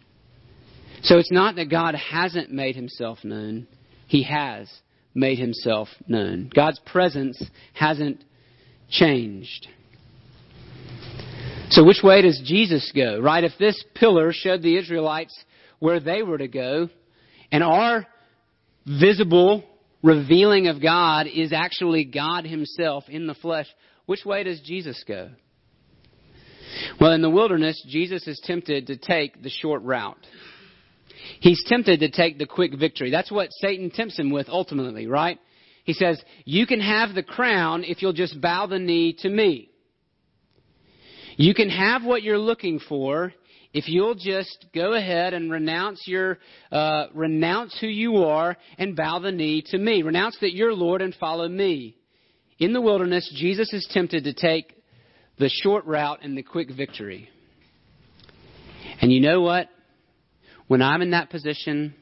So 1.02 1.18
it's 1.18 1.32
not 1.32 1.56
that 1.56 1.70
God 1.70 1.94
hasn't 1.94 2.50
made 2.50 2.76
himself 2.76 3.18
known, 3.24 3.66
he 4.06 4.22
has 4.24 4.70
made 5.14 5.38
himself 5.38 5.88
known. 6.08 6.50
God's 6.54 6.80
presence 6.80 7.42
hasn't 7.72 8.24
changed. 8.90 9.68
So, 11.70 11.84
which 11.84 12.02
way 12.02 12.22
does 12.22 12.40
Jesus 12.44 12.92
go, 12.94 13.20
right? 13.20 13.42
If 13.42 13.52
this 13.58 13.82
pillar 13.94 14.32
showed 14.32 14.62
the 14.62 14.76
Israelites 14.76 15.36
where 15.78 16.00
they 16.00 16.22
were 16.22 16.38
to 16.38 16.48
go, 16.48 16.88
and 17.50 17.62
our 17.62 18.06
visible 18.86 19.64
revealing 20.04 20.68
of 20.68 20.80
God 20.80 21.26
is 21.26 21.52
actually 21.52 22.04
God 22.04 22.44
Himself 22.44 23.04
in 23.08 23.26
the 23.26 23.34
flesh, 23.34 23.66
which 24.06 24.24
way 24.24 24.44
does 24.44 24.60
Jesus 24.60 25.02
go? 25.08 25.30
Well, 27.00 27.12
in 27.12 27.22
the 27.22 27.30
wilderness, 27.30 27.82
Jesus 27.88 28.26
is 28.26 28.40
tempted 28.44 28.88
to 28.88 28.96
take 28.96 29.42
the 29.42 29.50
short 29.50 29.82
route. 29.82 30.18
He's 31.40 31.64
tempted 31.66 32.00
to 32.00 32.10
take 32.10 32.38
the 32.38 32.46
quick 32.46 32.76
victory. 32.78 33.10
That's 33.10 33.32
what 33.32 33.48
Satan 33.52 33.90
tempts 33.90 34.18
him 34.18 34.30
with 34.30 34.48
ultimately, 34.48 35.06
right? 35.06 35.38
He 35.84 35.94
says, 35.94 36.22
You 36.44 36.66
can 36.66 36.80
have 36.80 37.14
the 37.14 37.22
crown 37.22 37.84
if 37.84 38.02
you'll 38.02 38.12
just 38.12 38.40
bow 38.40 38.66
the 38.66 38.78
knee 38.78 39.16
to 39.20 39.28
me. 39.28 39.70
You 41.36 41.54
can 41.54 41.70
have 41.70 42.04
what 42.04 42.22
you're 42.22 42.38
looking 42.38 42.78
for 42.78 43.32
if 43.74 43.88
you'll 43.88 44.14
just 44.14 44.66
go 44.72 44.94
ahead 44.94 45.34
and 45.34 45.50
renounce 45.50 46.06
your 46.06 46.38
uh, 46.70 47.06
renounce 47.12 47.76
who 47.80 47.88
you 47.88 48.18
are 48.18 48.56
and 48.78 48.96
bow 48.96 49.18
the 49.18 49.32
knee 49.32 49.62
to 49.66 49.78
me. 49.78 50.02
Renounce 50.02 50.38
that 50.40 50.54
you're 50.54 50.72
lord 50.72 51.02
and 51.02 51.14
follow 51.16 51.48
me. 51.48 51.96
In 52.58 52.72
the 52.72 52.80
wilderness 52.80 53.30
jesus 53.36 53.72
is 53.72 53.86
tempted 53.90 54.24
to 54.24 54.32
take 54.32 54.72
the 55.38 55.50
short 55.62 55.84
route 55.84 56.20
and 56.22 56.38
the 56.38 56.42
quick 56.42 56.70
victory. 56.74 57.28
And 59.02 59.12
you 59.12 59.20
know 59.20 59.40
what? 59.40 59.68
When 60.68 60.80
i'm 60.80 61.02
in 61.02 61.10
that 61.10 61.28
position 61.28 61.94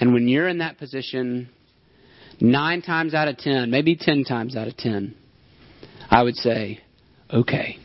and 0.00 0.12
when 0.12 0.26
you're 0.26 0.48
in 0.48 0.58
that 0.58 0.78
position 0.78 1.48
nine 2.40 2.82
times 2.82 3.14
out 3.14 3.28
of 3.28 3.38
ten 3.38 3.70
maybe 3.70 3.96
ten 3.96 4.24
times 4.24 4.56
out 4.56 4.66
of 4.66 4.76
ten 4.76 5.14
i 6.10 6.22
would 6.22 6.34
say 6.34 6.80
okay 7.32 7.78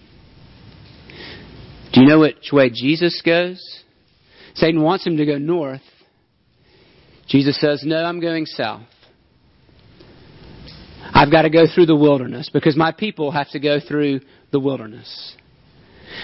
you 2.02 2.08
know 2.08 2.20
which 2.20 2.52
way 2.52 2.70
Jesus 2.70 3.22
goes? 3.26 3.62
Satan 4.56 4.82
wants 4.82 5.06
him 5.06 5.18
to 5.18 5.26
go 5.26 5.38
north. 5.38 5.82
Jesus 7.28 7.60
says, 7.60 7.84
No, 7.84 8.04
I'm 8.04 8.20
going 8.20 8.46
south. 8.46 8.84
I've 11.14 11.32
got 11.32 11.44
to 11.44 11.50
go 11.50 11.66
through 11.74 11.88
the 11.88 11.96
wilderness 11.96 12.50
because 12.52 12.76
my 12.76 12.92
people 12.92 13.32
have 13.32 13.50
to 13.52 13.60
go 13.60 13.80
through 13.80 14.22
the 14.52 14.60
wilderness. 14.60 15.36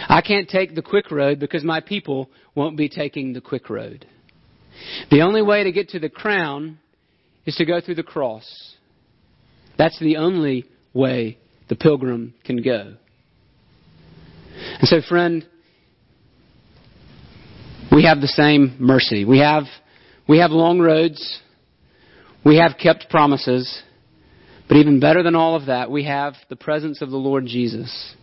I 0.08 0.22
can't 0.22 0.50
take 0.50 0.76
the 0.76 0.82
quick 0.82 1.12
road 1.12 1.40
because 1.40 1.64
my 1.64 1.80
people 1.80 2.30
won't 2.56 2.78
be 2.78 2.90
taking 2.90 3.34
the 3.34 3.42
quick 3.42 3.70
road. 3.70 4.06
The 5.10 5.22
only 5.22 5.42
way 5.42 5.64
to 5.64 5.72
get 5.72 5.90
to 5.90 6.00
the 6.00 6.10
crown 6.10 6.80
is 7.46 7.56
to 7.56 7.66
go 7.66 7.80
through 7.82 7.96
the 7.96 8.04
cross. 8.04 8.76
That's 9.78 10.00
the 10.00 10.18
only 10.18 10.66
way 10.94 11.38
the 11.70 11.76
pilgrim 11.76 12.34
can 12.44 12.62
go. 12.62 12.96
And 14.80 14.88
so, 14.88 15.02
friend, 15.08 15.46
we 17.92 18.06
have 18.06 18.22
the 18.22 18.28
same 18.28 18.76
mercy. 18.80 19.26
We 19.26 19.40
have, 19.40 19.64
we 20.28 20.40
have 20.40 20.52
long 20.52 20.80
roads. 20.80 21.42
We 22.44 22.58
have 22.58 22.78
kept 22.82 23.10
promises. 23.10 23.82
But 24.68 24.78
even 24.78 25.00
better 25.00 25.24
than 25.24 25.36
all 25.36 25.56
of 25.56 25.68
that, 25.68 25.92
we 25.92 26.06
have 26.06 26.34
the 26.50 26.56
presence 26.56 27.02
of 27.02 27.12
the 27.12 27.18
Lord 27.18 27.46
Jesus, 27.46 28.16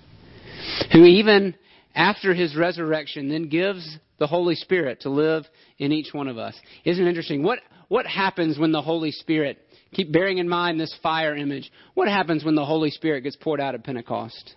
who 0.92 1.04
even 1.04 1.54
after 1.94 2.34
his 2.34 2.56
resurrection 2.56 3.28
then 3.28 3.48
gives 3.48 3.98
the 4.18 4.26
Holy 4.26 4.54
Spirit 4.54 5.00
to 5.02 5.10
live 5.10 5.44
in 5.78 5.92
each 5.92 6.12
one 6.12 6.28
of 6.28 6.38
us. 6.38 6.54
Isn't 6.84 7.04
it 7.04 7.08
interesting? 7.08 7.42
What, 7.42 7.60
what 7.88 8.06
happens 8.06 8.58
when 8.58 8.72
the 8.72 8.82
Holy 8.82 9.12
Spirit, 9.12 9.58
keep 9.92 10.12
bearing 10.12 10.38
in 10.38 10.48
mind 10.48 10.80
this 10.80 10.94
fire 11.02 11.36
image, 11.36 11.70
what 11.94 12.08
happens 12.08 12.44
when 12.44 12.54
the 12.54 12.64
Holy 12.64 12.90
Spirit 12.90 13.22
gets 13.22 13.36
poured 13.36 13.60
out 13.60 13.74
at 13.74 13.84
Pentecost? 13.84 14.54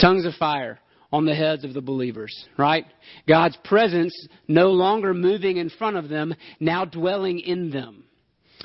Tongues 0.00 0.24
of 0.24 0.34
fire 0.34 0.80
on 1.12 1.24
the 1.24 1.34
heads 1.34 1.64
of 1.64 1.74
the 1.74 1.80
believers, 1.80 2.46
right? 2.56 2.84
God's 3.26 3.56
presence 3.64 4.14
no 4.46 4.68
longer 4.68 5.14
moving 5.14 5.56
in 5.56 5.70
front 5.70 5.96
of 5.96 6.08
them, 6.08 6.34
now 6.60 6.84
dwelling 6.84 7.40
in 7.40 7.70
them, 7.70 8.04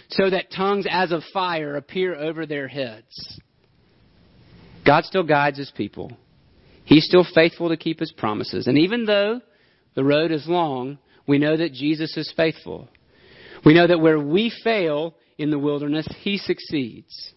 so 0.10 0.30
that 0.30 0.52
tongues 0.52 0.86
as 0.90 1.12
of 1.12 1.24
fire 1.34 1.76
appear 1.76 2.16
over 2.16 2.46
their 2.46 2.68
heads. 2.68 3.40
God 4.86 5.06
still 5.06 5.24
guides 5.24 5.58
his 5.58 5.72
people. 5.72 6.12
He's 6.84 7.06
still 7.06 7.26
faithful 7.34 7.70
to 7.70 7.78
keep 7.78 8.00
his 8.00 8.12
promises. 8.12 8.68
And 8.68 8.78
even 8.78 9.06
though 9.06 9.40
the 9.96 10.04
road 10.04 10.32
is 10.32 10.46
long, 10.48 10.98
we 11.26 11.38
know 11.38 11.56
that 11.56 11.72
Jesus 11.72 12.18
is 12.18 12.34
faithful. 12.36 12.90
We 13.66 13.74
know 13.74 13.88
that 13.88 14.02
where 14.02 14.20
we 14.20 14.52
fail 14.64 15.16
in 15.38 15.50
the 15.50 15.60
wilderness, 15.60 16.08
he 16.20 16.38
succeeds. 16.38 17.34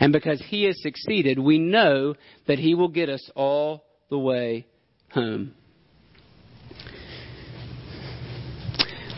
And 0.00 0.12
because 0.12 0.42
he 0.48 0.64
has 0.64 0.80
succeeded, 0.82 1.38
we 1.38 1.58
know 1.58 2.14
that 2.48 2.58
he 2.58 2.74
will 2.74 2.88
get 2.88 3.08
us 3.08 3.30
all 3.36 3.84
the 4.08 4.18
way 4.18 4.66
home. 5.10 5.54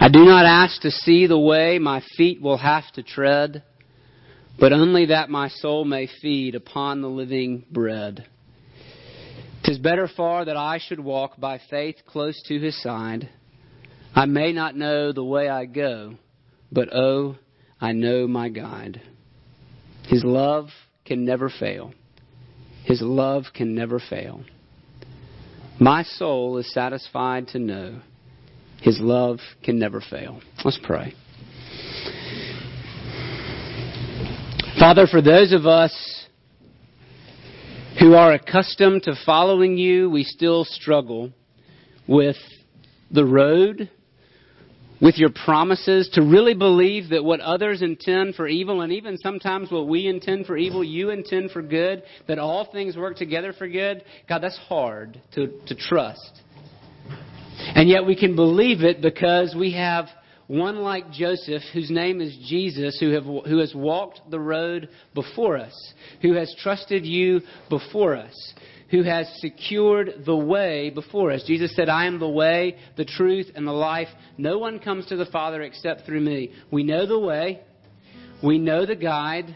I 0.01 0.09
do 0.09 0.25
not 0.25 0.47
ask 0.47 0.81
to 0.83 0.91
see 0.91 1.27
the 1.27 1.39
way 1.39 1.79
my 1.79 2.03
feet 2.17 2.41
will 2.41 2.59
have 2.59 2.91
to 2.93 3.03
tread, 3.03 3.65
but 4.59 4.73
only 4.73 5.07
that 5.07 5.29
my 5.29 5.49
soul 5.49 5.85
may 5.85 6.09
feed 6.23 6.55
upon 6.55 7.03
the 7.03 7.09
living 7.09 7.65
bread. 7.71 8.27
Tis 9.65 9.79
better 9.79 10.09
far 10.09 10.45
that 10.45 10.57
I 10.57 10.79
should 10.79 11.01
walk 11.01 11.39
by 11.39 11.61
faith 11.69 11.97
close 12.07 12.41
to 12.47 12.59
his 12.59 12.81
side. 12.81 13.29
I 14.15 14.25
may 14.27 14.53
not 14.53 14.77
know 14.77 15.13
the 15.13 15.25
way 15.25 15.49
I 15.49 15.67
go, 15.67 16.15
but 16.73 16.89
oh, 16.95 17.37
I 17.81 17.93
know 17.93 18.27
my 18.27 18.49
guide. 18.49 19.03
His 20.07 20.25
love 20.25 20.69
can 21.05 21.25
never 21.25 21.51
fail. 21.51 21.93
His 22.85 23.03
love 23.03 23.45
can 23.53 23.75
never 23.75 24.01
fail. 24.01 24.43
My 25.81 26.03
soul 26.03 26.59
is 26.59 26.73
satisfied 26.73 27.49
to 27.49 27.59
know 27.59 28.01
His 28.81 28.99
love 29.01 29.39
can 29.63 29.79
never 29.79 30.01
fail. 30.01 30.41
Let's 30.65 30.81
pray. 30.83 31.15
Father, 34.79 35.07
for 35.07 35.23
those 35.23 35.53
of 35.53 35.67
us 35.67 36.27
who 38.01 38.15
are 38.15 38.33
accustomed 38.33 39.05
to 39.05 39.15
following 39.25 39.77
you, 39.77 40.11
we 40.11 40.25
still 40.25 40.65
struggle 40.65 41.33
with 42.07 42.37
the 43.11 43.25
road, 43.25 43.91
with 45.01 45.17
your 45.17 45.31
promises, 45.45 46.09
to 46.15 46.23
really 46.23 46.55
believe 46.55 47.11
that 47.11 47.25
what 47.25 47.41
others 47.41 47.83
intend 47.83 48.35
for 48.35 48.49
evil, 48.49 48.81
and 48.81 48.93
even 48.93 49.17
sometimes 49.19 49.71
what 49.71 49.87
we 49.87 50.07
intend 50.07 50.47
for 50.47 50.57
evil, 50.57 50.83
you 50.83 51.11
intend 51.11 51.51
for 51.53 51.63
good, 51.63 52.03
that 52.27 52.39
all 52.39 52.71
things 52.73 52.97
work 52.97 53.17
together 53.17 53.53
for 53.53 53.69
good. 53.69 54.03
God, 54.29 54.41
that's 54.43 54.59
hard 54.59 55.21
to, 55.35 55.49
to 55.67 55.75
trust. 55.75 56.43
And 57.59 57.89
yet 57.89 58.07
we 58.07 58.17
can 58.17 58.35
believe 58.35 58.83
it 58.83 59.01
because 59.01 59.55
we 59.59 59.73
have 59.73 60.07
one 60.49 60.77
like 60.77 61.13
Joseph, 61.13 61.63
whose 61.75 61.91
name 61.91 62.21
is 62.21 62.37
Jesus, 62.49 62.99
who, 62.99 63.11
have, 63.11 63.25
who 63.25 63.59
has 63.59 63.75
walked 63.75 64.23
the 64.31 64.41
road 64.41 64.89
before 65.15 65.59
us, 65.59 65.93
who 66.23 66.33
has 66.35 66.55
trusted 66.59 67.05
you 67.05 67.43
before 67.69 68.17
us, 68.17 68.55
who 68.91 69.03
has 69.03 69.29
secured 69.41 70.23
the 70.25 70.37
way 70.37 70.91
before 70.91 71.31
us. 71.31 71.43
Jesus 71.47 71.75
said, 71.77 71.89
I 71.89 72.07
am 72.07 72.19
the 72.19 72.29
way, 72.29 72.77
the 72.97 73.05
truth, 73.05 73.47
and 73.55 73.67
the 73.67 73.73
life. 73.73 74.09
No 74.39 74.59
one 74.59 74.79
comes 74.79 75.07
to 75.07 75.17
the 75.17 75.27
Father 75.27 75.63
except 75.63 76.07
through 76.07 76.21
me. 76.21 76.53
We 76.71 76.85
know 76.85 77.07
the 77.07 77.19
way, 77.19 77.61
we 78.43 78.59
know 78.59 78.87
the 78.87 78.97
guide. 78.97 79.55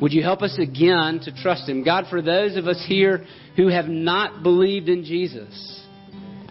Would 0.00 0.12
you 0.12 0.22
help 0.22 0.42
us 0.42 0.56
again 0.58 1.20
to 1.24 1.42
trust 1.42 1.68
Him? 1.68 1.84
God, 1.84 2.04
for 2.08 2.22
those 2.22 2.56
of 2.56 2.66
us 2.66 2.82
here 2.86 3.24
who 3.56 3.68
have 3.68 3.86
not 3.86 4.42
believed 4.42 4.88
in 4.88 5.04
Jesus, 5.04 5.84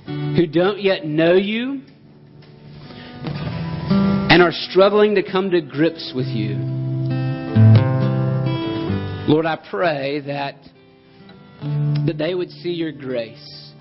who 0.05 0.45
don't 0.45 0.81
yet 0.81 1.05
know 1.05 1.33
you, 1.33 1.81
and 3.21 4.43
are 4.43 4.51
struggling 4.51 5.15
to 5.15 5.23
come 5.23 5.51
to 5.51 5.61
grips 5.61 6.13
with 6.15 6.27
you. 6.27 6.55
Lord, 9.27 9.45
I 9.45 9.57
pray 9.69 10.21
that, 10.21 10.55
that 11.61 12.15
they 12.17 12.33
would 12.33 12.49
see 12.49 12.71
your 12.71 12.91
grace. 12.91 13.71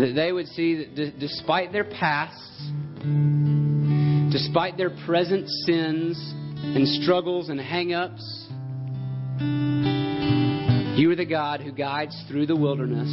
That 0.00 0.12
they 0.14 0.32
would 0.32 0.48
see 0.48 0.76
that 0.76 0.94
d- 0.94 1.12
despite 1.18 1.72
their 1.72 1.84
pasts, 1.84 2.70
despite 4.32 4.76
their 4.76 4.90
present 5.06 5.48
sins 5.66 6.18
and 6.62 6.86
struggles 7.02 7.48
and 7.48 7.60
hang 7.60 7.94
ups, 7.94 8.48
you 10.98 11.10
are 11.10 11.16
the 11.16 11.26
God 11.28 11.60
who 11.60 11.72
guides 11.72 12.20
through 12.28 12.46
the 12.46 12.56
wilderness. 12.56 13.08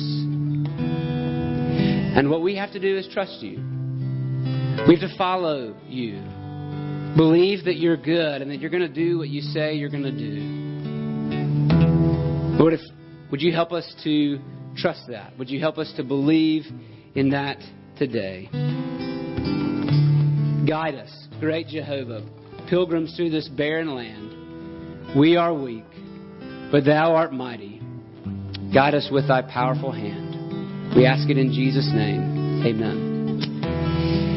And 2.17 2.29
what 2.29 2.41
we 2.41 2.55
have 2.55 2.71
to 2.73 2.79
do 2.79 2.97
is 2.97 3.07
trust 3.13 3.41
you. 3.41 3.57
We 4.87 4.97
have 4.97 5.09
to 5.09 5.17
follow 5.17 5.75
you. 5.87 6.21
Believe 7.15 7.65
that 7.65 7.75
you're 7.77 7.97
good 7.97 8.41
and 8.41 8.49
that 8.49 8.59
you're 8.59 8.69
going 8.71 8.81
to 8.81 8.93
do 8.93 9.19
what 9.19 9.29
you 9.29 9.41
say 9.41 9.75
you're 9.75 9.89
going 9.89 10.03
to 10.03 10.11
do. 10.11 10.70
Lord, 12.61 12.73
if, 12.73 12.81
would 13.31 13.41
you 13.41 13.51
help 13.51 13.71
us 13.71 13.91
to 14.03 14.37
trust 14.77 15.07
that? 15.07 15.35
Would 15.39 15.49
you 15.49 15.59
help 15.59 15.79
us 15.79 15.91
to 15.97 16.03
believe 16.03 16.65
in 17.15 17.31
that 17.31 17.57
today? 17.97 18.49
Guide 20.67 20.93
us, 20.93 21.27
great 21.39 21.69
Jehovah, 21.69 22.23
pilgrims 22.69 23.15
through 23.15 23.31
this 23.31 23.47
barren 23.47 23.95
land. 23.95 25.17
We 25.17 25.37
are 25.37 25.51
weak, 25.51 25.85
but 26.71 26.85
thou 26.85 27.15
art 27.15 27.33
mighty. 27.33 27.81
Guide 28.71 28.93
us 28.93 29.09
with 29.11 29.27
thy 29.27 29.41
powerful 29.41 29.91
hand. 29.91 30.95
We 30.95 31.07
ask 31.07 31.31
it 31.31 31.39
in 31.39 31.51
Jesus' 31.51 31.89
name. 31.91 32.61
Amen. 32.63 33.10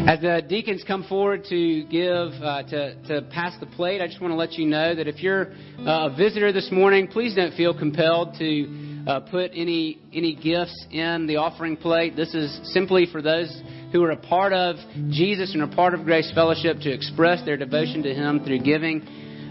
As 0.06 0.20
the 0.20 0.42
deacons 0.46 0.84
come 0.86 1.04
forward 1.04 1.44
to 1.48 1.84
give, 1.84 2.28
uh, 2.42 2.62
to, 2.64 3.02
to 3.04 3.22
pass 3.30 3.56
the 3.58 3.64
plate, 3.64 4.02
I 4.02 4.06
just 4.06 4.20
want 4.20 4.32
to 4.32 4.36
let 4.36 4.52
you 4.52 4.66
know 4.66 4.94
that 4.94 5.08
if 5.08 5.22
you're 5.22 5.52
uh, 5.78 6.10
a 6.10 6.14
visitor 6.14 6.52
this 6.52 6.70
morning, 6.70 7.08
please 7.08 7.34
don't 7.34 7.54
feel 7.54 7.72
compelled 7.72 8.34
to 8.38 9.04
uh, 9.06 9.20
put 9.20 9.52
any, 9.54 9.98
any 10.12 10.34
gifts 10.34 10.84
in 10.90 11.26
the 11.26 11.36
offering 11.36 11.78
plate. 11.78 12.16
This 12.16 12.34
is 12.34 12.60
simply 12.74 13.06
for 13.10 13.22
those 13.22 13.50
who 13.92 14.02
are 14.04 14.10
a 14.10 14.16
part 14.18 14.52
of 14.52 14.76
Jesus 15.08 15.54
and 15.54 15.62
are 15.62 15.74
part 15.74 15.94
of 15.94 16.04
Grace 16.04 16.30
Fellowship 16.34 16.80
to 16.80 16.92
express 16.92 17.42
their 17.46 17.56
devotion 17.56 18.02
to 18.02 18.12
Him 18.12 18.44
through 18.44 18.58
giving. 18.58 19.00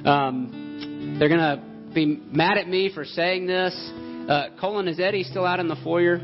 Um, 0.06 1.18
they're 1.18 1.30
going 1.30 1.40
to 1.40 1.64
be 1.96 2.06
mad 2.06 2.60
at 2.60 2.68
me 2.68 2.94
for 2.94 3.06
saying 3.06 3.48
this. 3.48 3.74
Uh, 4.30 4.50
Colin, 4.62 4.88
is 4.88 5.00
Eddie 5.00 5.24
still 5.24 5.48
out 5.48 5.60
in 5.60 5.68
the 5.68 5.78
foyer? 5.84 6.20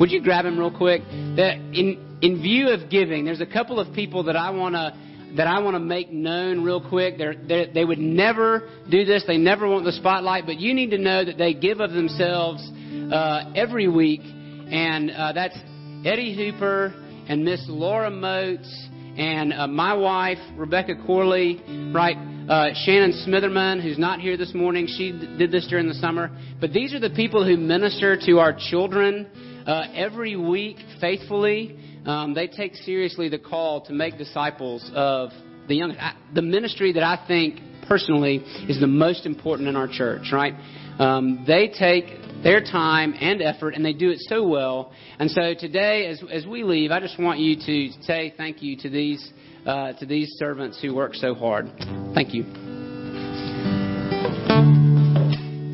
Would 0.00 0.10
you 0.10 0.20
grab 0.20 0.46
him 0.46 0.58
real 0.58 0.76
quick? 0.76 1.02
That 1.36 1.58
in 1.72 2.11
in 2.22 2.40
view 2.40 2.68
of 2.68 2.88
giving, 2.88 3.24
there's 3.24 3.40
a 3.40 3.46
couple 3.46 3.78
of 3.78 3.94
people 3.94 4.24
that 4.24 4.36
I 4.36 4.50
want 4.50 4.74
to 4.74 4.96
that 5.36 5.46
I 5.46 5.60
want 5.60 5.74
to 5.76 5.80
make 5.80 6.12
known 6.12 6.62
real 6.62 6.86
quick. 6.86 7.16
They're, 7.16 7.34
they're, 7.34 7.72
they 7.72 7.86
would 7.86 7.98
never 7.98 8.68
do 8.90 9.06
this. 9.06 9.24
They 9.26 9.38
never 9.38 9.66
want 9.66 9.86
the 9.86 9.92
spotlight, 9.92 10.44
but 10.44 10.60
you 10.60 10.74
need 10.74 10.90
to 10.90 10.98
know 10.98 11.24
that 11.24 11.38
they 11.38 11.54
give 11.54 11.80
of 11.80 11.92
themselves 11.92 12.62
uh, 13.10 13.50
every 13.56 13.88
week, 13.88 14.20
and 14.22 15.10
uh, 15.10 15.32
that's 15.32 15.56
Eddie 16.04 16.36
Hooper 16.36 16.94
and 17.28 17.44
Miss 17.46 17.64
Laura 17.66 18.10
Moats 18.10 18.88
and 19.16 19.52
uh, 19.52 19.66
my 19.66 19.94
wife 19.94 20.38
Rebecca 20.56 20.94
Corley, 21.06 21.62
right? 21.94 22.16
Uh, 22.48 22.74
Shannon 22.84 23.12
Smitherman, 23.26 23.82
who's 23.82 23.98
not 23.98 24.20
here 24.20 24.36
this 24.36 24.52
morning, 24.52 24.86
she 24.86 25.12
did 25.38 25.50
this 25.50 25.66
during 25.68 25.86
the 25.86 25.94
summer. 25.94 26.30
But 26.60 26.72
these 26.72 26.92
are 26.92 27.00
the 27.00 27.10
people 27.10 27.46
who 27.46 27.56
minister 27.56 28.18
to 28.26 28.38
our 28.38 28.56
children 28.70 29.62
uh, 29.66 29.84
every 29.94 30.36
week 30.36 30.76
faithfully. 31.00 31.78
Um, 32.06 32.34
they 32.34 32.48
take 32.48 32.74
seriously 32.74 33.28
the 33.28 33.38
call 33.38 33.82
to 33.82 33.92
make 33.92 34.18
disciples 34.18 34.90
of 34.94 35.30
the 35.68 35.76
young. 35.76 35.96
The 36.34 36.42
ministry 36.42 36.92
that 36.94 37.02
I 37.02 37.24
think 37.26 37.60
personally 37.86 38.36
is 38.68 38.80
the 38.80 38.86
most 38.86 39.26
important 39.26 39.68
in 39.68 39.76
our 39.76 39.88
church, 39.88 40.30
right? 40.32 40.54
Um, 40.98 41.44
they 41.46 41.68
take 41.68 42.06
their 42.42 42.60
time 42.60 43.14
and 43.20 43.40
effort, 43.40 43.74
and 43.74 43.84
they 43.84 43.92
do 43.92 44.10
it 44.10 44.18
so 44.20 44.46
well. 44.46 44.92
And 45.18 45.30
so 45.30 45.54
today, 45.58 46.06
as, 46.06 46.22
as 46.30 46.46
we 46.46 46.64
leave, 46.64 46.90
I 46.90 47.00
just 47.00 47.18
want 47.18 47.38
you 47.38 47.56
to 47.56 48.02
say 48.02 48.34
thank 48.36 48.62
you 48.62 48.76
to 48.78 48.90
these 48.90 49.32
uh, 49.64 49.92
to 49.94 50.06
these 50.06 50.28
servants 50.38 50.80
who 50.82 50.94
work 50.94 51.14
so 51.14 51.34
hard. 51.34 51.66
Thank 52.14 52.34
you. 52.34 52.42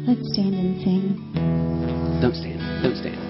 Let's 0.06 0.32
stand 0.32 0.54
and 0.54 0.82
sing. 0.82 2.20
Don't 2.20 2.34
stand. 2.34 2.82
Don't 2.82 2.96
stand. 2.96 3.27